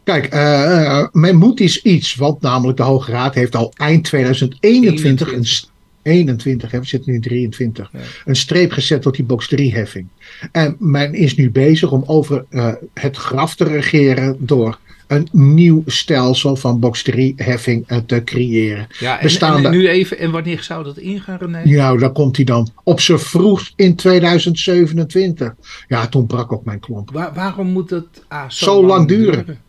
Kijk, 0.03 0.25
eh, 0.25 1.07
men 1.11 1.35
moet 1.35 1.59
iets 1.59 1.81
iets, 1.81 2.15
want 2.15 2.41
namelijk 2.41 2.77
de 2.77 2.83
Hoge 2.83 3.11
Raad 3.11 3.35
heeft 3.35 3.55
al 3.55 3.73
eind 3.75 4.03
2021 4.03 5.27
een, 5.27 5.33
21. 5.33 5.47
s- 5.47 5.71
21, 6.01 6.71
hè, 6.71 6.79
we 6.79 6.85
zitten 6.85 7.09
nu 7.09 7.15
in 7.15 7.21
23, 7.23 7.89
Ja. 7.93 7.99
een 8.25 8.35
streep 8.35 8.71
gezet 8.71 9.01
tot 9.01 9.15
die 9.15 9.25
box 9.25 9.47
3 9.47 9.73
heffing. 9.73 10.07
En 10.51 10.75
men 10.79 11.13
is 11.13 11.35
nu 11.35 11.51
bezig 11.51 11.91
om 11.91 12.03
over 12.05 12.45
eh, 12.49 12.73
het 12.93 13.17
graf 13.17 13.55
te 13.55 13.63
regeren 13.63 14.35
door 14.39 14.77
een 15.07 15.27
nieuw 15.31 15.83
stelsel 15.85 16.55
van 16.55 16.79
box 16.79 17.03
3 17.03 17.33
heffing 17.37 17.87
eh, 17.87 17.97
te 17.97 18.23
creëren. 18.23 18.87
Ja, 18.99 19.17
en, 19.17 19.23
Bestaande- 19.23 19.67
en 19.67 19.73
nu 19.73 19.87
even, 19.87 20.17
en 20.19 20.31
wanneer 20.31 20.63
zou 20.63 20.83
dat 20.83 20.97
ingaan, 20.97 21.37
René? 21.37 21.61
Nou, 21.63 21.99
daar 21.99 22.11
komt 22.11 22.35
hij 22.35 22.45
dan. 22.45 22.69
Op 22.83 22.99
z'n 22.99 23.17
vroegst 23.17 23.73
in 23.75 23.95
2027. 23.95 25.53
Ja, 25.87 26.07
toen 26.07 26.25
brak 26.25 26.51
ook 26.51 26.65
mijn 26.65 26.79
klomp. 26.79 27.11
Waar- 27.11 27.33
waarom 27.33 27.67
moet 27.67 27.89
dat 27.89 28.05
ah, 28.27 28.49
zo, 28.49 28.65
Zo 28.65 28.85
lang 28.85 29.07
duren? 29.07 29.61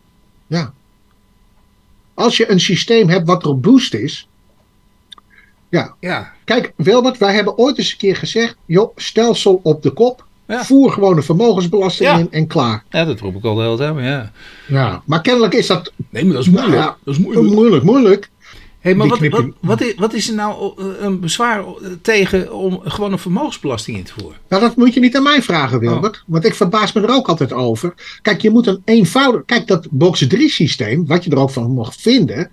Ja. 0.47 0.73
Als 2.13 2.37
je 2.37 2.51
een 2.51 2.59
systeem 2.59 3.09
hebt 3.09 3.27
wat 3.27 3.43
robuust 3.43 3.93
is. 3.93 4.27
Ja, 5.99 6.33
Kijk, 6.45 6.73
Wilbert, 6.75 7.17
wij 7.17 7.33
hebben 7.33 7.57
ooit 7.57 7.77
eens 7.77 7.91
een 7.91 7.97
keer 7.97 8.15
gezegd: 8.15 8.55
joh, 8.65 8.91
stelsel 8.95 9.59
op 9.63 9.83
de 9.83 9.91
kop. 9.91 10.24
Ja. 10.47 10.63
Voer 10.65 10.91
gewoon 10.91 11.17
een 11.17 11.23
vermogensbelasting 11.23 12.09
Ja. 12.09 12.17
in 12.17 12.27
en 12.31 12.47
klaar. 12.47 12.83
ja, 12.89 13.05
dat 13.05 13.19
roep 13.19 13.35
ik 13.35 13.43
al 13.43 13.55
de 13.55 13.61
hele 13.61 13.77
tijd, 13.77 13.93
maar 13.93 14.03
ja. 14.03 14.31
Ja. 14.67 15.01
Maar 15.05 15.21
kennelijk 15.21 15.53
is 15.53 15.67
dat 15.67 15.91
Nee, 16.09 16.25
maar 16.25 16.33
dat 16.33 16.43
is 16.43 16.49
moeilijk. 16.49 16.73
Ja. 16.75 16.97
Dat 17.03 17.13
is 17.13 17.19
moeilijk. 17.19 17.47
moeilijk, 17.53 17.83
moeilijk. 17.83 18.29
Hey, 18.79 18.95
maar 18.95 19.07
wat, 19.07 19.19
wat, 19.19 19.45
wat, 19.59 19.81
is, 19.81 19.95
wat 19.95 20.13
is 20.13 20.27
er 20.29 20.35
nou 20.35 20.73
eh, 20.77 20.85
een 20.99 21.19
bezwaar 21.19 21.59
eh, 21.59 21.73
tegen 22.01 22.53
om 22.53 22.79
gewoon 22.83 23.11
een 23.11 23.19
vermogensbelasting 23.19 23.97
in 23.97 24.03
te 24.03 24.13
voeren? 24.19 24.37
Nou, 24.49 24.61
dat 24.61 24.75
moet 24.75 24.93
je 24.93 24.99
niet 24.99 25.15
aan 25.15 25.23
mij 25.23 25.41
vragen, 25.41 25.79
Wilbert. 25.79 26.23
Want 26.27 26.45
ik 26.45 26.55
verbaas 26.55 26.93
me 26.93 27.01
er 27.01 27.13
ook 27.13 27.27
altijd 27.27 27.53
over. 27.53 27.93
Kijk, 28.21 28.41
je 28.41 28.49
moet 28.49 28.67
een 28.67 28.81
eenvoudig. 28.85 29.45
Kijk, 29.45 29.67
dat 29.67 29.87
box 29.91 30.27
3 30.27 30.49
systeem, 30.49 31.05
wat 31.07 31.23
je 31.23 31.29
er 31.29 31.37
ook 31.37 31.49
van 31.49 31.71
mocht 31.71 32.01
vinden. 32.01 32.51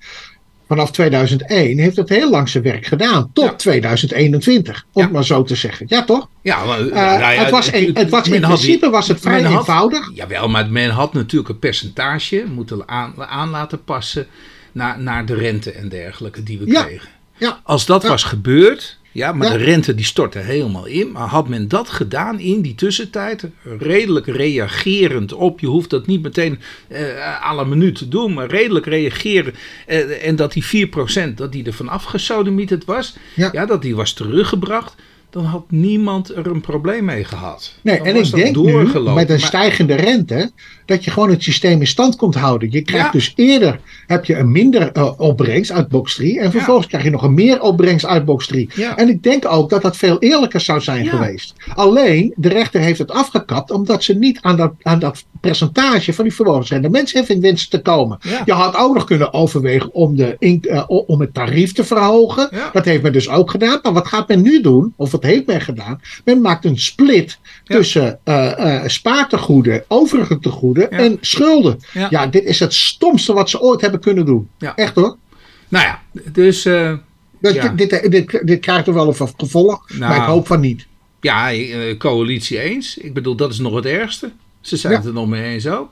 Vanaf 0.72 0.90
2001 0.90 1.78
heeft 1.78 1.96
het 1.96 2.08
heel 2.08 2.30
lang 2.30 2.48
zijn 2.48 2.62
werk 2.64 2.86
gedaan. 2.86 3.30
Tot 3.32 3.44
Ja. 3.44 3.54
2021, 3.54 4.84
om 4.92 5.00
Ja. 5.00 5.02
het 5.02 5.12
maar 5.12 5.24
zo 5.24 5.42
te 5.42 5.54
zeggen. 5.54 5.86
Ja, 5.88 6.04
toch? 6.04 6.28
Ja, 6.42 6.64
maar, 6.64 6.78
Eh, 6.80 6.84
nou 6.94 7.18
ja, 7.20 7.28
het 7.28 7.50
was, 7.50 7.70
het 7.70 8.08
was 8.10 8.26
in 8.26 8.32
die- 8.32 8.40
principe 8.40 8.90
was 8.90 9.08
het 9.08 9.20
vrij 9.20 9.42
had- 9.42 9.58
eenvoudig. 9.58 10.10
Jawel, 10.14 10.48
maar 10.48 10.70
men 10.70 10.90
had 10.90 11.12
natuurlijk 11.12 11.48
een 11.50 11.58
percentage 11.58 12.44
moeten 12.54 12.88
aan, 12.88 13.14
aan 13.18 13.50
laten 13.50 13.84
passen 13.84 14.26
naar, 14.72 15.00
naar 15.00 15.26
de 15.26 15.34
rente 15.34 15.72
en 15.72 15.88
dergelijke 15.88 16.42
die 16.42 16.58
we 16.58 16.64
kregen. 16.64 17.08
Ja. 17.38 17.60
Als 17.62 17.86
dat 17.86 18.02
was 18.02 18.22
gebeurd, 18.24 18.98
ja, 19.12 19.32
maar 19.32 19.52
Ja. 19.52 19.56
de 19.58 19.64
rente 19.64 19.94
die 19.94 20.04
stortte 20.04 20.38
helemaal 20.38 20.86
in. 20.86 21.12
Maar 21.12 21.26
had 21.28 21.48
men 21.48 21.68
dat 21.68 21.88
gedaan 21.88 22.40
in 22.40 22.60
die 22.62 22.74
tussentijd, 22.74 23.44
redelijk 23.78 24.26
reagerend 24.26 25.32
op, 25.32 25.60
je 25.60 25.66
hoeft 25.66 25.90
dat 25.90 26.06
niet 26.06 26.22
meteen 26.22 26.58
eh 26.88 27.44
à 27.50 27.54
la 27.54 27.64
minuut 27.64 27.94
te 27.98 28.08
doen, 28.08 28.34
maar 28.34 28.46
redelijk 28.46 28.86
reageren. 28.86 29.54
eh, 29.86 30.26
en 30.26 30.36
dat 30.36 30.52
die 30.52 30.64
4% 30.64 31.36
dat 31.38 31.52
die 31.52 31.64
er 31.64 31.72
vanaf 31.72 32.04
gesodemieterd 32.04 32.84
was, 32.84 33.16
Ja. 33.34 33.48
ja. 33.52 33.66
dat 33.66 33.82
die 33.82 33.96
was 33.96 34.12
teruggebracht. 34.12 34.94
Dan 35.30 35.44
had 35.44 35.64
niemand 35.70 36.36
er 36.36 36.46
een 36.46 36.60
probleem 36.60 37.04
mee 37.04 37.24
gehad. 37.24 37.74
Nee, 37.82 37.96
Dan 37.98 38.06
en 38.06 38.16
ik 38.16 38.30
denk 38.30 38.56
nu, 38.56 38.72
met 38.72 38.94
een 39.04 39.12
Maar- 39.12 39.38
stijgende 39.38 39.94
rente, 39.94 40.50
dat 40.86 41.04
je 41.04 41.10
gewoon 41.10 41.30
het 41.30 41.42
systeem 41.42 41.80
in 41.80 41.86
stand 41.86 42.16
kunt 42.16 42.34
houden. 42.34 42.70
Je 42.70 42.82
krijgt 42.82 43.06
Ja. 43.06 43.12
dus 43.12 43.32
eerder 43.36 43.80
heb 44.06 44.24
je 44.24 44.36
een 44.36 44.52
minder 44.52 44.92
eh, 44.92 45.10
opbrengst 45.20 45.70
uit 45.72 45.88
box 45.88 46.14
3. 46.14 46.40
En 46.40 46.50
vervolgens 46.50 46.86
krijg 46.86 47.04
je 47.04 47.10
nog 47.10 47.22
een 47.22 47.34
meer 47.34 47.60
opbrengst 47.60 48.06
uit 48.06 48.24
box 48.24 48.46
3. 48.46 48.70
Ja. 48.74 48.96
En 48.96 49.08
ik 49.08 49.22
denk 49.22 49.46
ook 49.52 49.70
dat 49.70 49.82
dat 49.82 49.96
veel 49.96 50.18
eerlijker 50.18 50.60
zou 50.60 50.80
zijn 50.80 51.06
geweest. 51.06 51.54
Alleen, 51.74 52.32
de 52.36 52.48
rechter 52.48 52.80
heeft 52.80 52.98
het 52.98 53.10
afgekapt 53.10 53.70
omdat 53.70 54.02
ze 54.04 54.14
niet 54.14 54.38
aan 54.40 54.56
dat, 54.56 54.72
aan 54.82 54.98
dat 54.98 55.24
percentage 55.40 56.12
van 56.12 56.24
die 56.24 56.34
vermogensrendementsheffing 56.34 57.40
wensen 57.40 57.70
te 57.70 57.80
komen. 57.82 58.18
Je 58.44 58.52
had 58.52 58.76
ook 58.76 58.94
nog 58.94 59.04
kunnen 59.04 59.32
overwegen 59.32 59.94
om, 59.94 60.16
de, 60.16 60.36
in- 60.38 60.62
eh, 60.68 60.82
om 60.86 61.20
het 61.20 61.34
tarief 61.34 61.72
te 61.72 61.84
verhogen. 61.84 62.48
Dat 62.72 62.84
heeft 62.84 63.02
men 63.02 63.12
dus 63.12 63.28
ook 63.28 63.50
gedaan. 63.50 63.78
Maar 63.82 63.92
wat 63.92 64.06
gaat 64.08 64.28
men 64.28 64.42
nu 64.42 64.60
doen? 64.60 64.92
Of 64.96 65.10
wat 65.10 65.22
heeft 65.22 65.46
men 65.46 65.60
gedaan? 65.60 66.00
Men 66.24 66.40
maakt 66.40 66.64
een 66.64 66.78
split 66.78 67.38
tussen 67.64 68.18
eh 68.24 68.80
spaartegoeden, 68.86 69.84
overige 69.88 70.38
tegoeden 70.38 70.81
En 70.90 71.18
schulden. 71.20 71.78
Ja. 72.10 72.26
Dit 72.26 72.44
is 72.44 72.60
het 72.60 72.74
stomste 72.74 73.32
wat 73.32 73.50
ze 73.50 73.60
ooit 73.60 73.80
hebben 73.80 74.00
kunnen 74.00 74.26
doen. 74.26 74.48
Echt 74.74 74.94
hoor. 74.94 75.16
Nou 75.68 75.84
ja, 75.84 76.02
dus 76.32 76.64
eh, 76.64 76.92
Ja. 77.40 77.68
dit, 77.68 77.90
dit, 77.90 78.10
dit, 78.10 78.40
dit 78.46 78.60
krijgt 78.60 78.86
er 78.86 78.94
wel 78.94 79.08
een 79.08 79.28
gevolg, 79.36 79.84
Nou. 79.88 80.00
maar 80.00 80.16
ik 80.16 80.22
hoop 80.22 80.46
van 80.46 80.60
niet. 80.60 80.86
ja, 81.20 81.52
eh, 81.52 81.96
coalitie 81.98 82.60
eens. 82.60 82.98
Ik 82.98 83.14
bedoel, 83.14 83.34
dat 83.34 83.52
is 83.52 83.58
nog 83.58 83.74
het 83.74 83.86
ergste. 83.86 84.30
Ze 84.60 84.76
zijn 84.76 84.94
het 84.94 85.04
er 85.04 85.12
nog 85.12 85.26
mee 85.28 85.42
eens 85.52 85.66
ook. 85.66 85.90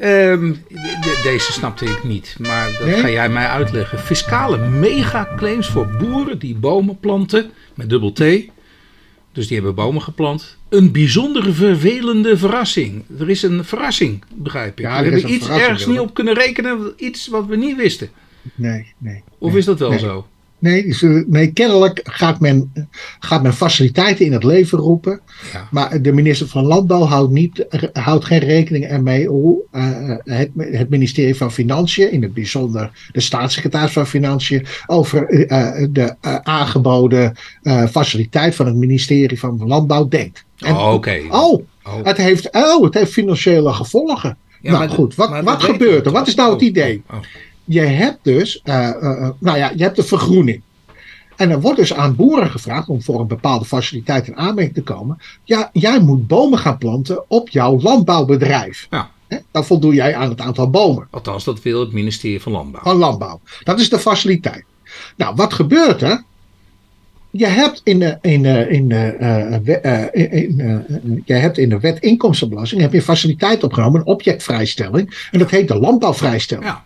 Ehm, 0.00 0.52
de- 0.52 0.56
de- 1.00 1.20
deze 1.22 1.52
snapte 1.52 1.84
ik 1.84 2.04
niet, 2.04 2.36
maar 2.38 2.70
dat 2.78 2.86
Nee? 2.86 3.00
ga 3.00 3.08
jij 3.10 3.28
mij 3.28 3.46
uitleggen. 3.46 3.98
Fiscale 3.98 4.58
megaclaims 4.68 5.66
voor 5.68 5.86
boeren 5.98 6.38
die 6.38 6.54
bomen 6.54 6.98
planten, 7.00 7.50
met 7.74 7.90
dubbel 7.90 8.12
T. 8.12 8.18
Dus 9.32 9.46
die 9.46 9.56
hebben 9.56 9.74
bomen 9.74 10.02
geplant. 10.02 10.56
Een 10.68 10.92
bijzondere 10.92 11.52
vervelende 11.52 12.36
verrassing. 12.36 13.04
Er 13.18 13.30
is 13.30 13.42
een 13.42 13.64
verrassing, 13.64 14.24
begrijp 14.34 14.78
ik. 14.78 14.84
Ja, 14.84 15.00
we 15.00 15.06
er 15.06 15.12
is 15.12 15.22
hebben 15.22 15.36
iets 15.36 15.48
ergens 15.48 15.86
niet 15.86 15.98
op 15.98 16.14
kunnen 16.14 16.34
rekenen, 16.34 16.92
iets 16.96 17.26
wat 17.26 17.46
we 17.46 17.56
niet 17.56 17.76
wisten. 17.76 18.10
Nee, 18.54 18.92
nee. 18.98 19.22
Of 19.38 19.48
nee, 19.48 19.58
is 19.58 19.64
dat 19.64 19.78
wel 19.78 19.90
nee. 19.90 19.98
zo? 19.98 20.26
Nee, 20.62 20.92
ze- 20.94 21.24
nee, 21.28 21.52
kennelijk 21.52 22.00
gaat 22.04 22.40
men, 22.40 22.72
gaat 23.18 23.42
men 23.42 23.52
faciliteiten 23.54 24.24
in 24.24 24.32
het 24.32 24.44
leven 24.44 24.78
roepen. 24.78 25.20
Ja. 25.52 25.68
Maar 25.70 26.02
de 26.02 26.12
minister 26.12 26.46
van 26.48 26.64
Landbouw 26.66 27.02
houdt, 27.04 27.32
niet, 27.32 27.66
houdt 27.92 28.24
geen 28.24 28.38
rekening 28.38 28.84
ermee 28.84 29.26
hoe 29.26 29.62
eh, 29.70 29.84
het, 30.24 30.50
het 30.56 30.88
ministerie 30.90 31.36
van 31.36 31.52
Financiën, 31.52 32.12
in 32.12 32.22
het 32.22 32.34
bijzonder 32.34 32.90
de 33.12 33.20
staatssecretaris 33.20 33.92
van 33.92 34.06
Financiën, 34.06 34.66
over 34.86 35.28
eh, 35.46 35.86
de 35.90 36.14
eh, 36.20 36.34
aangeboden 36.42 37.34
eh, 37.62 37.86
faciliteit 37.86 38.54
van 38.54 38.66
het 38.66 38.76
ministerie 38.76 39.38
van 39.38 39.62
Landbouw 39.66 40.08
denkt. 40.08 40.44
En- 40.58 40.76
Oh, 40.76 40.92
oké. 40.92 41.20
Oh, 41.30 41.64
Oh. 41.84 41.94
het 42.04 42.16
heeft, 42.16 42.48
oh, 42.54 42.84
het 42.84 42.94
heeft 42.94 43.12
financiële 43.12 43.72
gevolgen. 43.72 44.36
Ja, 44.60 44.72
nou 44.72 44.88
goed, 44.88 45.14
wat, 45.14 45.40
wat 45.42 45.62
gebeurt 45.62 46.06
er? 46.06 46.12
Wat 46.12 46.26
is 46.28 46.34
nou 46.34 46.50
het 46.52 46.60
Oh, 46.62 46.66
idee? 46.68 47.02
oh. 47.10 47.16
Je 47.64 47.80
hebt 47.80 48.18
dus, 48.22 48.60
eh, 48.62 48.88
eh, 48.88 48.94
eh, 49.22 49.28
nou 49.38 49.58
ja, 49.58 49.72
je 49.76 49.82
hebt 49.82 49.96
de 49.96 50.02
vergroening. 50.02 50.60
En 51.36 51.50
er 51.50 51.60
wordt 51.60 51.78
dus 51.78 51.94
aan 51.94 52.16
boeren 52.16 52.50
gevraagd 52.50 52.88
om 52.88 53.02
voor 53.02 53.20
een 53.20 53.26
bepaalde 53.26 53.64
faciliteit 53.64 54.26
in 54.28 54.36
aanmerking 54.36 54.74
te 54.74 54.82
komen. 54.82 55.18
Ja, 55.44 55.70
jij 55.72 56.00
moet 56.00 56.26
bomen 56.26 56.58
gaan 56.58 56.78
planten 56.78 57.24
op 57.30 57.48
jouw 57.48 57.80
landbouwbedrijf. 57.80 58.86
Ja. 58.90 59.10
Dan 59.50 59.64
voldoe 59.64 59.94
jij 59.94 60.14
aan 60.16 60.28
het 60.28 60.40
aantal 60.40 60.70
bomen 60.70 61.06
Althans, 61.10 61.44
dat 61.44 61.62
wil 61.62 61.80
het 61.80 61.92
ministerie 61.92 62.40
van 62.40 62.52
Landbouw. 62.52 62.82
van 62.82 62.96
landbouw. 62.96 63.40
Dat 63.62 63.80
is 63.80 63.88
de 63.90 63.98
faciliteit. 63.98 64.64
Nou, 65.16 65.34
wat 65.34 65.52
gebeurt 65.52 66.02
er? 66.02 66.22
Je 67.30 67.46
hebt 67.46 67.80
in 67.84 67.98
de, 67.98 68.18
in 68.20 68.42
de, 68.42 68.66
in 68.68 68.88
de, 68.88 69.16
we- 69.64 70.08
in, 70.12 70.30
in, 70.30 71.22
je 71.24 71.34
hebt 71.34 71.58
in 71.58 71.68
de 71.68 71.80
wet 71.80 71.98
inkomstenbelasting 72.00 72.80
heb 72.80 72.92
je 72.92 73.02
faciliteit 73.02 73.64
opgenomen, 73.64 74.00
een 74.00 74.06
objectvrijstelling. 74.06 75.28
En 75.30 75.38
dat 75.38 75.50
heet 75.50 75.68
de 75.68 75.78
landbouwvrijstelling. 75.78 76.66
Ja. 76.66 76.84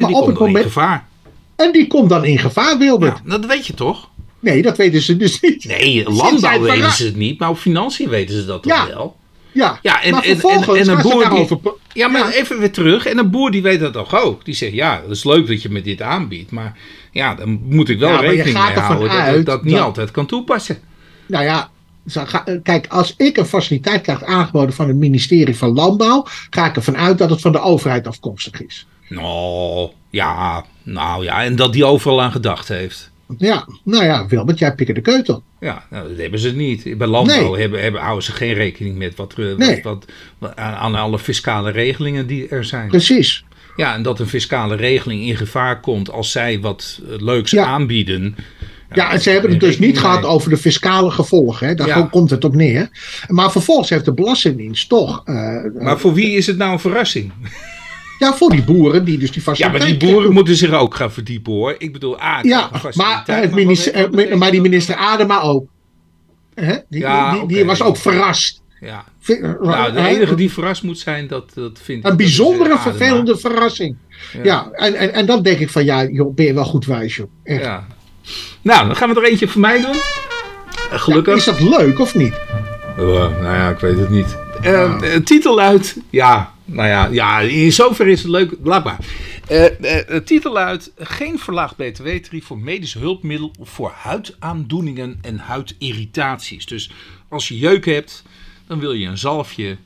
En 0.00 0.06
die 0.06 0.16
op 0.16 0.22
komt 0.24 0.36
het 0.38 0.46
moment- 0.46 0.64
gevaar. 0.64 1.08
En 1.56 1.72
die 1.72 1.86
komt 1.86 2.08
dan 2.08 2.24
in 2.24 2.38
gevaar, 2.38 2.78
Wilbert. 2.78 3.20
Ja, 3.24 3.30
dat 3.30 3.46
weet 3.46 3.66
je 3.66 3.74
toch? 3.74 4.08
Nee, 4.40 4.62
dat 4.62 4.76
weten 4.76 5.02
ze 5.02 5.16
dus 5.16 5.40
niet. 5.40 5.64
Nee, 5.64 6.10
landbouw 6.10 6.60
weten 6.60 6.92
ze 6.92 7.04
het 7.04 7.16
niet, 7.16 7.38
maar 7.38 7.48
op 7.48 7.58
financiën 7.58 8.08
weten 8.08 8.34
ze 8.34 8.44
dat 8.44 8.62
toch 8.62 8.72
Ja. 8.72 8.86
wel. 8.86 9.16
Ja, 9.52 9.78
Ja, 9.82 10.02
en, 10.02 10.10
maar 10.12 10.22
en, 10.22 10.40
en, 10.40 10.76
en 10.76 10.88
een 10.88 11.02
boer 11.02 11.12
die... 11.12 11.22
daarover 11.22 11.58
Ja, 11.92 12.08
maar 12.08 12.20
Ja. 12.20 12.32
even 12.32 12.58
weer 12.58 12.72
terug. 12.72 13.06
En 13.06 13.18
een 13.18 13.30
boer 13.30 13.50
die 13.50 13.62
weet 13.62 13.80
dat 13.80 13.92
toch 13.92 14.22
ook. 14.22 14.44
Die 14.44 14.54
zegt, 14.54 14.72
ja, 14.72 15.00
dat 15.00 15.16
is 15.16 15.24
leuk 15.24 15.46
dat 15.46 15.62
je 15.62 15.68
me 15.70 15.82
dit 15.82 16.02
aanbiedt. 16.02 16.50
Maar 16.50 16.78
ja, 17.12 17.34
dan 17.34 17.60
moet 17.64 17.88
ik 17.88 17.98
wel 17.98 18.08
Ja, 18.08 18.14
maar 18.14 18.24
rekening 18.24 18.54
mee 18.58 18.78
houden 18.78 19.08
dat 19.26 19.36
ik 19.36 19.46
dat 19.46 19.64
niet 19.64 19.74
dat- 19.74 19.82
altijd 19.84 20.10
kan 20.10 20.26
toepassen. 20.26 20.78
Nou 21.26 21.44
ja, 21.44 21.70
kijk, 22.62 22.86
als 22.88 23.14
ik 23.16 23.36
een 23.36 23.46
faciliteit 23.46 24.00
krijg 24.02 24.24
aangeboden 24.24 24.74
van 24.74 24.88
het 24.88 24.96
ministerie 24.96 25.56
van 25.56 25.72
Landbouw, 25.72 26.26
ga 26.50 26.66
ik 26.66 26.76
ervan 26.76 26.96
uit 26.96 27.18
dat 27.18 27.30
het 27.30 27.40
van 27.40 27.52
de 27.52 27.60
overheid 27.60 28.06
afkomstig 28.06 28.62
is. 28.62 28.86
Nou, 29.14 29.90
ja, 30.10 30.64
nou 30.82 31.24
ja, 31.24 31.44
en 31.44 31.56
dat 31.56 31.72
die 31.72 31.84
overal 31.84 32.22
aan 32.22 32.32
gedacht 32.32 32.68
heeft. 32.68 33.10
Ja, 33.38 33.66
nou 33.84 34.04
ja, 34.04 34.26
Wilbert, 34.26 34.58
jij 34.58 34.74
pikken 34.74 34.94
de 34.94 35.00
keutel. 35.00 35.42
Ja, 35.60 35.84
nou, 35.90 36.08
dat 36.08 36.18
hebben 36.18 36.38
ze 36.40 36.54
niet. 36.54 36.98
Bij 36.98 37.06
landbouw 37.06 37.50
Nee. 37.52 37.60
hebben, 37.60 37.82
hebben, 37.82 38.00
houden 38.00 38.24
ze 38.24 38.32
geen 38.32 38.54
rekening 38.54 38.96
met 38.98 39.16
wat, 39.16 39.34
er- 39.36 39.56
Nee. 39.56 39.80
wat, 39.82 40.04
wat, 40.38 40.56
aan, 40.56 40.94
alle 40.94 41.18
fiscale 41.18 41.70
regelingen 41.70 42.26
die 42.26 42.48
er 42.48 42.64
zijn. 42.64 42.88
Precies. 42.88 43.44
Ja, 43.76 43.94
en 43.94 44.02
dat 44.02 44.20
een 44.20 44.26
fiscale 44.26 44.76
regeling 44.76 45.22
in 45.22 45.36
gevaar 45.36 45.80
komt 45.80 46.10
als 46.10 46.30
zij 46.30 46.60
wat 46.60 47.00
eh, 47.08 47.20
leuks 47.20 47.50
Ja. 47.50 47.64
aanbieden. 47.64 48.36
Ja, 48.92 49.10
en 49.12 49.20
ze 49.20 49.30
hebben 49.30 49.50
het 49.50 49.60
dus 49.60 49.78
niet 49.78 49.98
gehad 49.98 50.24
over 50.24 50.50
de 50.50 50.56
fiscale 50.56 51.10
gevolgen. 51.10 51.66
Hè? 51.66 51.74
Daar 51.74 51.86
Ja. 51.88 52.02
komt 52.10 52.30
het 52.30 52.44
op 52.44 52.54
neer. 52.54 52.88
Maar 53.28 53.50
vervolgens 53.52 53.90
heeft 53.90 54.04
de 54.04 54.12
Belastingdienst 54.14 54.88
toch. 54.88 55.22
eh, 55.24 55.34
Maar 55.78 55.98
voor 55.98 56.14
wie 56.14 56.36
is 56.36 56.46
het 56.46 56.56
nou 56.56 56.72
een 56.72 56.78
verrassing? 56.80 57.32
Ja, 58.20 58.34
voor 58.34 58.50
die 58.50 58.62
boeren 58.62 59.04
die 59.04 59.18
dus 59.18 59.32
die 59.32 59.42
Ja, 59.52 59.68
maar 59.68 59.84
die 59.84 59.96
boeren 59.96 60.32
moeten 60.32 60.56
zich 60.56 60.72
ook 60.72 60.94
gaan 60.94 61.12
verdiepen 61.12 61.52
hoor. 61.52 61.74
Ik 61.78 61.92
bedoel, 61.92 62.22
A, 62.22 62.38
Ja, 62.42 62.70
maar, 62.94 63.22
het 63.26 63.54
minister, 63.54 63.94
eh, 63.94 64.10
betekent 64.10 64.38
maar 64.38 64.50
die 64.50 64.60
minister 64.60 64.94
Adema 64.94 65.40
ook. 65.40 65.68
Hè? 66.54 66.76
Die, 66.88 67.00
Ja, 67.00 67.44
die, 67.46 67.64
was 67.64 67.82
ook 67.82 67.96
verrast. 67.96 68.62
Ja. 68.80 69.04
Nou, 69.60 69.92
de 69.92 70.00
hè? 70.00 70.08
enige 70.08 70.34
die 70.34 70.52
verrast 70.52 70.82
moet 70.82 70.98
zijn, 70.98 71.26
dat, 71.26 71.54
dat 71.54 71.78
vind 71.82 72.04
ik... 72.04 72.10
Een 72.10 72.16
bijzondere, 72.16 72.74
eh, 72.74 72.82
vervelende 72.82 73.38
verrassing. 73.38 73.96
Ja, 74.42 74.70
en, 74.70 74.94
en, 74.94 75.12
en 75.12 75.26
dan 75.26 75.42
denk 75.42 75.58
ik 75.58 75.70
van 75.70 75.84
ja, 75.84 76.04
joh, 76.04 76.34
ben 76.34 76.46
je 76.46 76.54
wel 76.54 76.64
goed 76.64 76.86
wijs, 76.86 77.16
joh. 77.16 77.30
Echt. 77.42 77.62
Ja. 77.62 77.86
Nou, 78.62 78.86
dan 78.86 78.96
gaan 78.96 79.14
we 79.14 79.20
er 79.20 79.30
eentje 79.30 79.48
voor 79.48 79.60
mij 79.60 79.80
doen. 79.80 79.96
Eh, 80.90 81.00
Gelukkig. 81.00 81.36
Is 81.36 81.44
dat 81.44 81.60
leuk 81.60 81.98
of 81.98 82.14
niet? 82.14 82.34
Eh, 82.96 83.04
nou 83.06 83.42
ja, 83.42 83.68
ik 83.70 83.78
weet 83.78 83.98
het 83.98 84.10
niet. 84.10 84.36
Eh, 84.62 85.14
eh, 85.14 85.22
titel 85.22 85.60
uit. 85.60 85.96
Ja, 86.10 86.52
nou 86.70 86.88
ja, 86.88 87.06
ja, 87.06 87.40
in 87.40 87.72
zoverre 87.72 88.10
is 88.10 88.22
het 88.22 88.30
leuk. 88.30 88.52
Laat 88.62 88.84
maar. 88.84 88.98
Eh, 89.48 90.14
eh, 90.14 90.22
titel 90.24 90.58
uit. 90.58 90.92
Geen 90.98 91.38
verlaagd 91.38 91.76
btw-tarief 91.76 92.44
voor 92.44 92.58
medische 92.58 92.98
hulpmiddel 92.98 93.52
voor 93.60 93.92
huidaandoeningen 93.94 95.18
en 95.22 95.38
huidirritaties. 95.38 96.66
Dus 96.66 96.90
als 97.28 97.48
je 97.48 97.58
jeuk 97.58 97.84
hebt, 97.84 98.24
dan 98.66 98.78
wil 98.78 98.92
je 98.92 99.06
een 99.06 99.18
zalfje. 99.18 99.76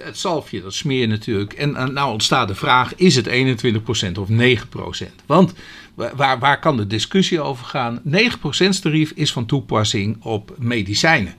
Het 0.00 0.18
zalfje, 0.18 0.62
dat 0.62 0.74
smeer 0.74 1.00
je 1.00 1.06
natuurlijk. 1.06 1.52
En 1.52 1.92
nou 1.92 2.12
ontstaat 2.12 2.48
de 2.48 2.54
vraag, 2.54 2.94
is 2.94 3.16
het 3.16 3.26
21% 3.26 4.18
of 4.18 4.28
9%? 4.28 5.22
Want 5.26 5.52
wa- 5.94 6.12
waar, 6.16 6.38
waar 6.38 6.60
kan 6.60 6.76
de 6.76 6.86
discussie 6.86 7.40
over 7.40 7.64
gaan? 7.66 8.00
9% 8.04 8.80
tarief 8.82 9.10
is 9.14 9.32
van 9.32 9.46
toepassing 9.46 10.16
op 10.24 10.54
medicijnen. 10.58 11.34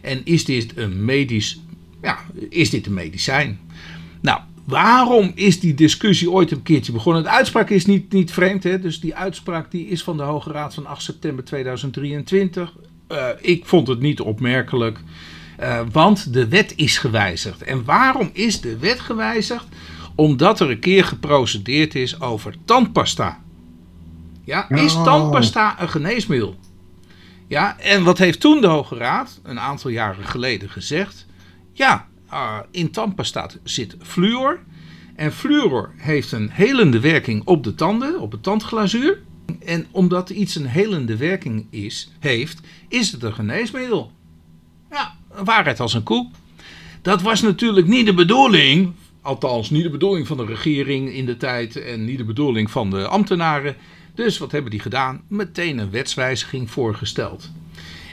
En 0.00 0.20
is 0.24 0.44
dit 0.44 0.76
een 0.76 1.04
medisch, 1.04 1.60
ja, 2.02 2.18
is 2.48 2.70
dit 2.70 2.86
een 2.86 2.94
medicijn? 2.94 3.60
Nou, 4.20 4.40
waarom 4.64 5.32
is 5.34 5.60
die 5.60 5.74
discussie 5.74 6.30
ooit 6.30 6.50
een 6.50 6.62
keertje 6.62 6.92
begonnen? 6.92 7.22
De 7.22 7.28
uitspraak 7.28 7.70
is 7.70 7.86
niet, 7.86 8.12
niet 8.12 8.32
vreemd, 8.32 8.62
hè? 8.62 8.80
dus 8.80 9.00
die 9.00 9.14
uitspraak 9.14 9.70
die 9.70 9.86
is 9.86 10.02
van 10.02 10.16
de 10.16 10.22
Hoge 10.22 10.52
Raad 10.52 10.74
van 10.74 10.86
8 10.86 11.02
september 11.02 11.44
2023. 11.44 12.72
Eh, 13.06 13.26
ik 13.40 13.66
vond 13.66 13.86
het 13.88 14.00
niet 14.00 14.20
opmerkelijk, 14.20 14.98
eh, 15.56 15.80
want 15.92 16.32
de 16.32 16.48
wet 16.48 16.72
is 16.76 16.98
gewijzigd. 16.98 17.62
En 17.62 17.84
waarom 17.84 18.30
is 18.32 18.60
de 18.60 18.78
wet 18.78 19.00
gewijzigd? 19.00 19.66
Omdat 20.14 20.60
er 20.60 20.70
een 20.70 20.78
keer 20.78 21.04
geprocedeerd 21.04 21.94
is 21.94 22.20
over 22.20 22.54
tandpasta. 22.64 23.40
Ja, 24.44 24.70
is 24.70 24.94
Oh. 24.94 25.04
tandpasta 25.04 25.80
een 25.82 25.88
geneesmiddel? 25.88 26.56
Ja, 27.46 27.78
en 27.78 28.04
wat 28.04 28.18
heeft 28.18 28.40
toen 28.40 28.60
de 28.60 28.66
Hoge 28.66 28.96
Raad 28.96 29.40
een 29.42 29.60
aantal 29.60 29.90
jaren 29.90 30.24
geleden 30.24 30.70
gezegd? 30.70 31.26
Ja, 31.72 32.08
eh, 32.30 32.58
in 32.70 32.90
tandpasta 32.90 33.50
zit 33.62 33.96
fluor. 34.02 34.60
En 35.14 35.32
fluor 35.32 35.92
heeft 35.96 36.32
een 36.32 36.50
helende 36.50 37.00
werking 37.00 37.42
op 37.44 37.64
de 37.64 37.74
tanden, 37.74 38.20
op 38.20 38.32
het 38.32 38.42
tandglazuur. 38.42 39.22
En 39.64 39.86
omdat 39.90 40.30
iets 40.30 40.54
een 40.54 40.66
helende 40.66 41.16
werking 41.16 41.66
is, 41.70 42.12
heeft, 42.18 42.60
is 42.88 43.12
het 43.12 43.22
een 43.22 43.34
geneesmiddel. 43.34 44.12
Ja, 44.90 45.14
waarheid 45.44 45.80
als 45.80 45.94
een 45.94 46.02
koe. 46.02 46.30
Dat 47.02 47.22
was 47.22 47.40
natuurlijk 47.42 47.86
niet 47.86 48.06
de 48.06 48.14
bedoeling, 48.14 48.92
althans 49.22 49.70
niet 49.70 49.82
de 49.82 49.90
bedoeling 49.90 50.26
van 50.26 50.36
de 50.36 50.44
regering 50.44 51.12
in 51.12 51.26
de 51.26 51.36
tijd 51.36 51.76
en 51.76 52.04
niet 52.04 52.18
de 52.18 52.24
bedoeling 52.24 52.70
van 52.70 52.90
de 52.90 53.06
ambtenaren. 53.06 53.76
Dus 54.14 54.38
wat 54.38 54.52
hebben 54.52 54.70
die 54.70 54.80
gedaan? 54.80 55.22
Meteen 55.28 55.78
een 55.78 55.90
wetswijziging 55.90 56.70
voorgesteld. 56.70 57.50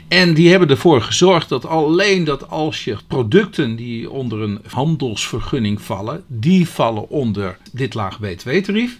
En 0.08 0.34
die 0.34 0.50
hebben 0.50 0.68
ervoor 0.68 1.02
gezorgd 1.02 1.48
dat 1.48 1.66
alleen 1.66 2.24
dat 2.24 2.50
als 2.50 2.84
je 2.84 2.96
producten 3.06 3.76
die 3.76 4.10
onder 4.10 4.40
een 4.40 4.60
handelsvergunning 4.70 5.82
vallen, 5.82 6.24
die 6.26 6.68
vallen 6.68 7.10
onder 7.10 7.58
dit 7.72 7.94
laag 7.94 8.20
btw-tarief. 8.20 8.98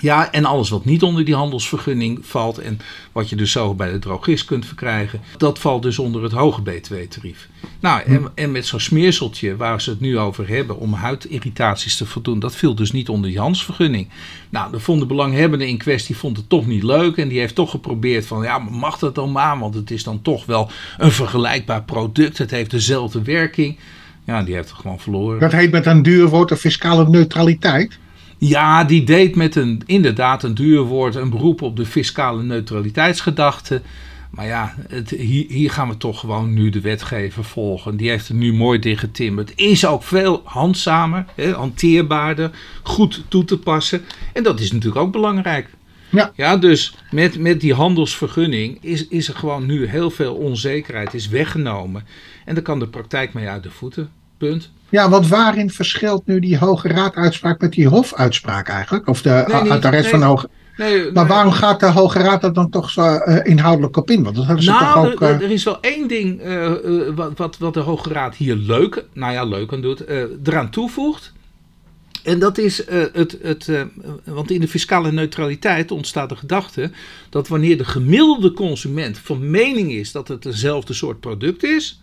Ja, 0.00 0.32
en 0.32 0.44
alles 0.44 0.68
wat 0.68 0.84
niet 0.84 1.02
onder 1.02 1.24
die 1.24 1.34
handelsvergunning 1.34 2.18
valt 2.22 2.58
en 2.58 2.78
wat 3.12 3.28
je 3.28 3.36
dus 3.36 3.52
zo 3.52 3.74
bij 3.74 3.92
de 3.92 3.98
drogist 3.98 4.44
kunt 4.44 4.66
verkrijgen, 4.66 5.20
dat 5.36 5.58
valt 5.58 5.82
dus 5.82 5.98
onder 5.98 6.22
het 6.22 6.32
hoge 6.32 6.62
btw-tarief. 6.62 7.48
Nou, 7.80 8.02
en, 8.02 8.30
en 8.34 8.52
met 8.52 8.66
zo'n 8.66 8.80
smeerseltje 8.80 9.56
waar 9.56 9.80
ze 9.80 9.90
het 9.90 10.00
nu 10.00 10.18
over 10.18 10.48
hebben 10.48 10.78
om 10.78 10.92
huidirritaties 10.92 11.96
te 11.96 12.06
voldoen, 12.06 12.38
dat 12.38 12.56
viel 12.56 12.74
dus 12.74 12.92
niet 12.92 13.08
onder 13.08 13.30
die 13.30 13.38
handelsvergunning. 13.38 14.08
Nou, 14.50 14.72
de 14.72 14.80
vond 14.80 15.00
de 15.00 15.06
belanghebbende 15.06 15.68
in 15.68 15.78
kwestie 15.78 16.16
vond 16.16 16.36
het 16.36 16.48
toch 16.48 16.66
niet 16.66 16.82
leuk 16.82 17.16
en 17.16 17.28
die 17.28 17.38
heeft 17.38 17.54
toch 17.54 17.70
geprobeerd 17.70 18.26
van, 18.26 18.42
ja, 18.42 18.58
maar 18.58 18.72
mag 18.72 18.98
dat 18.98 19.14
dan 19.14 19.32
maar, 19.32 19.58
want 19.58 19.74
het 19.74 19.90
is 19.90 20.04
dan 20.04 20.22
toch 20.22 20.46
wel 20.46 20.70
een 20.98 21.12
vergelijkbaar 21.12 21.82
product, 21.82 22.38
het 22.38 22.50
heeft 22.50 22.70
dezelfde 22.70 23.22
werking. 23.22 23.78
Ja, 24.24 24.42
die 24.42 24.54
heeft 24.54 24.68
het 24.68 24.78
gewoon 24.78 25.00
verloren. 25.00 25.40
Dat 25.40 25.52
heet 25.52 25.70
met 25.70 25.86
een 25.86 26.02
duur 26.02 26.28
woord 26.28 26.48
de 26.48 26.56
fiscale 26.56 27.08
neutraliteit. 27.08 27.98
Ja, 28.40 28.84
die 28.84 29.04
deed 29.04 29.36
met 29.36 29.56
een, 29.56 29.82
inderdaad 29.86 30.42
een 30.42 30.54
duur 30.54 30.82
woord 30.82 31.14
een 31.14 31.30
beroep 31.30 31.62
op 31.62 31.76
de 31.76 31.86
fiscale 31.86 32.42
neutraliteitsgedachte. 32.42 33.82
Maar 34.30 34.46
ja, 34.46 34.74
het, 34.88 35.10
hier, 35.10 35.44
hier 35.48 35.70
gaan 35.70 35.88
we 35.88 35.96
toch 35.96 36.20
gewoon 36.20 36.54
nu 36.54 36.70
de 36.70 36.80
wetgever 36.80 37.44
volgen. 37.44 37.96
Die 37.96 38.08
heeft 38.08 38.28
het 38.28 38.36
nu 38.36 38.52
mooi 38.52 38.78
dichtgetimmerd. 38.78 39.52
Is 39.56 39.86
ook 39.86 40.02
veel 40.02 40.42
handzamer, 40.44 41.24
hè, 41.34 41.52
hanteerbaarder, 41.52 42.50
goed 42.82 43.24
toe 43.28 43.44
te 43.44 43.58
passen. 43.58 44.02
En 44.32 44.42
dat 44.42 44.60
is 44.60 44.72
natuurlijk 44.72 45.00
ook 45.00 45.12
belangrijk. 45.12 45.68
Ja. 46.10 46.32
Ja, 46.36 46.56
dus 46.56 46.94
met, 47.10 47.38
met 47.38 47.60
die 47.60 47.74
handelsvergunning 47.74 48.78
is, 48.80 49.08
is 49.08 49.28
er 49.28 49.34
gewoon 49.34 49.66
nu 49.66 49.86
heel 49.86 50.10
veel 50.10 50.34
onzekerheid, 50.34 51.14
is 51.14 51.28
weggenomen. 51.28 52.06
En 52.44 52.54
dan 52.54 52.62
kan 52.62 52.78
de 52.78 52.88
praktijk 52.88 53.32
mee 53.32 53.48
uit 53.48 53.62
de 53.62 53.70
voeten. 53.70 54.10
Punt. 54.48 54.70
Ja, 54.88 55.08
want 55.08 55.28
waarin 55.28 55.70
verschilt 55.70 56.26
nu 56.26 56.40
die 56.40 56.58
Hoge 56.58 56.88
Raad-uitspraak 56.88 57.60
met 57.60 57.72
die 57.72 57.88
Hof-uitspraak 57.88 58.68
eigenlijk? 58.68 59.06
Of 59.08 59.22
de, 59.22 59.44
Nee, 59.52 59.62
niet- 59.72 59.82
de 59.82 59.88
rest 59.88 60.02
nee. 60.02 60.10
van 60.10 60.20
de 60.20 60.26
Hoge 60.26 60.48
Nee, 60.76 61.12
Maar 61.12 61.26
waarom 61.26 61.52
gaat 61.52 61.80
de 61.80 61.86
Hoge 61.86 62.18
Raad 62.18 62.44
er 62.44 62.52
dan 62.52 62.70
toch 62.70 62.90
zo 62.90 63.02
eh, 63.02 63.50
inhoudelijk 63.50 63.96
op 63.96 64.10
in? 64.10 64.22
Want 64.22 64.36
dat 64.36 64.44
hadden 64.44 64.64
ze 64.64 64.70
toch 64.70 64.80
Nou, 64.80 65.12
ook... 65.12 65.20
er, 65.20 65.28
eh, 65.28 65.40
er 65.42 65.50
is 65.50 65.64
wel 65.64 65.80
één 65.80 66.08
ding 66.08 66.40
eh, 66.40 66.72
wat, 67.14 67.32
wat, 67.36 67.58
wat 67.58 67.74
de 67.74 67.80
Hoge 67.80 68.12
Raad 68.12 68.34
hier 68.36 68.54
leuk, 68.54 69.04
nou 69.12 69.32
ja, 69.32 69.44
leuk 69.44 69.72
aan 69.72 69.80
doet, 69.80 70.04
eraan 70.44 70.70
toevoegt. 70.70 71.32
En 72.24 72.38
dat 72.38 72.58
is 72.58 72.86
het, 72.86 73.38
het 73.42 73.70
want 74.24 74.50
in 74.50 74.60
de 74.60 74.68
fiscale 74.68 75.12
neutraliteit 75.12 75.90
ontstaat 75.90 76.28
de 76.28 76.36
gedachte 76.36 76.90
dat 77.30 77.48
wanneer 77.48 77.78
de 77.78 77.84
gemiddelde 77.84 78.52
consument 78.52 79.18
van 79.18 79.50
mening 79.50 79.92
is 79.92 80.12
dat 80.12 80.28
het 80.28 80.42
dezelfde 80.42 80.92
soort 80.92 81.20
product 81.20 81.64
is, 81.64 82.02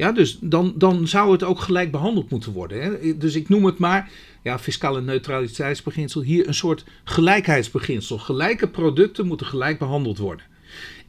ja, 0.00 0.12
dus 0.12 0.38
dan, 0.40 0.72
dan 0.76 1.08
zou 1.08 1.32
het 1.32 1.42
ook 1.42 1.60
gelijk 1.60 1.90
behandeld 1.90 2.30
moeten 2.30 2.52
worden. 2.52 2.82
Hè? 2.82 3.16
Dus 3.16 3.34
ik 3.34 3.48
noem 3.48 3.64
het 3.64 3.78
maar, 3.78 4.10
ja, 4.42 4.58
fiscale 4.58 5.00
neutraliteitsbeginsel, 5.00 6.22
hier 6.22 6.48
een 6.48 6.54
soort 6.54 6.84
gelijkheidsbeginsel. 7.04 8.18
Gelijke 8.18 8.68
producten 8.68 9.26
moeten 9.26 9.46
gelijk 9.46 9.78
behandeld 9.78 10.18
worden. 10.18 10.44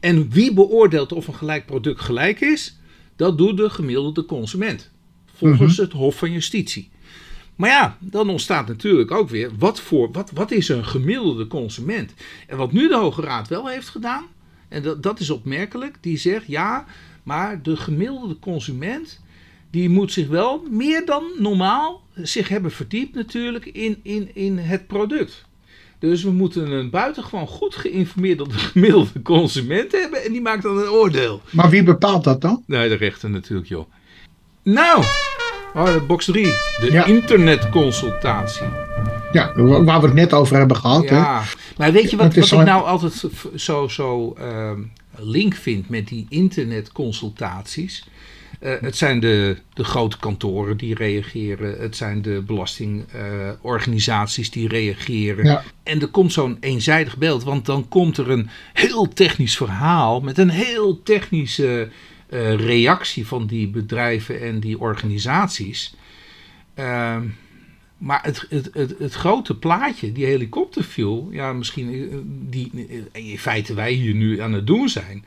En 0.00 0.30
wie 0.30 0.52
beoordeelt 0.52 1.12
of 1.12 1.26
een 1.26 1.34
gelijk 1.34 1.66
product 1.66 2.00
gelijk 2.00 2.40
is? 2.40 2.76
Dat 3.16 3.38
doet 3.38 3.56
de 3.56 3.70
gemiddelde 3.70 4.24
consument. 4.24 4.90
Volgens 5.34 5.76
het 5.76 5.92
Hof 5.92 6.18
van 6.18 6.32
Justitie. 6.32 6.90
Maar 7.56 7.70
ja, 7.70 7.96
dan 8.00 8.28
ontstaat 8.28 8.68
natuurlijk 8.68 9.10
ook 9.10 9.28
weer, 9.28 9.50
wat, 9.58 9.80
voor, 9.80 10.12
wat, 10.12 10.30
wat 10.30 10.50
is 10.50 10.68
een 10.68 10.84
gemiddelde 10.84 11.46
consument? 11.46 12.14
En 12.46 12.56
wat 12.56 12.72
nu 12.72 12.88
de 12.88 12.96
Hoge 12.96 13.22
Raad 13.22 13.48
wel 13.48 13.68
heeft 13.68 13.88
gedaan, 13.88 14.24
en 14.68 14.82
dat, 14.82 15.02
dat 15.02 15.20
is 15.20 15.30
opmerkelijk, 15.30 15.96
die 16.00 16.18
zegt 16.18 16.46
ja, 16.46 16.86
maar 17.22 17.62
de 17.62 17.76
gemiddelde 17.76 18.38
consument, 18.38 19.20
die 19.70 19.88
moet 19.88 20.12
zich 20.12 20.28
wel 20.28 20.62
meer 20.70 21.06
dan 21.06 21.22
normaal 21.38 22.02
zich 22.14 22.48
hebben 22.48 22.70
verdiept 22.70 23.14
natuurlijk 23.14 23.66
in, 23.66 24.00
in, 24.02 24.30
in 24.34 24.58
het 24.58 24.86
product. 24.86 25.44
Dus 25.98 26.22
we 26.22 26.30
moeten 26.30 26.70
een 26.70 26.90
buitengewoon 26.90 27.46
goed 27.46 27.74
geïnformeerde 27.74 28.44
gemiddelde 28.72 29.22
consument 29.22 29.92
hebben 29.92 30.24
en 30.24 30.32
die 30.32 30.40
maakt 30.40 30.62
dan 30.62 30.78
een 30.78 30.88
oordeel. 30.88 31.40
Maar 31.50 31.70
wie 31.70 31.82
bepaalt 31.82 32.24
dat 32.24 32.40
dan? 32.40 32.62
Nee, 32.66 32.88
de 32.88 32.94
rechter 32.94 33.30
natuurlijk, 33.30 33.68
joh. 33.68 33.86
Nou, 34.62 35.04
oh, 35.74 36.06
box 36.06 36.24
3, 36.24 36.44
de 36.44 36.88
Ja. 36.90 37.04
internetconsultatie. 37.04 38.66
Ja, 39.32 39.52
waar 39.84 40.00
we 40.00 40.06
het 40.06 40.14
net 40.14 40.32
over 40.32 40.56
hebben 40.56 40.76
gehad. 40.76 41.08
Hè? 41.08 41.16
Ja, 41.16 41.42
maar 41.76 41.92
weet 41.92 42.10
je 42.10 42.16
wat, 42.16 42.34
wat 42.34 42.50
ik 42.52 42.64
nou 42.64 42.84
altijd 42.86 43.12
zo- 43.12 43.30
zo, 43.56 43.88
zo 43.88 44.34
ehm, 44.38 44.80
link 45.18 45.54
vind 45.54 45.88
met 45.88 46.08
die 46.08 46.26
internetconsultaties? 46.28 48.04
Eh, 48.62 48.72
het 48.80 48.96
zijn 48.96 49.20
de, 49.20 49.56
de 49.74 49.84
grote 49.84 50.18
kantoren 50.18 50.76
die 50.76 50.94
reageren, 50.94 51.80
het 51.80 51.96
zijn 51.96 52.22
de 52.22 52.42
belastingorganisaties 52.46 54.50
die 54.50 54.68
reageren. 54.68 55.44
Ja. 55.44 55.62
En 55.82 56.00
er 56.00 56.08
komt 56.08 56.32
zo'n 56.32 56.56
eenzijdig 56.60 57.16
beeld, 57.16 57.44
want 57.44 57.66
dan 57.66 57.88
komt 57.88 58.18
er 58.18 58.30
een 58.30 58.48
heel 58.72 59.08
technisch 59.08 59.56
verhaal 59.56 60.20
met 60.20 60.38
een 60.38 60.50
heel 60.50 61.02
technische 61.02 61.88
eh, 62.28 62.54
reactie 62.54 63.26
van 63.26 63.46
die 63.46 63.68
bedrijven 63.68 64.40
en 64.40 64.60
die 64.60 64.78
organisaties. 64.78 65.94
Maar 68.02 68.20
het, 68.22 68.46
het, 68.48 68.70
het, 68.72 68.94
het 68.98 69.12
grote 69.14 69.56
plaatje, 69.56 70.12
die 70.12 70.24
helikopterview, 70.24 71.34
ja, 71.34 71.52
misschien 71.52 71.92
eh, 72.10 72.16
die 72.24 72.70
eh, 73.12 73.30
in 73.30 73.38
feite 73.38 73.74
wij 73.74 73.92
hier 73.92 74.14
nu 74.14 74.40
aan 74.40 74.52
het 74.52 74.66
doen 74.66 74.88
zijn. 74.88 75.24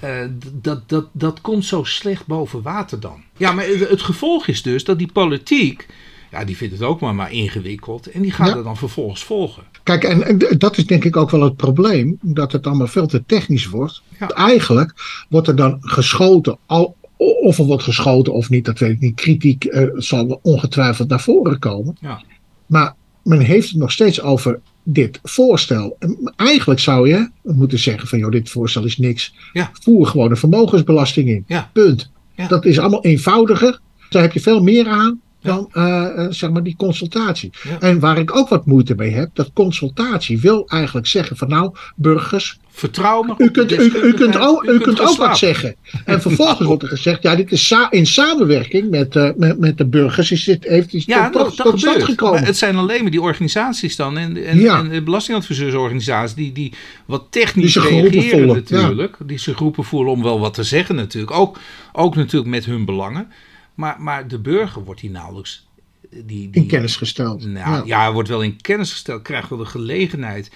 eh, 0.00 0.24
dat, 0.52 0.88
dat, 0.88 1.08
dat 1.12 1.40
komt 1.40 1.64
zo 1.64 1.84
slecht 1.84 2.26
boven 2.26 2.62
water 2.62 3.00
dan. 3.00 3.22
Ja, 3.36 3.52
maar 3.52 3.66
het, 3.66 4.02
gevolg 4.02 4.46
is 4.46 4.62
dus 4.62 4.84
dat 4.84 4.98
die 4.98 5.12
politiek, 5.12 5.86
ja, 6.30 6.44
die 6.44 6.56
vindt 6.56 6.74
het 6.74 6.82
ook 6.82 7.00
maar, 7.00 7.14
maar 7.14 7.32
ingewikkeld. 7.32 8.06
En 8.06 8.22
die 8.22 8.32
gaat 8.32 8.48
Ja. 8.48 8.56
er 8.56 8.64
dan 8.64 8.76
vervolgens 8.76 9.24
volgen. 9.24 9.62
Kijk, 9.82 10.04
en, 10.04 10.38
dat 10.58 10.76
is 10.76 10.86
denk 10.86 11.04
ik 11.04 11.16
ook 11.16 11.30
wel 11.30 11.42
het 11.42 11.56
probleem, 11.56 12.18
dat 12.22 12.52
het 12.52 12.66
allemaal 12.66 12.86
veel 12.86 13.06
te 13.06 13.22
technisch 13.26 13.66
wordt. 13.66 14.02
Ja. 14.18 14.28
Eigenlijk 14.28 14.92
wordt 15.28 15.48
er 15.48 15.56
dan 15.56 15.76
geschoten, 15.80 16.58
al, 16.66 16.96
of 17.16 17.58
er 17.58 17.64
wordt 17.64 17.82
geschoten 17.82 18.32
of 18.32 18.50
niet, 18.50 18.64
dat 18.64 18.78
weet 18.78 18.90
ik 18.90 19.00
niet. 19.00 19.14
Kritiek 19.14 19.64
eh, 19.64 19.88
zal 19.94 20.38
ongetwijfeld 20.42 21.08
naar 21.08 21.20
voren 21.20 21.58
komen. 21.58 21.96
Ja. 22.00 22.22
Maar 22.66 22.94
men 23.22 23.40
heeft 23.40 23.68
het 23.68 23.78
nog 23.78 23.92
steeds 23.92 24.20
over 24.20 24.60
dit 24.82 25.18
voorstel. 25.22 25.96
En 25.98 26.32
Eigenlijk 26.36 26.80
zou 26.80 27.08
je 27.08 27.30
moeten 27.42 27.78
zeggen 27.78 28.08
van, 28.08 28.18
joh, 28.18 28.30
dit 28.30 28.50
voorstel 28.50 28.84
is 28.84 28.98
niks. 28.98 29.34
Ja. 29.52 29.70
Voer 29.72 30.06
gewoon 30.06 30.30
een 30.30 30.36
vermogensbelasting 30.36 31.28
in. 31.28 31.44
Ja. 31.46 31.70
Punt. 31.72 32.10
Dat 32.48 32.64
is 32.64 32.78
allemaal 32.78 33.04
eenvoudiger. 33.04 33.80
Daar 34.08 34.22
heb 34.22 34.32
je 34.32 34.40
veel 34.40 34.62
meer 34.62 34.88
aan. 34.88 35.20
Dan 35.44 35.68
eh, 35.72 36.04
eh, 36.24 36.30
zeg 36.30 36.50
maar 36.50 36.62
die 36.62 36.76
consultatie. 36.76 37.50
Ja. 37.62 37.80
En 37.80 38.00
waar 38.00 38.18
ik 38.18 38.36
ook 38.36 38.48
wat 38.48 38.66
moeite 38.66 38.94
mee 38.94 39.10
heb, 39.10 39.30
dat 39.32 39.50
consultatie 39.52 40.40
wil 40.40 40.68
eigenlijk 40.68 41.06
zeggen 41.06 41.36
van 41.36 41.48
nou, 41.48 41.74
burgers, 41.96 42.58
Vertrouw 42.76 43.22
me. 43.22 43.34
u 43.38 43.50
kunt, 43.50 43.72
u, 43.72 43.92
u 44.02 44.12
kunt 44.14 44.38
ook, 44.38 44.64
u 44.64 44.78
kunt 44.78 45.00
ook 45.00 45.16
wat 45.16 45.38
zeggen. 45.38 45.76
En 46.04 46.20
vervolgens 46.20 46.66
wordt 46.68 46.82
er 46.82 46.88
gezegd, 46.88 47.22
ja, 47.22 47.36
dit 47.36 47.52
is 47.52 47.66
sa- 47.66 47.90
in 47.90 48.06
samenwerking 48.06 48.90
met, 48.90 49.16
eh, 49.16 49.30
met, 49.36 49.58
met 49.58 49.78
de 49.78 49.86
burgers 49.86 50.30
is 50.30 50.44
dit, 50.44 50.64
heeft 50.64 51.04
Ja, 51.04 51.30
tot, 51.30 51.42
dat, 51.42 51.56
tot, 51.56 51.64
dat 51.64 51.78
stand 51.80 52.02
gekomen. 52.04 52.34
Maar 52.38 52.46
het 52.46 52.56
zijn 52.56 52.76
alleen 52.76 53.02
maar 53.02 53.10
die 53.10 53.20
organisaties 53.20 53.96
dan 53.96 54.18
en, 54.18 54.44
en, 54.46 54.58
Ja. 54.60 54.78
en 54.78 54.88
de 54.88 55.02
belastingadviseursorganisaties 55.02 56.34
die, 56.34 56.52
die 56.52 56.72
wat 57.06 57.26
technisch 57.30 57.72
Die 57.72 57.82
reageren 57.82 58.30
voelen, 58.30 58.54
natuurlijk. 58.56 59.16
Die 59.26 59.38
zich 59.38 59.56
geroepen 59.56 59.84
voelen 59.84 60.12
om 60.12 60.22
wel 60.22 60.40
wat 60.40 60.54
te 60.54 60.62
zeggen 60.62 60.94
natuurlijk. 60.94 61.32
Ook, 61.32 61.58
ook 61.92 62.16
natuurlijk 62.16 62.50
met 62.50 62.64
hun 62.64 62.84
belangen. 62.84 63.26
Maar, 63.74 63.96
maar 64.00 64.28
de 64.28 64.38
burger 64.40 64.84
wordt 64.84 65.00
die 65.00 65.10
nauwelijks... 65.10 65.66
Die, 66.10 66.22
die, 66.26 66.48
in 66.50 66.66
kennis 66.66 66.96
gesteld. 66.96 67.46
Nou, 67.46 67.76
ja. 67.76 67.82
ja. 68.04 68.12
wordt 68.12 68.28
wel 68.28 68.42
in 68.42 68.60
kennis 68.60 68.90
gesteld, 68.92 69.22
krijgt 69.22 69.48
wel 69.48 69.58
de 69.58 69.64
gelegenheid. 69.64 70.50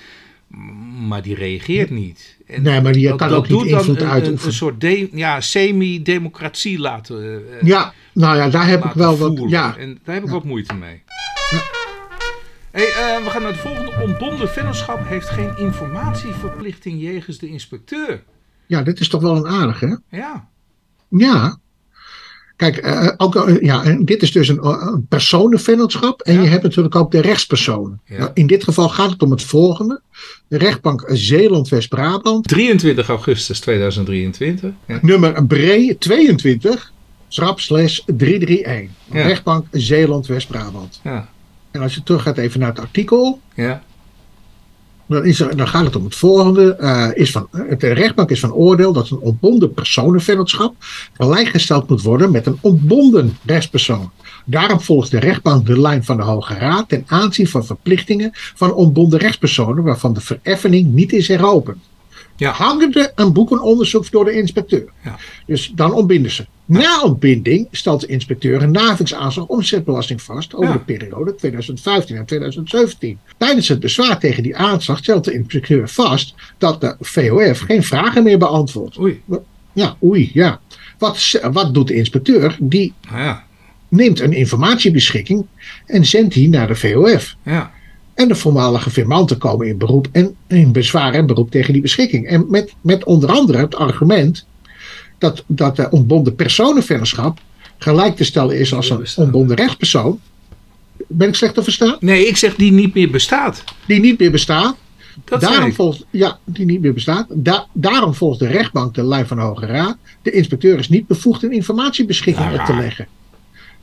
Maar 1.09 1.23
die 1.23 1.35
reageert 1.35 1.91
niet. 1.91 2.37
En 2.47 2.63
Nee, 2.63 2.81
maar 2.81 2.93
die 2.93 3.15
kan 3.15 3.31
ook 3.31 3.49
niet 3.49 3.59
doet 3.59 3.69
dan 3.69 3.79
invloed 3.79 4.01
een- 4.01 4.47
een, 4.47 4.53
soort 4.53 4.81
de, 4.81 5.09
ja, 5.13 5.41
semi-democratie 5.41 6.79
laten, 6.79 7.45
eh, 7.53 7.63
Ja, 7.63 7.93
nou 8.13 8.37
ja, 8.37 8.49
daar 8.49 8.67
heb 8.67 8.85
ik 8.85 8.93
wel 8.93 9.19
wat. 9.19 9.43
Ja, 9.51 9.77
En 9.77 9.99
daar 10.05 10.15
heb 10.15 10.23
ik 10.25 10.29
Ja. 10.29 10.35
wat 10.35 10.45
moeite 10.45 10.75
mee. 10.75 11.03
Hey, 12.71 12.87
eh, 12.87 13.25
we 13.25 13.31
gaan 13.31 13.43
naar 13.43 13.53
de 13.53 13.59
volgende. 13.59 13.93
Ontbonden 14.03 14.49
vennootschap 14.49 15.09
heeft 15.09 15.29
geen 15.29 15.57
informatieverplichting 15.59 17.01
jegens 17.01 17.39
de 17.39 17.49
inspecteur. 17.49 18.23
ja, 18.67 18.83
dit 18.83 19.01
is 19.01 19.09
toch 19.09 19.23
wel 19.23 19.37
een 19.37 19.47
aardige, 19.47 19.87
hè? 20.09 20.17
Ja, 20.19 20.49
Ja. 21.09 21.59
Kijk, 22.59 22.77
eh, 22.77 23.09
ook, 23.17 23.37
eh, 23.37 23.61
ja, 23.61 23.97
dit 24.01 24.23
is 24.23 24.33
dus 24.33 24.49
een, 24.49 24.59
eh, 24.61 24.87
een 24.93 25.07
personenvennootschap. 25.09 26.21
En 26.21 26.35
Ja. 26.35 26.43
je 26.43 26.49
hebt 26.49 26.63
natuurlijk 26.63 26.95
ook 26.95 27.11
de 27.11 27.21
rechtspersonen. 27.21 28.01
Ja. 28.05 28.19
Nou, 28.19 28.31
in 28.35 28.47
dit 28.47 28.65
geval 28.65 28.89
gaat 28.89 29.11
het 29.11 29.23
om 29.23 29.31
het 29.31 29.43
volgende. 29.43 30.01
De 30.49 30.59
rechtbank 30.59 31.05
Zeeland-West-Brabant, 31.13 32.49
23 32.49 33.09
augustus 33.09 33.61
2023. 33.61 34.71
Ja. 34.87 34.99
nummer 35.03 35.47
Bree 35.47 35.99
22, 35.99 36.93
schrap 37.29 37.61
slash 37.61 37.99
331. 38.07 38.91
Ja. 39.13 39.23
Rechtbank 39.27 39.67
Zeeland-West-Brabant. 39.71 41.01
Ja. 41.05 41.29
En 41.71 41.81
als 41.83 41.95
je 41.95 42.03
terug 42.03 42.23
gaat 42.23 42.39
even 42.39 42.61
naar 42.61 42.69
het 42.69 42.79
artikel, 42.81 43.41
Ja. 43.55 43.83
Dan, 45.09 45.57
dan 45.57 45.69
gaat 45.69 45.85
het 45.85 45.97
om 45.97 46.05
het 46.05 46.15
volgende. 46.15 46.77
eh, 46.77 47.09
is 47.15 47.31
van, 47.31 47.49
de 47.79 47.93
rechtbank 47.93 48.31
is 48.31 48.41
van 48.41 48.53
oordeel 48.53 48.93
dat 48.93 49.11
een 49.11 49.19
ontbonden 49.19 49.73
personenvennootschap 49.73 50.75
gelijkgesteld 51.13 51.89
moet 51.89 52.03
worden 52.03 52.31
met 52.31 52.47
een 52.47 52.59
ontbonden 52.61 53.37
rechtspersoon. 53.45 54.11
Daarom 54.45 54.81
volgt 54.81 55.11
de 55.11 55.19
rechtbank 55.19 55.67
de 55.67 55.81
lijn 55.81 56.05
van 56.05 56.17
de 56.17 56.23
Hoge 56.23 56.55
Raad 56.55 56.89
ten 56.89 57.05
aanzien 57.07 57.49
van 57.49 57.65
verplichtingen 57.65 58.31
van 58.33 58.73
ontbonden 58.73 59.19
rechtspersonen 59.19 59.85
waarvan 59.85 60.13
de 60.13 60.21
vereffening 60.21 60.95
niet 60.95 61.13
is 61.13 61.29
heropend. 61.29 61.79
Ja. 62.39 62.51
Hangende 62.53 63.13
een 63.15 63.33
boekenonderzoek 63.33 64.11
door 64.11 64.25
de 64.25 64.33
inspecteur. 64.33 64.85
Ja. 65.05 65.19
Dus 65.47 65.73
dan 65.75 65.93
ontbinden 65.93 66.31
ze. 66.31 66.47
Na 66.65 67.03
ontbinding 67.03 67.69
stelt 67.71 68.01
de 68.01 68.07
inspecteur 68.07 68.63
een 68.63 68.71
navingsaanslag 68.71 69.47
omzetbelasting 69.47 70.23
vast 70.23 70.55
over 70.55 70.67
Ja. 70.69 70.73
de 70.73 70.79
periode 70.79 71.35
2015 71.35 72.17
en 72.17 72.25
2017. 72.27 73.19
Tijdens 73.37 73.69
het 73.69 73.81
bezwaar 73.81 74.19
tegen 74.19 74.43
die 74.43 74.57
aanslag 74.57 74.99
stelt 74.99 75.25
de 75.25 75.33
inspecteur 75.33 75.89
vast 75.89 76.35
dat 76.59 76.81
de 76.81 76.97
VOF 77.01 77.59
geen 77.61 77.83
vragen 77.83 78.23
meer 78.23 78.39
beantwoordt. 78.39 78.99
Oei. 78.99 79.23
Ja, 79.73 79.97
oei, 80.03 80.31
ja. 80.33 80.61
Wat, 80.99 81.41
wat 81.53 81.75
doet 81.75 81.89
de 81.89 81.95
inspecteur? 81.95 82.57
Die 82.61 82.93
Nou 83.11 83.23
ja. 83.23 83.45
neemt 83.89 84.21
een 84.21 84.33
informatiebeschikking 84.33 85.47
en 85.87 86.07
zendt 86.07 86.35
die 86.35 86.49
naar 86.49 86.67
de 86.67 86.75
VOF. 86.75 87.35
Ja. 87.43 87.73
En 88.19 88.29
de 88.29 88.35
voormalige 88.35 88.91
firmanten 88.91 89.39
komen 89.39 89.67
in 89.67 89.79
beroep 89.79 90.09
en 90.13 90.37
in 90.47 90.73
bezwaar 90.73 91.15
en 91.15 91.27
beroep 91.27 91.51
tegen 91.51 91.73
die 91.73 91.83
beschikking. 91.83 92.27
En 92.27 92.47
met, 92.49 92.75
met 92.81 93.05
onder 93.05 93.31
andere 93.31 93.59
het 93.59 93.77
argument 93.77 94.47
dat, 95.19 95.45
dat 95.47 95.77
de 95.77 95.91
ontbonden 95.91 96.35
personenvennootschap 96.35 97.39
gelijk 97.79 98.17
te 98.17 98.25
stellen 98.25 98.59
is 98.59 98.75
als 98.75 98.91
een 98.91 99.07
ontbonden 99.17 99.57
rechtspersoon. 99.57 100.21
Ben 101.09 101.29
ik 101.29 101.35
slecht 101.35 101.55
te 101.55 101.63
verstaan? 101.63 101.97
Nee, 102.01 102.27
ik 102.27 102.37
zeg 102.37 102.55
die 102.55 102.73
niet 102.73 102.95
meer 102.95 103.11
bestaat. 103.11 103.65
Die 103.87 104.01
niet 104.01 104.19
meer 104.19 104.31
bestaat. 104.31 104.77
Dat 105.25 105.41
daarom 105.41 105.73
volgt, 105.73 106.05
ja, 106.11 106.39
die 106.45 106.67
niet 106.67 106.81
meer 106.81 106.95
bestaat. 106.95 107.27
Da- 107.29 107.67
daarom 107.73 108.15
volgt 108.15 108.39
de 108.39 108.47
rechtbank 108.47 108.95
de 108.95 109.05
lijn 109.05 109.27
van 109.27 109.37
de 109.37 109.43
Hoge 109.43 109.67
Raad. 109.67 109.97
De 110.23 110.31
inspecteur 110.31 110.79
is 110.79 110.89
niet 110.89 111.07
bevoegd 111.07 111.43
een 111.43 111.53
informatiebeschikking 111.53 112.53
Ja, 112.53 112.61
op 112.61 112.67
te 112.67 112.75
leggen. 112.75 113.07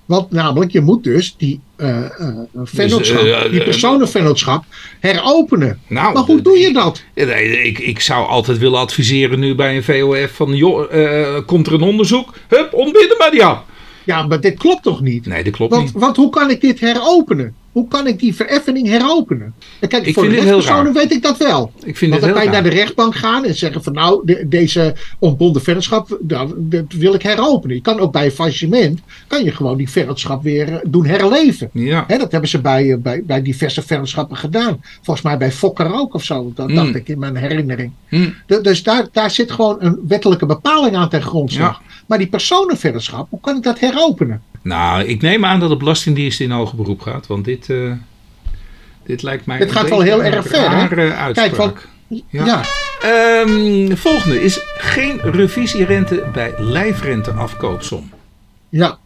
Want 0.05 0.31
namelijk, 0.31 0.71
je 0.71 0.81
moet 0.81 1.03
dus 1.03 1.35
die 1.37 1.59
eh, 1.75 2.05
die 3.51 3.63
personenvennootschap 3.63 4.63
heropenen. 4.99 5.79
Nou, 5.87 6.13
maar 6.13 6.23
hoe 6.23 6.41
doe 6.41 6.57
je 6.57 6.73
dat? 6.73 7.03
Ik, 7.13 7.79
ik 7.79 7.99
zou 7.99 8.27
altijd 8.27 8.57
willen 8.57 8.79
adviseren 8.79 9.39
nu 9.39 9.55
bij 9.55 9.75
een 9.75 9.83
VOF 9.83 10.31
van... 10.31 10.55
joh, 10.55 11.45
komt 11.45 11.67
er 11.67 11.73
een 11.73 11.81
onderzoek? 11.81 12.33
Hup, 12.47 12.73
ontbinden 12.73 13.17
maar 13.17 13.31
die 13.31 13.45
af. 13.45 13.63
Ja, 14.03 14.27
maar 14.27 14.41
dit 14.41 14.57
klopt 14.57 14.83
toch 14.83 15.01
niet? 15.01 15.25
Nee, 15.25 15.43
dat 15.43 15.53
klopt 15.53 15.71
Want, 15.71 15.85
niet. 15.85 15.93
want 15.93 16.15
hoe 16.15 16.29
kan 16.29 16.49
ik 16.49 16.61
dit 16.61 16.79
heropenen? 16.79 17.55
Hoe 17.75 17.87
kan 17.87 18.07
ik 18.07 18.19
die 18.19 18.35
vereffening 18.35 18.87
heropenen? 18.87 19.53
En 19.79 19.87
kijk, 19.89 20.05
Ik 20.05 20.13
voor 20.13 20.23
de 20.23 20.29
vind 20.29 20.41
rechtspersonen 20.43 20.93
weet 20.93 21.11
ik 21.11 21.21
dat 21.21 21.37
wel. 21.37 21.71
Ik 21.83 21.97
vind 21.97 22.11
Want 22.11 22.13
het 22.13 22.21
dan 22.21 22.23
heel 22.23 22.33
kan 22.33 22.43
je 22.43 22.49
naar 22.49 22.71
de 22.71 22.77
rechtbank 22.81 23.15
gaan 23.15 23.45
en 23.45 23.55
zeggen 23.55 23.83
van 23.83 23.93
nou, 23.93 24.21
de- 24.25 24.45
deze 24.47 24.95
ontbonden 25.19 25.61
vennootschap, 25.61 26.17
nou, 26.27 26.53
dat 26.57 26.83
wil 26.89 27.13
ik 27.13 27.21
heropenen. 27.21 27.75
Je 27.75 27.81
kan 27.81 27.99
ook 27.99 28.11
bij 28.11 28.25
een 28.25 28.31
faillissement, 28.31 28.99
kan 29.27 29.43
je 29.43 29.51
gewoon 29.51 29.77
die 29.77 29.89
vennootschap 29.89 30.43
weer 30.43 30.67
eh, 30.73 30.75
doen 30.87 31.05
herleven. 31.05 31.69
Ja, 32.07 32.17
dat 32.17 32.31
hebben 32.31 32.49
ze 32.49 32.61
bij, 32.61 32.91
eh, 32.91 32.97
bij, 32.97 33.23
bij 33.25 33.41
diverse 33.41 33.81
vennootschappen 33.81 34.37
gedaan. 34.37 34.81
Volgens 35.01 35.25
mij 35.25 35.37
bij 35.37 35.51
Fokker 35.51 35.93
ook 35.93 36.13
of 36.13 36.23
zo, 36.23 36.51
dat 36.55 36.67
Mm. 36.69 36.75
dacht 36.75 36.95
ik 36.95 37.07
in 37.07 37.19
mijn 37.19 37.35
herinnering. 37.35 37.91
Du- 38.45 38.61
Dus 38.61 38.83
daar, 38.83 39.07
daar 39.11 39.31
zit 39.31 39.51
gewoon 39.51 39.77
een 39.79 39.99
wettelijke 40.07 40.45
bepaling 40.45 40.95
aan 40.95 41.09
ten 41.09 41.21
grondslag. 41.21 41.81
Maar 42.07 42.17
die 42.17 42.27
personenvennootschap, 42.27 43.27
hoe 43.29 43.39
kan 43.41 43.55
ik 43.57 43.63
dat 43.63 43.79
heropenen? 43.79 44.41
Nou, 44.65 45.03
ik 45.03 45.21
neem 45.21 45.45
aan 45.45 45.59
dat 45.59 45.69
de 45.69 45.77
Belastingdienst 45.77 46.39
in 46.39 46.51
hoger 46.51 46.75
beroep 46.75 47.01
gaat. 47.01 47.27
Want 47.27 47.45
dit, 47.45 47.69
eh, 47.69 47.91
dit 49.03 49.21
lijkt 49.21 49.45
mij 49.45 49.57
Dit 49.57 49.67
een 49.67 49.73
gaat 49.73 49.89
wel 49.89 50.01
heel 50.01 50.23
erg 50.23 50.47
ver, 50.47 50.71
hè? 50.71 51.31
Kijk, 51.31 51.87
Ja. 52.07 52.45
ja. 52.45 52.61
Ehm, 53.01 53.95
volgende 53.95 54.43
is 54.43 54.59
geen 54.77 55.19
revisierente 55.21 56.25
bij 56.33 56.53
lijfrenteafkoopsom. 56.57 58.11
ja. 58.69 58.97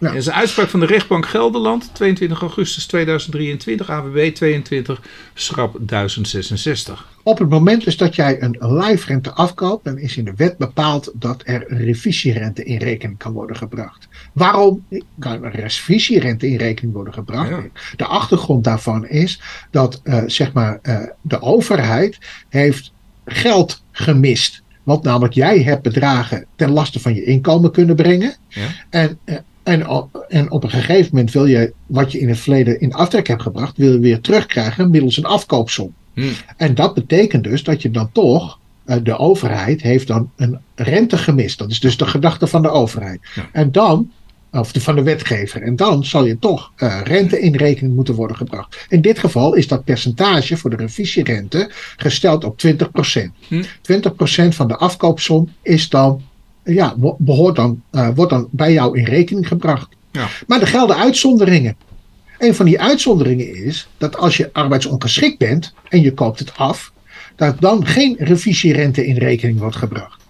Ja. 0.00 0.06
Dat 0.06 0.16
is 0.16 0.26
een 0.26 0.32
uitspraak 0.32 0.68
van 0.68 0.80
de 0.80 0.86
rechtbank 0.86 1.26
Gelderland, 1.26 1.90
22 1.92 2.40
augustus 2.40 2.86
2023, 2.86 3.90
AWB 3.90 4.34
22, 4.34 5.00
schrap 5.34 5.76
1066. 5.80 7.08
Op 7.22 7.38
het 7.38 7.48
moment 7.48 7.84
dus 7.84 7.96
dat 7.96 8.14
jij 8.14 8.42
een 8.42 8.56
lijfrente 8.58 9.32
afkoopt, 9.32 9.84
dan 9.84 9.98
is 9.98 10.16
in 10.16 10.24
de 10.24 10.32
wet 10.36 10.58
bepaald 10.58 11.10
dat 11.14 11.42
er 11.44 11.64
revisierente 11.68 12.64
in 12.64 12.78
rekening 12.78 13.18
kan 13.18 13.32
worden 13.32 13.56
gebracht. 13.56 14.07
Waarom 14.32 14.84
kan 15.18 15.44
een 15.44 15.50
revisierente 15.50 16.48
in 16.48 16.56
rekening 16.56 16.94
worden 16.94 17.12
gebracht? 17.14 17.50
De 17.96 18.04
achtergrond 18.04 18.64
daarvan 18.64 19.08
is 19.08 19.40
dat 19.70 20.00
uh, 20.04 20.22
zeg 20.26 20.52
maar, 20.52 20.78
uh, 20.82 21.02
de 21.20 21.42
overheid 21.42 22.18
heeft 22.48 22.92
geld 23.24 23.82
gemist. 23.92 24.62
Want 24.82 25.02
namelijk 25.02 25.34
jij 25.34 25.62
hebt 25.62 25.82
bedragen 25.82 26.46
ten 26.56 26.70
laste 26.70 27.00
van 27.00 27.14
je 27.14 27.24
inkomen 27.24 27.72
kunnen 27.72 27.96
brengen. 27.96 28.34
Ja. 28.48 28.66
En, 28.90 29.18
eh, 29.24 29.36
en, 29.62 30.08
en 30.28 30.50
op 30.50 30.64
een 30.64 30.70
gegeven 30.70 31.10
moment 31.12 31.32
wil 31.32 31.46
je 31.46 31.72
wat 31.86 32.12
je 32.12 32.18
in 32.18 32.28
het 32.28 32.38
verleden 32.38 32.80
in 32.80 32.94
aftrek 32.94 33.26
hebt 33.26 33.42
gebracht, 33.42 33.76
wil 33.76 33.92
je 33.92 33.98
weer 33.98 34.20
terugkrijgen 34.20 34.90
middels 34.90 35.16
een 35.16 35.24
afkoopsom. 35.24 35.94
Hmm. 36.14 36.32
En 36.56 36.74
dat 36.74 36.94
betekent 36.94 37.44
dus 37.44 37.62
dat 37.62 37.82
je 37.82 37.90
dan 37.90 38.12
toch, 38.12 38.58
de 39.02 39.18
overheid 39.18 39.82
heeft 39.82 40.06
dan 40.06 40.30
een 40.36 40.58
rente 40.74 41.18
gemist. 41.18 41.58
Dat 41.58 41.70
is 41.70 41.80
dus 41.80 41.96
de 41.96 42.06
gedachte 42.06 42.46
van 42.46 42.62
de 42.62 42.70
overheid. 42.70 43.20
En 43.52 43.72
dan 43.72 44.10
of 44.52 44.72
de, 44.72 44.80
van 44.80 44.94
de 44.94 45.02
wetgever. 45.02 45.62
En 45.62 45.76
dan 45.76 46.04
zal 46.04 46.24
je 46.24 46.38
toch 46.38 46.72
uh, 46.76 47.00
rente 47.04 47.40
in 47.40 47.56
rekening 47.56 47.94
moeten 47.94 48.14
worden 48.14 48.36
gebracht. 48.36 48.86
In 48.88 49.00
dit 49.00 49.18
geval 49.18 49.54
is 49.54 49.68
dat 49.68 49.84
percentage 49.84 50.56
voor 50.56 50.70
de 50.70 50.76
revisierente 50.76 51.70
gesteld 51.96 52.44
op 52.44 52.62
20%. 52.66 52.70
Hm. 53.48 53.62
20% 53.62 54.48
van 54.48 54.68
de 54.68 54.76
afkoopsom 54.76 55.52
is 55.62 55.88
dan, 55.88 56.22
ja, 56.64 56.94
behoort 57.18 57.56
dan, 57.56 57.82
uh, 57.92 58.08
wordt 58.14 58.30
dan 58.30 58.48
bij 58.50 58.72
jou 58.72 58.98
in 58.98 59.04
rekening 59.04 59.48
gebracht. 59.48 59.88
Ja. 60.12 60.28
Maar 60.46 60.60
er 60.60 60.66
gelden 60.66 60.96
uitzonderingen. 60.96 61.76
Een 62.38 62.54
van 62.54 62.66
die 62.66 62.80
uitzonderingen 62.80 63.64
is 63.64 63.88
dat 63.98 64.16
als 64.16 64.36
je 64.36 64.50
arbeidsongeschikt 64.52 65.38
bent 65.38 65.74
en 65.88 66.00
je 66.00 66.14
koopt 66.14 66.38
het 66.38 66.56
af, 66.56 66.92
dat 67.36 67.60
dan 67.60 67.86
geen 67.86 68.16
revisierente 68.18 69.06
in 69.06 69.16
rekening 69.16 69.58
wordt 69.58 69.76
gebracht. 69.76 70.22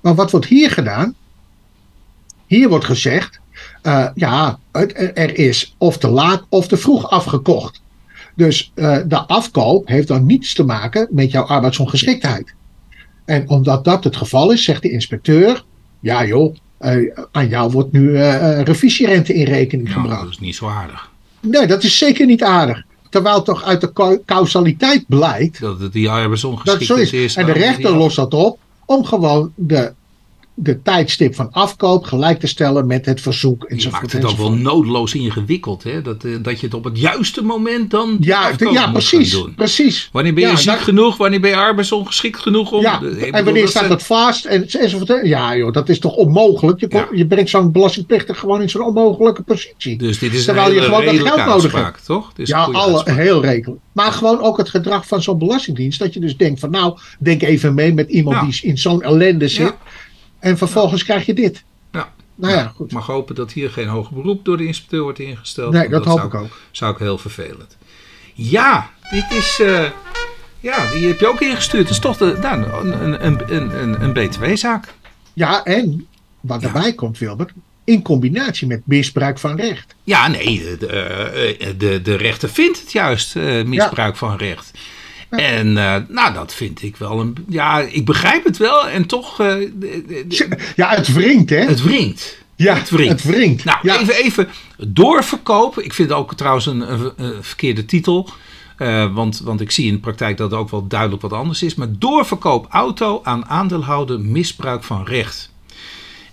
Maar 0.00 0.14
wat 0.14 0.30
wordt 0.30 0.46
hier 0.46 0.70
gedaan? 0.70 1.14
Hier 2.46 2.68
wordt 2.68 2.84
gezegd, 2.84 3.40
uh, 3.82 4.06
ja, 4.14 4.58
er 5.14 5.38
is 5.38 5.74
of 5.78 5.98
te 5.98 6.08
laat 6.08 6.46
of 6.48 6.68
te 6.68 6.76
vroeg 6.76 7.10
afgekocht. 7.10 7.82
Dus 8.34 8.72
uh, 8.74 8.98
de 9.06 9.18
afkoop 9.18 9.88
heeft 9.88 10.08
dan 10.08 10.26
niets 10.26 10.54
te 10.54 10.64
maken 10.64 11.08
met 11.10 11.30
jouw 11.30 11.44
arbeidsongeschiktheid. 11.44 12.54
En 13.24 13.48
omdat 13.48 13.84
dat 13.84 14.04
het 14.04 14.16
geval 14.16 14.52
is, 14.52 14.64
zegt 14.64 14.82
de 14.82 14.90
inspecteur: 14.90 15.64
ja, 16.00 16.24
joh, 16.24 16.56
uh, 16.80 17.16
aan 17.32 17.48
jou 17.48 17.70
wordt 17.70 17.92
nu 17.92 18.18
revisierente 18.62 19.34
in 19.34 19.44
rekening 19.44 19.88
ja, 19.88 19.94
gebracht. 19.94 20.20
Dat 20.20 20.30
is 20.30 20.38
niet 20.38 20.56
zo 20.56 20.68
aardig. 20.68 21.10
Nee, 21.40 21.66
dat 21.66 21.82
is 21.82 21.98
zeker 21.98 22.26
niet 22.26 22.42
aardig. 22.42 22.82
Terwijl 23.10 23.42
toch 23.42 23.62
uit 23.62 23.80
de 23.80 24.20
causaliteit 24.26 25.04
blijkt. 25.08 25.60
Dat 25.60 25.80
het 25.80 25.92
die 25.92 26.10
arbeidsongeschiktheid 26.10 27.12
is. 27.12 27.36
En 27.36 27.46
de 27.46 27.52
rechter 27.52 27.96
lost 27.96 28.16
dat 28.16 28.34
op 28.34 28.58
om 28.84 29.04
gewoon 29.04 29.52
de 29.56 29.92
de 30.54 30.82
tijdstip 30.82 31.34
van 31.34 31.50
afkoop 31.50 32.04
gelijk 32.04 32.40
te 32.40 32.46
stellen 32.46 32.86
met 32.86 33.06
het 33.06 33.20
verzoek. 33.20 33.72
Je 33.76 33.88
maakt 33.90 34.12
het 34.12 34.24
ook 34.24 34.36
wel 34.36 34.52
noodloos 34.52 35.14
ingewikkeld, 35.14 35.82
hè? 35.82 36.02
Dat, 36.02 36.24
eh, 36.24 36.32
dat 36.42 36.60
je 36.60 36.66
het 36.66 36.74
op 36.74 36.84
het 36.84 36.98
juiste 36.98 37.42
moment 37.42 37.90
dan 37.90 38.16
ja, 38.20 38.50
ja 38.58 38.90
precies, 38.90 39.30
doen. 39.30 39.54
precies. 39.54 40.08
Wanneer 40.12 40.34
ben 40.34 40.50
je 40.50 40.56
ziek 40.56 40.80
genoeg, 40.80 41.16
wanneer 41.16 41.40
ben 41.40 41.50
je 41.50 41.56
arbeidsongeschikt 41.56 42.40
genoeg 42.40 42.72
om... 42.72 42.80
Ja, 42.80 43.02
en 43.32 43.44
wanneer 43.44 43.68
staat 43.68 43.88
het 43.88 44.02
vast 44.02 44.44
en, 44.44 44.68
enzovoort. 44.68 45.26
Ja 45.26 45.56
joh, 45.56 45.72
dat 45.72 45.88
is 45.88 45.98
toch 45.98 46.14
onmogelijk. 46.14 46.80
Je, 46.80 47.06
je 47.12 47.26
brengt 47.26 47.50
zo'n 47.50 47.72
belastingplichtig 47.72 48.38
gewoon 48.38 48.62
in 48.62 48.70
zo'n 48.70 48.84
onmogelijke 48.84 49.42
positie. 49.42 49.96
Dus 49.98 50.18
dit 50.18 50.34
is 50.34 50.44
Terwijl 50.44 50.72
je 50.72 50.80
gewoon 50.80 51.04
dat 51.04 51.18
geld 51.18 51.46
nodig 51.46 51.72
hebt. 51.72 52.04
toch? 52.04 52.32
ja, 52.34 52.62
alle, 52.64 53.02
heel 53.04 53.42
redelijk. 53.42 53.80
Maar 53.92 54.12
gewoon 54.12 54.40
ook 54.40 54.56
het 54.56 54.68
gedrag 54.68 55.06
van 55.06 55.22
zo'n 55.22 55.38
belastingdienst. 55.38 55.98
Dat 55.98 56.14
je 56.14 56.20
dus 56.20 56.36
denkt 56.36 56.60
van 56.60 56.70
nou, 56.70 56.98
denk 57.18 57.42
even 57.42 57.74
mee 57.74 57.94
met 57.94 58.10
iemand 58.10 58.40
die 58.40 58.70
in 58.70 58.78
zo'n 58.78 59.02
ellende 59.02 59.48
zit. 59.48 59.74
En 60.40 60.58
vervolgens 60.58 61.04
krijg 61.04 61.26
je 61.26 61.34
dit. 61.34 61.64
Ja. 61.92 62.12
Nou 62.34 62.54
ja, 62.54 62.72
goed. 62.76 62.86
Ik 62.86 62.92
mag 62.92 63.06
hopen 63.06 63.34
dat 63.34 63.52
hier 63.52 63.70
geen 63.70 63.88
hoger 63.88 64.14
beroep 64.14 64.44
door 64.44 64.56
de 64.56 64.66
inspecteur 64.66 65.02
wordt 65.02 65.18
ingesteld. 65.18 65.72
Nee, 65.72 65.88
dat, 65.88 66.04
hoop 66.04 66.24
ik 66.24 66.34
ook. 66.34 66.58
Zou 66.70 66.92
ik 66.92 66.98
heel 66.98 67.18
vervelend. 67.18 67.76
Ja, 68.34 68.90
dit 69.10 69.26
is. 69.30 69.58
Uh, 69.60 69.84
ja, 70.60 70.90
die 70.90 71.08
heb 71.08 71.20
je 71.20 71.28
ook 71.28 71.40
ingestuurd. 71.40 71.82
Het 71.82 71.92
is 71.92 71.98
toch 71.98 72.16
de, 72.16 72.38
nou, 72.40 72.88
een, 72.88 73.26
een, 73.26 73.54
een, 73.82 74.02
een 74.02 74.12
BTW-zaak. 74.12 74.94
Ja, 75.32 75.64
en 75.64 76.06
wat 76.40 76.62
erbij 76.62 76.92
komt, 76.92 77.18
Wilbert, 77.18 77.52
in 77.84 78.02
combinatie 78.02 78.66
met 78.66 78.80
misbruik 78.84 79.38
van 79.38 79.56
recht. 79.56 79.94
Ja, 80.04 80.28
nee, 80.28 80.76
de, 80.78 80.86
eh, 80.86 81.68
de, 81.78 82.02
de 82.02 82.14
rechter 82.14 82.48
vindt 82.48 82.80
het 82.80 82.92
juist, 82.92 83.34
misbruik 83.64 84.16
van 84.16 84.36
recht. 84.36 84.70
En 85.30 85.66
uh, 85.66 85.96
nou, 86.08 86.34
dat 86.34 86.54
vind 86.54 86.82
ik 86.82 86.96
wel 86.96 87.20
een. 87.20 87.36
Ja, 87.48 87.80
ik 87.80 88.04
begrijp 88.04 88.44
het 88.44 88.56
wel. 88.56 88.88
En 88.88 89.06
toch. 89.06 89.40
Uh, 89.40 89.70
ja, 90.76 90.88
het 90.88 91.12
wringt, 91.12 91.50
hè? 91.50 91.56
Het 91.56 91.82
wringt. 91.82 92.38
Ja, 92.56 92.74
het 92.74 92.90
wringt. 92.90 93.22
Het 93.22 93.34
wringt. 93.34 93.64
Nou, 93.64 93.78
ja. 93.82 93.98
even, 93.98 94.14
even 94.14 94.48
doorverkopen. 94.78 95.84
Ik 95.84 95.94
vind 95.94 96.08
het 96.08 96.18
ook 96.18 96.34
trouwens 96.34 96.66
een, 96.66 96.92
een, 96.92 97.12
een 97.16 97.44
verkeerde 97.44 97.84
titel. 97.84 98.28
Uh, 98.78 99.14
want, 99.14 99.40
want 99.40 99.60
ik 99.60 99.70
zie 99.70 99.86
in 99.86 99.92
de 99.92 100.00
praktijk 100.00 100.36
dat 100.36 100.50
het 100.50 100.60
ook 100.60 100.70
wel 100.70 100.86
duidelijk 100.86 101.22
wat 101.22 101.32
anders 101.32 101.62
is. 101.62 101.74
Maar 101.74 101.88
doorverkoop 101.98 102.66
auto 102.70 103.20
aan 103.22 103.46
aandeelhouder 103.46 104.20
misbruik 104.20 104.84
van 104.84 105.04
recht. 105.04 105.50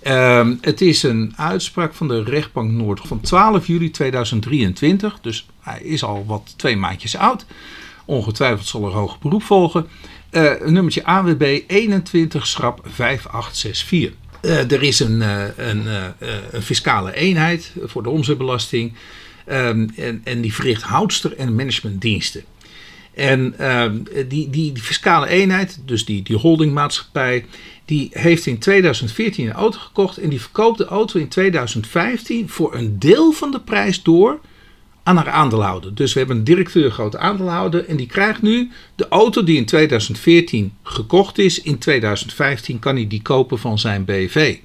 Uh, 0.04 0.48
het 0.62 0.82
is 0.82 1.04
een 1.04 1.34
uitspraak 1.36 1.94
van 1.94 2.08
de 2.08 2.24
rechtbank 2.24 2.72
Noord 2.72 3.00
van 3.04 3.20
12 3.20 3.68
juli 3.68 3.92
2023. 3.92 5.20
Dus 5.22 5.48
hij 5.62 5.82
is 5.82 6.04
al 6.04 6.26
wat 6.26 6.54
twee 6.56 6.78
maandjes 6.78 7.18
oud. 7.18 7.46
Ongetwijfeld 8.08 8.68
zal 8.68 8.86
er 8.86 8.92
hoger 8.92 9.18
beroep 9.22 9.44
volgen. 9.44 9.88
Uh, 10.32 10.52
nummertje 10.66 11.06
AWB 11.06 11.60
21 11.68 12.48
schrap 12.48 12.82
5864. 12.84 14.14
Uh, 14.42 14.72
er 14.72 14.84
is 14.84 15.00
een, 15.00 15.22
uh, 15.22 15.44
een, 15.58 15.88
een, 16.52 16.62
fiscale 16.62 17.14
eenheid 17.14 17.74
voor 17.84 18.04
de 18.04 18.10
omzetbelasting. 18.10 18.94
Um, 19.52 19.90
en, 19.96 20.22
en, 20.24 20.42
die 20.42 20.54
verricht 20.54 20.82
houdster- 20.82 21.38
en 21.38 21.56
managementdiensten. 21.56 22.44
En 23.14 23.70
um, 23.82 24.04
die, 24.14 24.28
die, 24.28 24.50
die, 24.50 24.82
fiscale 24.82 25.28
eenheid, 25.28 25.80
dus 25.86 26.06
die, 26.06 26.24
die 26.24 26.36
holdingmaatschappij, 26.36 27.46
die 27.86 28.10
heeft 28.12 28.46
in 28.46 28.58
2014 28.58 29.48
een 29.48 29.54
auto 29.54 29.80
gekocht 29.80 30.18
en 30.18 30.30
die 30.30 30.42
verkoopt 30.42 30.78
de 30.78 30.86
auto 30.86 31.20
in 31.20 31.28
2015 31.28 32.50
voor 32.50 32.76
een 32.76 33.00
deel 33.00 33.32
van 33.32 33.52
de 33.52 33.60
prijs 33.60 34.04
door 34.04 34.40
aan 35.08 35.16
haar 35.16 35.30
aandeelhouder. 35.30 35.96
Dus 35.96 36.14
we 36.14 36.20
hebben 36.20 36.38
een 36.38 36.44
directeur 36.44 36.92
grote 36.92 37.18
aandeelhouder 37.18 37.86
en 37.86 37.98
die 37.98 38.08
krijgt 38.08 38.42
nu 38.42 38.72
de 38.96 39.08
auto 39.08 39.44
die 39.44 39.58
in 39.58 39.66
2014 39.66 40.74
gekocht 40.84 41.38
is. 41.38 41.62
In 41.62 41.78
2015 41.78 42.80
kan 42.80 42.96
hij 42.96 43.08
die 43.08 43.22
kopen 43.22 43.60
van 43.60 43.80
zijn 43.80 44.06
BV. 44.06 44.58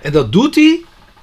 En 0.00 0.12
dat 0.12 0.32
doet 0.32 0.54
hij, 0.54 0.80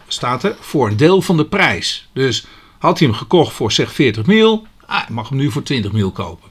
staat 0.07 0.43
er, 0.43 0.55
voor 0.59 0.87
een 0.87 0.97
deel 0.97 1.21
van 1.21 1.37
de 1.37 1.45
prijs. 1.45 2.09
Dus 2.13 2.45
had 2.77 2.99
hij 2.99 3.07
hem 3.07 3.17
gekocht 3.17 3.53
voor 3.53 3.71
zeg 3.71 3.93
40 3.93 4.25
mil, 4.25 4.67
ah, 4.85 5.09
mag 5.09 5.29
hem 5.29 5.37
nu 5.37 5.51
voor 5.51 5.63
20 5.63 5.91
mil 5.91 6.11
kopen. 6.11 6.49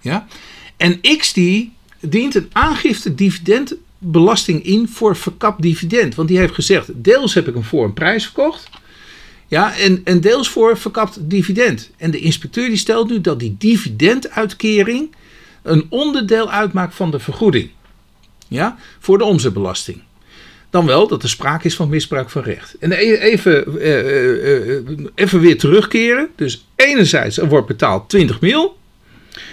Ja? 0.00 0.26
En 0.76 1.00
X 1.18 1.32
die 1.32 1.72
dient 2.00 2.34
een 2.34 2.50
aangifte 2.52 3.14
dividendbelasting 3.14 4.64
in 4.64 4.88
voor 4.88 5.16
verkapt 5.16 5.62
dividend. 5.62 6.14
Want 6.14 6.28
die 6.28 6.38
heeft 6.38 6.54
gezegd, 6.54 6.90
deels 6.94 7.34
heb 7.34 7.48
ik 7.48 7.54
hem 7.54 7.64
voor 7.64 7.84
een 7.84 7.94
prijs 7.94 8.24
verkocht... 8.24 8.70
Ja, 9.54 9.76
en, 9.76 10.00
en 10.04 10.20
deels 10.20 10.48
voor 10.48 10.78
verkapt 10.78 11.18
dividend. 11.20 11.90
En 11.96 12.10
de 12.10 12.18
inspecteur 12.18 12.68
die 12.68 12.76
stelt 12.76 13.10
nu 13.10 13.20
dat 13.20 13.40
die 13.40 13.56
dividenduitkering 13.58 15.14
een 15.62 15.86
onderdeel 15.88 16.50
uitmaakt 16.50 16.94
van 16.94 17.10
de 17.10 17.18
vergoeding. 17.18 17.70
Ja, 18.48 18.78
voor 18.98 19.18
de 19.18 19.24
omzetbelasting. 19.24 20.02
Dan 20.70 20.86
wel 20.86 21.08
dat 21.08 21.22
er 21.22 21.28
sprake 21.28 21.66
is 21.66 21.74
van 21.74 21.88
misbruik 21.88 22.30
van 22.30 22.42
recht. 22.42 22.76
En 22.78 22.92
e-, 22.92 23.16
even, 23.16 23.80
eh, 23.80 23.98
eh, 23.98 24.76
eh, 24.76 24.84
even 25.14 25.40
weer 25.40 25.58
terugkeren. 25.58 26.28
Dus 26.36 26.66
enerzijds 26.76 27.38
er 27.38 27.48
wordt 27.48 27.66
betaald 27.66 28.08
20 28.08 28.40
mil. 28.40 28.78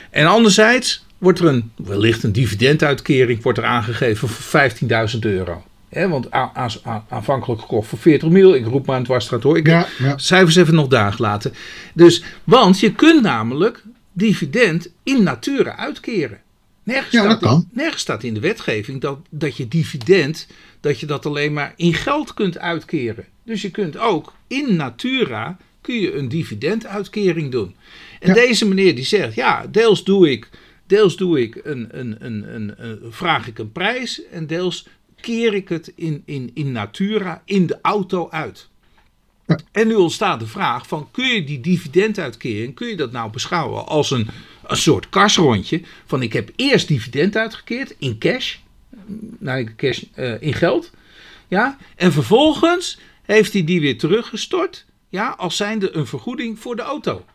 En 0.09 0.25
anderzijds 0.25 1.05
wordt 1.17 1.39
er 1.39 1.45
een, 1.45 1.71
wellicht 1.75 2.23
een 2.23 2.31
dividenduitkering 2.31 3.43
wordt 3.43 3.57
er 3.57 3.65
aangegeven 3.65 4.27
voor 4.27 4.61
15.000 4.71 5.19
euro 5.19 5.63
want 5.91 6.31
aanvankelijk 7.09 7.61
gekocht 7.61 7.87
voor 7.87 7.99
40 7.99 8.29
mil. 8.29 8.55
Ik 8.55 8.65
roep 8.65 8.85
maar 8.85 8.95
aan 8.95 9.01
het 9.01 9.11
wasstraat 9.11 9.43
hoor. 9.43 9.57
Ik 9.57 9.67
ja, 9.67 9.87
ja. 9.97 10.17
cijfers 10.17 10.55
even 10.55 10.75
nog 10.75 10.87
dagen 10.87 11.21
laten. 11.21 11.53
Dus, 11.93 12.23
want 12.43 12.79
je 12.79 12.91
kunt 12.91 13.21
namelijk 13.21 13.83
dividend 14.13 14.89
in 15.03 15.23
natura 15.23 15.77
uitkeren. 15.77 16.39
Nergens, 16.83 17.11
ja, 17.11 17.21
staat, 17.21 17.41
in, 17.41 17.69
nergens 17.73 18.01
staat 18.01 18.23
in 18.23 18.33
de 18.33 18.39
wetgeving 18.39 19.01
dat, 19.01 19.19
dat 19.29 19.57
je 19.57 19.67
dividend, 19.67 20.47
dat 20.79 20.99
je 20.99 21.05
dat 21.05 21.25
alleen 21.25 21.53
maar 21.53 21.73
in 21.75 21.93
geld 21.93 22.33
kunt 22.33 22.59
uitkeren. 22.59 23.25
Dus 23.43 23.61
je 23.61 23.71
kunt 23.71 23.97
ook 23.97 24.33
in 24.47 24.75
natura 24.75 25.57
kun 25.81 25.95
je 25.95 26.15
een 26.15 26.29
dividenduitkering 26.29 27.51
doen. 27.51 27.75
En 28.19 28.33
deze 28.33 28.67
meneer 28.67 28.95
die 28.95 29.05
zegt, 29.05 29.35
ja, 29.35 29.67
deels 29.67 30.03
doe 30.03 30.31
ik, 30.31 30.49
deels 30.87 31.17
doe 31.17 31.41
ik 31.41 31.59
een, 31.63 31.87
een, 31.91 32.15
een, 32.19 32.55
een, 32.55 32.73
een 32.77 32.99
vraag 33.09 33.47
ik 33.47 33.59
een 33.59 33.71
prijs 33.71 34.21
en 34.31 34.47
deels 34.47 34.87
keer 35.21 35.53
ik 35.53 35.69
het 35.69 35.93
in, 35.95 36.23
in, 36.25 36.51
in 36.53 36.71
natura, 36.71 37.41
in 37.45 37.67
de 37.67 37.79
auto 37.81 38.29
uit. 38.29 38.69
En 39.71 39.87
nu 39.87 39.95
ontstaat 39.95 40.39
de 40.39 40.47
vraag 40.47 40.87
van 40.87 41.07
kun 41.11 41.27
je 41.27 41.43
die 41.43 41.59
dividenduitkering, 41.59 42.75
kun 42.75 42.87
je 42.87 42.95
dat 42.95 43.11
nou 43.11 43.31
beschouwen 43.31 43.87
als 43.87 44.11
een, 44.11 44.27
een 44.63 44.77
soort 44.77 45.09
kasrondje 45.09 45.81
van 46.05 46.21
ik 46.21 46.33
heb 46.33 46.51
eerst 46.55 46.87
dividend 46.87 47.35
uitgekeerd 47.35 47.95
in 47.99 48.17
cash, 48.17 48.55
nou, 49.39 49.75
cash 49.75 50.03
uh, 50.15 50.41
in 50.41 50.53
geld, 50.53 50.91
ja, 51.47 51.77
en 51.95 52.11
vervolgens 52.11 52.99
heeft 53.21 53.53
hij 53.53 53.63
die 53.63 53.81
weer 53.81 53.97
teruggestort, 53.97 54.85
ja, 55.09 55.29
als 55.29 55.55
zijnde 55.55 55.95
een 55.95 56.07
vergoeding 56.07 56.59
voor 56.59 56.75
de 56.75 56.81
auto. 56.81 57.25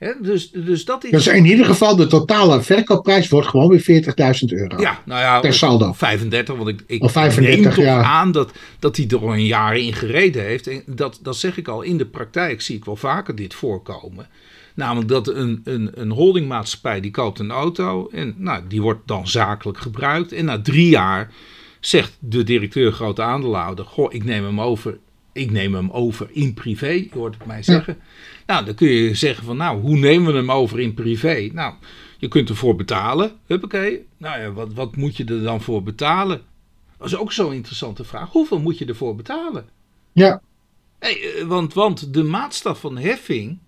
He, 0.00 0.12
dus, 0.20 0.50
dus 0.50 0.84
dat 0.84 1.04
is... 1.04 1.10
Dus 1.10 1.26
in 1.26 1.44
ieder 1.44 1.66
geval 1.66 1.96
de 1.96 2.06
totale 2.06 2.62
verkoopprijs 2.62 3.28
wordt 3.28 3.48
gewoon 3.48 3.68
weer 3.68 4.04
40.000 4.42 4.58
euro. 4.58 4.80
Ja, 4.80 5.02
nou 5.04 5.20
ja, 5.20 5.40
per 5.40 5.54
saldo. 5.54 5.92
35, 5.92 6.56
want 6.56 6.68
ik, 6.68 6.80
ik 6.86 7.02
of 7.02 7.12
35, 7.12 7.64
neem 7.64 7.74
toch 7.74 7.84
ja. 7.84 8.02
aan 8.02 8.32
dat, 8.32 8.52
dat 8.78 8.96
hij 8.96 9.06
er 9.08 9.20
al 9.20 9.32
een 9.32 9.46
jaar 9.46 9.76
in 9.76 9.92
gereden 9.92 10.42
heeft. 10.42 10.66
En 10.66 10.82
dat, 10.86 11.18
dat 11.22 11.36
zeg 11.36 11.56
ik 11.56 11.68
al, 11.68 11.82
in 11.82 11.98
de 11.98 12.06
praktijk 12.06 12.60
zie 12.60 12.76
ik 12.76 12.84
wel 12.84 12.96
vaker 12.96 13.34
dit 13.34 13.54
voorkomen. 13.54 14.28
Namelijk 14.74 15.08
dat 15.08 15.28
een, 15.28 15.60
een, 15.64 15.90
een 15.94 16.10
holdingmaatschappij 16.10 17.00
die 17.00 17.10
koopt 17.10 17.38
een 17.38 17.50
auto 17.50 18.08
en 18.12 18.34
nou, 18.36 18.62
die 18.68 18.82
wordt 18.82 19.06
dan 19.06 19.28
zakelijk 19.28 19.78
gebruikt. 19.78 20.32
En 20.32 20.44
na 20.44 20.60
drie 20.60 20.88
jaar 20.88 21.32
zegt 21.80 22.16
de 22.18 22.42
directeur 22.42 22.92
grote 22.92 23.22
aandeelhouder, 23.22 23.84
goh, 23.84 24.14
ik 24.14 24.24
neem 24.24 24.44
hem 24.44 24.60
over 24.60 24.98
ik 25.32 25.50
neem 25.50 25.74
hem 25.74 25.90
over 25.90 26.28
in 26.32 26.54
privé, 26.54 26.88
je 26.88 27.08
hoort 27.12 27.34
het 27.34 27.46
mij 27.46 27.62
zeggen. 27.62 27.96
Ja. 27.98 28.04
Nou, 28.50 28.64
dan 28.64 28.74
kun 28.74 28.88
je 28.88 29.14
zeggen 29.14 29.44
van, 29.44 29.56
nou, 29.56 29.80
hoe 29.80 29.96
nemen 29.96 30.32
we 30.32 30.38
hem 30.38 30.50
over 30.50 30.80
in 30.80 30.94
privé? 30.94 31.50
Nou, 31.52 31.74
je 32.18 32.28
kunt 32.28 32.48
ervoor 32.48 32.76
betalen, 32.76 33.32
huppakee. 33.46 34.06
Nou 34.16 34.40
ja, 34.40 34.52
wat, 34.52 34.72
wat 34.72 34.96
moet 34.96 35.16
je 35.16 35.24
er 35.24 35.42
dan 35.42 35.60
voor 35.60 35.82
betalen? 35.82 36.42
Dat 36.98 37.06
is 37.06 37.16
ook 37.16 37.32
zo'n 37.32 37.52
interessante 37.52 38.04
vraag. 38.04 38.30
Hoeveel 38.30 38.60
moet 38.60 38.78
je 38.78 38.84
ervoor 38.84 39.16
betalen? 39.16 39.68
Ja. 40.12 40.42
Hey, 40.98 41.44
want, 41.46 41.74
want 41.74 42.14
de 42.14 42.22
maatstaf 42.22 42.80
van 42.80 42.98
heffing, 42.98 43.58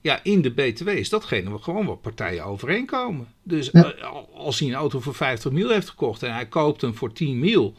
ja, 0.00 0.20
in 0.22 0.42
de 0.42 0.50
BTW 0.50 0.88
is 0.88 1.08
datgene 1.08 1.50
waar 1.50 1.58
gewoon 1.58 1.86
wat 1.86 2.00
partijen 2.00 2.44
overeenkomen. 2.44 3.26
Dus 3.42 3.68
ja. 3.72 3.94
als 4.34 4.58
hij 4.58 4.68
een 4.68 4.74
auto 4.74 5.00
voor 5.00 5.14
50 5.14 5.52
mil 5.52 5.70
heeft 5.70 5.88
gekocht 5.88 6.22
en 6.22 6.32
hij 6.32 6.46
koopt 6.46 6.80
hem 6.80 6.94
voor 6.94 7.12
10 7.12 7.38
mil 7.38 7.74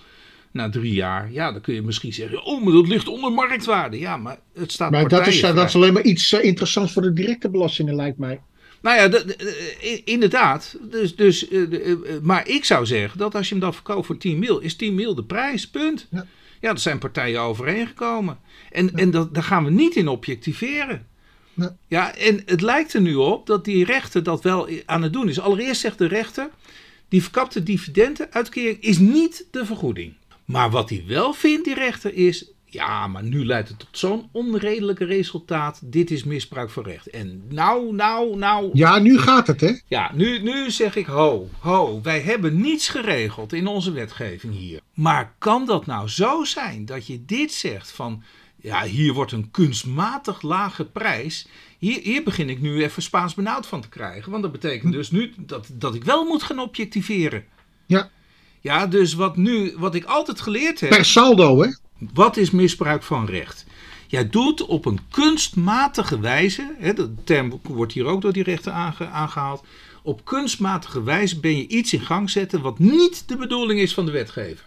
na 0.55 0.69
drie 0.69 0.93
jaar, 0.93 1.31
ja, 1.31 1.51
dan 1.51 1.61
kun 1.61 1.73
je 1.73 1.81
misschien 1.81 2.13
zeggen, 2.13 2.43
oh, 2.43 2.63
maar 2.63 2.73
dat 2.73 2.87
ligt 2.87 3.07
onder 3.07 3.31
marktwaarde. 3.31 3.99
Ja, 3.99 4.17
maar 4.17 4.37
het 4.53 4.71
staat 4.71 4.91
Maar 4.91 5.07
dat 5.07 5.27
is, 5.27 5.41
dat 5.41 5.67
is 5.67 5.75
alleen 5.75 5.93
maar 5.93 6.03
iets 6.03 6.31
uh, 6.31 6.43
interessants 6.43 6.93
voor 6.93 7.01
de 7.01 7.13
directe 7.13 7.49
belastingen, 7.49 7.95
lijkt 7.95 8.17
mij. 8.17 8.41
Nou 8.81 8.97
ja, 8.97 9.07
de, 9.07 9.25
de, 9.25 9.35
de, 9.37 10.01
inderdaad. 10.03 10.77
Dus, 10.89 11.15
dus, 11.15 11.49
uh, 11.49 11.95
maar 12.21 12.47
ik 12.47 12.65
zou 12.65 12.85
zeggen 12.85 13.17
dat 13.17 13.35
als 13.35 13.47
je 13.47 13.53
hem 13.53 13.63
dan 13.63 13.73
verkoopt 13.73 14.05
voor 14.05 14.17
10 14.17 14.39
mil, 14.39 14.59
is 14.59 14.75
10 14.75 14.95
mil 14.95 15.15
de 15.15 15.23
prijs, 15.23 15.69
punt. 15.69 16.07
Ja, 16.11 16.25
ja 16.61 16.67
daar 16.67 16.79
zijn 16.79 16.99
partijen 16.99 17.41
overeengekomen. 17.41 18.37
En, 18.71 18.85
ja. 18.85 18.91
en 18.91 19.11
dat, 19.11 19.33
daar 19.33 19.43
gaan 19.43 19.63
we 19.63 19.71
niet 19.71 19.95
in 19.95 20.07
objectiveren. 20.07 21.07
Ja. 21.53 21.75
ja, 21.87 22.15
en 22.15 22.41
het 22.45 22.61
lijkt 22.61 22.93
er 22.93 23.01
nu 23.01 23.15
op 23.15 23.47
dat 23.47 23.65
die 23.65 23.85
rechter 23.85 24.23
dat 24.23 24.43
wel 24.43 24.69
aan 24.85 25.01
het 25.01 25.13
doen 25.13 25.29
is. 25.29 25.39
Allereerst 25.39 25.81
zegt 25.81 25.97
de 25.97 26.07
rechter, 26.07 26.49
die 27.09 27.21
verkapte 27.21 27.63
dividendenuitkering 27.63 28.81
is 28.81 28.97
niet 28.97 29.47
de 29.51 29.65
vergoeding. 29.65 30.13
Maar 30.45 30.69
wat 30.69 30.89
hij 30.89 31.03
wel 31.07 31.33
vindt, 31.33 31.65
die 31.65 31.73
rechter, 31.73 32.13
is. 32.13 32.49
Ja, 32.65 33.07
maar 33.07 33.23
nu 33.23 33.45
leidt 33.45 33.69
het 33.69 33.79
tot 33.79 33.87
zo'n 33.91 34.29
onredelijke 34.31 35.05
resultaat. 35.05 35.79
Dit 35.83 36.11
is 36.11 36.23
misbruik 36.23 36.69
van 36.69 36.83
recht. 36.83 37.07
En 37.07 37.43
nou, 37.49 37.93
nou, 37.93 38.37
nou. 38.37 38.69
Ja, 38.73 38.99
nu 38.99 39.19
gaat 39.19 39.47
het, 39.47 39.61
hè? 39.61 39.79
Ja, 39.87 40.11
nu, 40.13 40.39
nu 40.39 40.71
zeg 40.71 40.95
ik 40.95 41.05
ho, 41.05 41.49
ho. 41.59 42.01
Wij 42.01 42.21
hebben 42.21 42.61
niets 42.61 42.89
geregeld 42.89 43.53
in 43.53 43.67
onze 43.67 43.91
wetgeving 43.91 44.53
hier. 44.53 44.79
Maar 44.93 45.33
kan 45.37 45.65
dat 45.65 45.85
nou 45.85 46.09
zo 46.09 46.43
zijn 46.43 46.85
dat 46.85 47.07
je 47.07 47.25
dit 47.25 47.51
zegt 47.51 47.91
van. 47.91 48.23
Ja, 48.61 48.83
hier 48.83 49.13
wordt 49.13 49.31
een 49.31 49.51
kunstmatig 49.51 50.41
lage 50.41 50.85
prijs. 50.85 51.47
Hier, 51.77 51.99
hier 52.01 52.23
begin 52.23 52.49
ik 52.49 52.61
nu 52.61 52.83
even 52.83 53.01
Spaans 53.01 53.33
benauwd 53.33 53.67
van 53.67 53.81
te 53.81 53.89
krijgen. 53.89 54.31
Want 54.31 54.43
dat 54.43 54.51
betekent 54.51 54.93
dus 54.93 55.11
nu 55.11 55.33
dat, 55.37 55.67
dat 55.73 55.95
ik 55.95 56.03
wel 56.03 56.25
moet 56.25 56.43
gaan 56.43 56.59
objectiveren. 56.59 57.45
Ja. 57.85 58.09
Ja, 58.65 58.87
dus 58.87 59.13
wat, 59.13 59.37
nu, 59.37 59.73
wat 59.77 59.95
ik 59.95 60.03
altijd 60.03 60.41
geleerd 60.41 60.79
heb. 60.79 60.89
Per 60.89 61.05
saldo, 61.05 61.61
hè? 61.61 61.69
Wat 62.13 62.37
is 62.37 62.51
misbruik 62.51 63.03
van 63.03 63.25
recht? 63.25 63.65
Jij 64.07 64.29
doet 64.29 64.65
op 64.65 64.85
een 64.85 64.99
kunstmatige 65.09 66.19
wijze, 66.19 66.75
hè, 66.77 66.93
de 66.93 67.13
term 67.23 67.59
wordt 67.61 67.93
hier 67.93 68.05
ook 68.05 68.21
door 68.21 68.33
die 68.33 68.43
rechter 68.43 68.71
aange, 68.71 69.07
aangehaald. 69.07 69.63
Op 70.03 70.25
kunstmatige 70.25 71.03
wijze 71.03 71.39
ben 71.39 71.57
je 71.57 71.67
iets 71.67 71.93
in 71.93 72.01
gang 72.01 72.29
zetten 72.29 72.61
wat 72.61 72.79
niet 72.79 73.23
de 73.27 73.37
bedoeling 73.37 73.79
is 73.79 73.93
van 73.93 74.05
de 74.05 74.11
wetgever. 74.11 74.65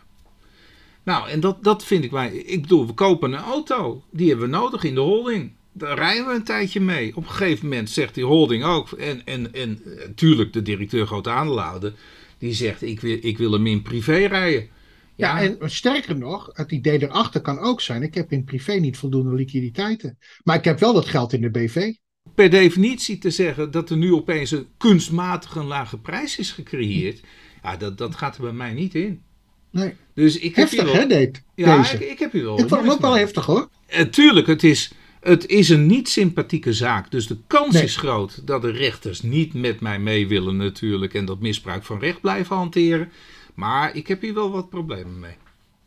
Nou, 1.03 1.29
en 1.29 1.41
dat, 1.41 1.65
dat 1.65 1.85
vind 1.85 2.05
ik 2.05 2.11
wij. 2.11 2.33
Ik 2.33 2.61
bedoel, 2.61 2.87
we 2.87 2.93
kopen 2.93 3.33
een 3.33 3.39
auto. 3.39 4.03
Die 4.11 4.29
hebben 4.29 4.51
we 4.51 4.57
nodig 4.57 4.85
in 4.85 4.95
de 4.95 5.01
holding. 5.01 5.53
Daar 5.73 5.99
rijden 5.99 6.27
we 6.27 6.35
een 6.35 6.45
tijdje 6.45 6.81
mee. 6.81 7.17
Op 7.17 7.23
een 7.23 7.31
gegeven 7.31 7.69
moment 7.69 7.91
zegt 7.91 8.15
die 8.15 8.25
holding 8.25 8.65
ook. 8.65 8.93
En, 8.93 9.25
en, 9.25 9.55
en 9.55 9.83
natuurlijk 10.07 10.53
de 10.53 10.63
directeur 10.63 11.07
grote 11.07 11.31
aandeelhouder 11.31 11.93
die 12.39 12.53
zegt 12.53 12.83
ik 12.83 13.01
wil, 13.01 13.19
ik 13.21 13.39
wil 13.39 13.53
hem 13.53 13.67
in 13.67 13.83
privé 13.83 14.17
rijden. 14.17 14.69
Ja, 15.17 15.41
ja, 15.41 15.57
en 15.61 15.71
sterker 15.71 16.19
nog, 16.19 16.51
het 16.53 16.73
idee 16.73 17.03
erachter 17.03 17.41
kan 17.41 17.59
ook 17.59 17.81
zijn: 17.81 18.03
ik 18.03 18.15
heb 18.15 18.33
in 18.33 18.45
privé 18.45 18.73
niet 18.73 18.97
voldoende 18.97 19.35
liquiditeiten. 19.35 20.19
Maar 20.45 20.57
ik 20.57 20.65
heb 20.65 20.79
wel 20.79 20.93
dat 20.93 21.07
geld 21.07 21.33
in 21.33 21.41
de 21.41 21.51
BV. 21.51 21.93
Per 22.35 22.51
definitie 22.51 23.19
te 23.19 23.31
zeggen 23.31 23.71
dat 23.71 23.91
er 23.91 23.97
nu 23.97 24.13
opeens 24.13 24.51
een 24.51 24.67
kunstmatig 24.77 25.55
een 25.55 25.67
lage 25.67 25.99
prijs 25.99 26.39
is 26.39 26.51
gecreëerd, 26.51 27.21
ja, 27.63 27.77
dat, 27.77 27.99
dat 27.99 28.15
gaat 28.15 28.37
er 28.37 28.43
bij 28.43 28.53
mij 28.53 28.73
niet 28.73 28.95
in. 28.95 29.23
Nee. 29.71 29.95
Dus 30.15 30.39
ik 30.39 30.57
heftig, 30.57 30.79
heb 30.79 30.87
wel, 30.87 30.95
hè, 30.95 31.07
deed, 31.07 31.43
ja, 31.55 31.77
deze. 31.77 31.95
Ik, 31.95 32.11
ik 32.11 32.19
heb 32.19 32.33
hier 32.33 32.45
wel. 32.45 32.59
Ik 32.59 32.69
vond 32.69 32.81
hem 32.81 32.91
ook 32.91 33.01
wel 33.01 33.17
heftig, 33.17 33.47
hoor. 33.47 33.69
Uh, 33.95 34.01
tuurlijk, 34.01 34.47
het 34.47 34.65
is, 34.65 34.93
het 35.21 35.47
is 35.47 35.69
een 35.69 35.87
niet 35.87 36.09
sympathieke 36.09 36.73
zaak. 36.73 37.11
Dus 37.11 37.27
de 37.27 37.37
kans 37.47 37.75
Nee. 37.75 37.83
is 37.83 37.97
groot 37.97 38.47
dat 38.47 38.63
de 38.63 38.71
rechters 38.71 39.23
niet 39.23 39.55
met 39.55 39.81
mij 39.81 39.99
mee 39.99 40.29
willen 40.29 40.57
natuurlijk. 40.57 41.15
En 41.15 41.25
dat 41.25 41.41
misbruik 41.41 41.85
van 41.85 41.99
recht 41.99 42.21
blijven 42.21 42.57
hanteren. 42.57 43.11
Maar 43.55 43.97
ik 43.97 44.07
heb 44.09 44.21
hier 44.21 44.35
wel 44.35 44.51
wat 44.51 44.69
problemen 44.71 45.19
mee. 45.21 45.35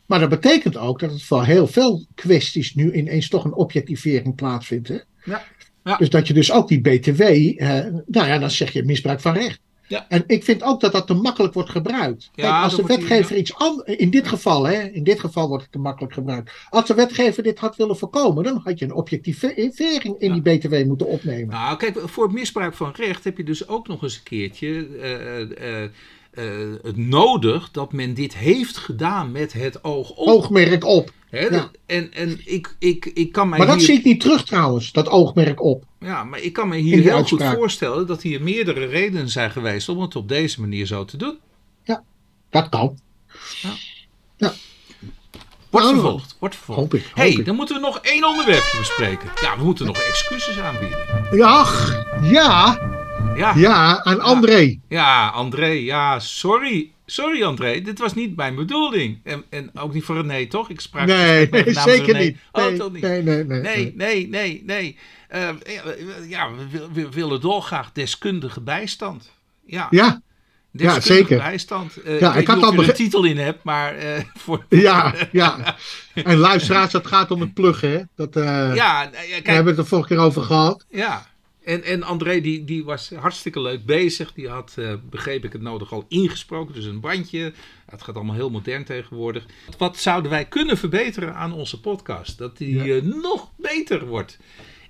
Maar 0.06 0.20
dat 0.20 0.28
betekent 0.28 0.76
ook 0.76 1.00
dat 1.00 1.10
het 1.10 1.22
voor 1.22 1.44
heel 1.44 1.66
veel 1.66 2.06
kwesties 2.14 2.74
nu 2.74 2.92
ineens 2.92 3.28
toch 3.28 3.44
een 3.44 3.54
objectivering 3.54 4.34
plaatsvindt. 4.34 4.88
Hè? 4.88 4.98
Ja. 5.24 5.44
Ja. 5.84 5.96
Dus 5.96 6.10
dat 6.10 6.26
je 6.26 6.34
dus 6.34 6.52
ook 6.52 6.68
die 6.68 6.80
BTW, 6.80 7.20
eh, 7.20 7.68
nou 8.06 8.26
ja, 8.26 8.38
dan 8.38 8.50
zeg 8.50 8.72
je 8.72 8.82
misbruik 8.84 9.20
van 9.20 9.34
recht. 9.34 9.60
Ja. 9.92 10.06
En 10.08 10.24
ik 10.26 10.44
vind 10.44 10.62
ook 10.62 10.80
dat 10.80 10.92
dat 10.92 11.06
te 11.06 11.14
makkelijk 11.14 11.54
wordt 11.54 11.70
gebruikt. 11.70 12.30
Ja, 12.34 12.42
Kijk, 12.42 12.64
als 12.64 12.76
de 12.76 12.82
wetgever 12.82 13.36
iets 13.36 13.54
anders, 13.54 13.96
in 13.96 14.10
dit 14.10 14.28
geval, 14.28 14.64
hè, 14.64 14.82
in 14.82 15.04
dit 15.04 15.20
geval 15.20 15.48
wordt 15.48 15.62
het 15.62 15.72
te 15.72 15.78
makkelijk 15.78 16.12
gebruikt. 16.12 16.52
Als 16.70 16.86
de 16.86 16.94
wetgever 16.94 17.42
dit 17.42 17.58
had 17.58 17.76
willen 17.76 17.96
voorkomen, 17.96 18.44
dan 18.44 18.60
had 18.64 18.78
je 18.78 18.84
een 18.84 18.94
objectivering 18.94 20.14
in 20.18 20.32
die 20.32 20.42
BTW 20.42 20.84
moeten 20.86 21.06
opnemen. 21.06 21.48
Nou, 21.48 21.76
kijk, 21.76 22.00
voor 22.04 22.24
het 22.24 22.32
misbruik 22.32 22.74
van 22.74 22.92
recht 22.96 23.24
heb 23.24 23.36
je 23.36 23.44
dus 23.44 23.68
ook 23.68 23.88
nog 23.88 24.02
eens 24.02 24.16
een 24.16 24.22
keertje 24.22 24.86
eh, 25.00 25.40
eh, 25.40 25.90
eh, 26.32 26.74
het 26.82 26.96
nodig 26.96 27.70
dat 27.70 27.92
men 27.92 28.14
dit 28.14 28.36
heeft 28.36 28.76
gedaan 28.76 29.32
met 29.32 29.52
het 29.52 29.84
oog 29.84 30.10
op. 30.10 30.28
Oogmerk 30.28 30.84
op. 30.84 31.12
Ja. 31.32 31.70
En, 31.86 32.12
en 32.12 32.40
ik, 32.44 32.76
ik, 32.78 33.04
ik 33.14 33.32
kan 33.32 33.48
mij 33.48 33.58
Maar 33.58 33.66
dat 33.66 33.76
hier, 33.76 33.84
zie 33.84 33.98
ik 33.98 34.04
niet 34.04 34.20
terug 34.20 34.44
trouwens, 34.44 34.92
dat 34.92 35.08
oogmerk 35.08 35.62
op. 35.62 35.84
ja, 36.00 36.24
maar 36.24 36.40
ik 36.40 36.52
kan 36.52 36.68
me 36.68 36.76
hier 36.76 37.02
heel 37.02 37.14
uitspraak. 37.16 37.48
goed 37.48 37.58
voorstellen 37.58 38.06
dat 38.06 38.22
hier 38.22 38.42
meerdere 38.42 38.84
redenen 38.84 39.28
zijn 39.28 39.50
geweest 39.50 39.88
om 39.88 40.00
het 40.00 40.16
op 40.16 40.28
deze 40.28 40.60
manier 40.60 40.86
zo 40.86 41.04
te 41.04 41.16
doen. 41.16 41.38
Dat 42.50 42.68
kan. 42.68 42.98
Wordt 45.70 45.86
Nou, 45.86 45.98
vervolgd, 46.00 46.36
wordt 46.38 46.54
vervolgd. 46.54 46.80
Hoop 46.80 46.94
ik. 46.94 47.04
Hoop 47.04 47.14
hey, 47.16 47.30
ik. 47.30 47.44
dan 47.44 47.54
moeten 47.56 47.74
we 47.74 47.80
nog 47.80 47.98
één 47.98 48.24
onderwerpje 48.28 48.78
bespreken. 48.78 49.28
Ja, 49.40 49.56
we 49.58 49.64
moeten 49.64 49.86
nog 49.86 49.98
excuses 49.98 50.58
aanbieden. 50.58 50.98
Ja, 51.30 51.66
ja, 52.22 52.78
Ja, 53.36 53.36
ja. 53.36 53.52
ja, 53.54 54.04
aan 54.04 54.20
André. 54.20 54.78
André, 55.32 55.66
ja, 55.66 56.18
sorry. 56.18 56.90
Sorry 57.12 57.42
André, 57.42 57.80
dit 57.80 57.98
was 57.98 58.14
niet 58.14 58.36
mijn 58.36 58.54
bedoeling. 58.54 59.20
En, 59.24 59.44
en 59.50 59.70
ook 59.78 59.94
niet 59.94 60.04
voor 60.04 60.16
René, 60.16 60.46
toch? 60.46 60.70
Ik 60.70 60.80
sprak 60.80 61.06
Nee, 61.06 61.48
nee 61.50 61.62
namens 61.64 61.82
zeker 61.82 62.12
René. 62.12 62.18
niet. 62.24 62.36
Oh, 62.52 62.66
toch 62.66 62.92
niet? 62.92 63.02
nee, 63.02 63.22
nee, 63.22 63.44
nee, 63.44 63.60
Nee, 63.60 63.92
nee, 63.96 64.28
nee, 64.28 64.62
nee. 64.66 64.98
Eh, 65.28 65.48
ja, 66.28 66.48
we, 66.70 66.88
we 66.92 67.08
willen 67.10 67.40
dolgraag 67.40 67.92
deskundige 67.92 68.60
bijstand. 68.60 69.30
Ja, 69.66 69.86
Ja, 69.90 70.20
deskundige 70.70 71.14
zeker. 71.14 71.38
bijstand. 71.38 71.96
Eh, 71.96 72.20
Ja, 72.20 72.34
ik, 72.34 72.40
ik 72.40 72.46
had 72.46 72.62
al 72.62 72.72
er 72.72 72.88
een 72.88 72.94
titel 72.94 73.24
in 73.24 73.38
hebt, 73.38 73.62
maar 73.64 73.94
eh, 73.96 74.22
voor... 74.44 74.64
ja, 74.68 75.14
ja. 75.32 75.76
En 76.14 76.36
luisteraars, 76.36 76.92
het 76.92 77.06
gaat 77.06 77.30
om 77.30 77.40
het 77.40 77.54
pluggen, 77.54 77.90
hè. 77.90 78.00
Dat, 78.14 78.34
Ja, 78.34 78.72
ja, 78.74 79.10
We 79.10 79.16
kijk, 79.28 79.46
hebben 79.46 79.72
het 79.72 79.82
er 79.82 79.86
vorige 79.88 80.08
keer 80.08 80.18
over 80.18 80.42
gehad. 80.42 80.86
Ja, 80.90 81.26
en, 81.64 81.82
en 81.82 82.02
André 82.02 82.40
die, 82.40 82.64
die 82.64 82.84
was 82.84 83.10
hartstikke 83.10 83.60
leuk 83.60 83.84
bezig. 83.84 84.32
Die 84.32 84.48
had, 84.48 84.72
eh, 84.76 84.94
begreep 85.10 85.44
ik 85.44 85.52
het 85.52 85.62
nodig, 85.62 85.92
al 85.92 86.04
ingesproken. 86.08 86.74
Dus 86.74 86.84
een 86.84 87.00
bandje. 87.00 87.52
Het 87.86 88.02
gaat 88.02 88.14
allemaal 88.14 88.34
heel 88.34 88.50
modern 88.50 88.84
tegenwoordig. 88.84 89.46
Wat 89.78 89.98
zouden 89.98 90.30
wij 90.30 90.44
kunnen 90.44 90.78
verbeteren 90.78 91.34
aan 91.34 91.52
onze 91.52 91.80
podcast? 91.80 92.38
Dat 92.38 92.58
die 92.58 92.84
Ja. 92.84 92.94
eh, 92.96 93.02
nog 93.02 93.50
beter 93.56 94.06
wordt. 94.06 94.38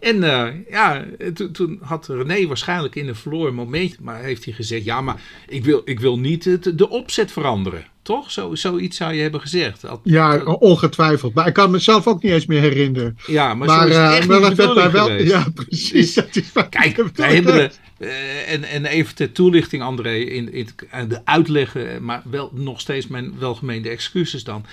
En 0.01 0.23
eh, 0.23 0.49
ja, 0.70 1.05
toen, 1.35 1.53
toen 1.53 1.79
had 1.83 2.09
René 2.09 2.47
waarschijnlijk 2.47 2.95
in 2.95 3.09
een 3.09 3.14
verloren 3.16 3.55
moment, 3.55 4.01
maar 4.01 4.23
heeft 4.23 4.45
hij 4.45 4.55
gezegd, 4.55 4.85
ja, 4.85 5.01
maar 5.01 5.23
ik 5.49 5.64
wil, 5.64 5.83
ik 5.85 6.01
wil 6.01 6.18
niet 6.18 6.45
het, 6.45 6.79
de 6.79 6.89
opzet 6.89 7.33
veranderen. 7.33 7.87
Toch? 8.03 8.30
Zo, 8.30 8.55
zoiets 8.55 8.96
zou 8.96 9.12
je 9.12 9.22
hebben 9.22 9.40
gezegd. 9.40 9.86
Al- 9.86 10.00
Ja, 10.05 10.42
ongetwijfeld. 10.44 11.34
Maar 11.34 11.46
ik 11.46 11.53
kan 11.55 11.70
mezelf 11.70 12.07
ook 12.07 12.22
niet 12.22 12.32
eens 12.32 12.46
meer 12.46 12.61
herinneren. 12.61 13.16
ja 13.26 13.55
maar, 13.55 13.66
Maar, 13.68 13.80
zo 13.82 13.88
is 13.88 13.96
het 13.96 14.05
eh, 14.05 14.16
echt 14.16 14.28
niet 14.28 14.57
de 14.57 14.90
wel. 14.90 15.12
Ja, 15.12 15.46
precies. 15.55 16.14
Dat 16.14 16.36
is 16.36 16.53
wel- 16.53 16.68
Kijk, 16.68 17.05
wij 17.14 17.34
hebben 17.34 17.55
de, 17.55 17.70
eh, 18.07 18.53
en, 18.53 18.64
en 18.64 18.84
even 18.86 19.14
ter 19.14 19.32
toelichting, 19.32 19.82
André, 19.82 20.14
in, 20.14 20.53
in 20.53 20.68
het- 20.88 21.11
de 21.11 21.20
uitleggen, 21.24 22.05
maar 22.05 22.22
wel 22.30 22.50
nog 22.55 22.80
steeds 22.80 23.07
mijn 23.07 23.34
welgemeende 23.38 23.88
excuses 23.88 24.44
dan. 24.44 24.64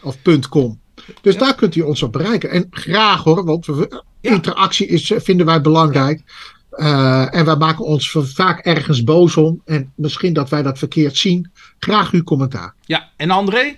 of 0.01 0.17
.com. 0.49 0.79
Dus 1.21 1.37
daar 1.37 1.55
kunt 1.55 1.75
u 1.75 1.81
ons 1.81 2.03
op 2.03 2.11
bereiken. 2.11 2.49
En 2.49 2.67
graag 2.71 3.23
hoor, 3.23 3.45
want 3.45 3.65
we, 3.65 4.01
Ja. 4.21 4.31
interactie 4.31 4.87
is, 4.87 5.11
eh, 5.11 5.19
vinden 5.19 5.45
wij 5.45 5.61
belangrijk. 5.61 6.21
Eh, 6.69 7.35
en 7.35 7.45
wij 7.45 7.55
maken 7.55 7.85
ons 7.85 8.15
vaak 8.19 8.59
ergens 8.65 9.03
boos 9.03 9.37
om. 9.37 9.61
En 9.65 9.91
misschien 9.95 10.33
dat 10.33 10.49
wij 10.49 10.61
dat 10.61 10.77
verkeerd 10.77 11.17
zien. 11.17 11.51
Graag 11.79 12.11
uw 12.11 12.23
commentaar. 12.23 12.73
ja, 12.85 13.09
en 13.17 13.29
André? 13.29 13.77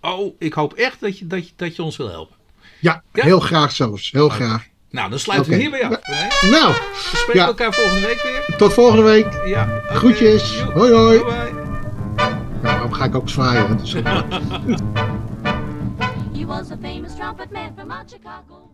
Oh, 0.00 0.34
ik 0.38 0.52
hoop 0.52 0.72
echt 0.72 1.00
dat 1.00 1.18
je, 1.18 1.26
dat 1.26 1.46
je, 1.46 1.52
dat 1.56 1.76
je 1.76 1.82
ons 1.82 1.96
wil 1.96 2.10
helpen. 2.10 2.36
Ja, 2.80 3.02
Ja? 3.12 3.24
heel 3.24 3.40
graag 3.40 3.72
zelfs. 3.72 4.10
Heel 4.10 4.28
graag. 4.28 4.66
Nou, 4.90 5.10
dan 5.10 5.18
sluiten 5.18 5.50
we 5.50 5.56
Oké. 5.56 5.68
hierbij 5.68 5.84
af. 5.96 6.06
Nee? 6.08 6.50
Nou, 6.50 6.72
We 6.72 7.16
spreken 7.16 7.40
Ja. 7.40 7.46
elkaar 7.46 7.72
volgende 7.72 8.06
week 8.06 8.22
weer. 8.22 8.56
tot 8.56 8.72
volgende 8.72 9.02
week. 9.02 9.40
Ja, 9.46 9.62
oké. 9.84 9.94
Groetjes. 9.94 10.62
Hoi, 10.74 10.92
hoi. 10.92 11.18
Bye 11.18 11.26
bye. 11.26 11.52
Nou, 12.16 12.34
daarom 12.62 12.92
ga 12.92 13.04
ik 13.04 13.14
ook 13.14 13.28
zwaaien. 13.28 13.80
He 16.34 16.46
was 16.46 16.70
a 16.70 16.76
famous 16.82 17.14
trumpet 17.14 17.50
man 17.52 17.72
from 17.76 17.90
Chicago. 18.06 18.69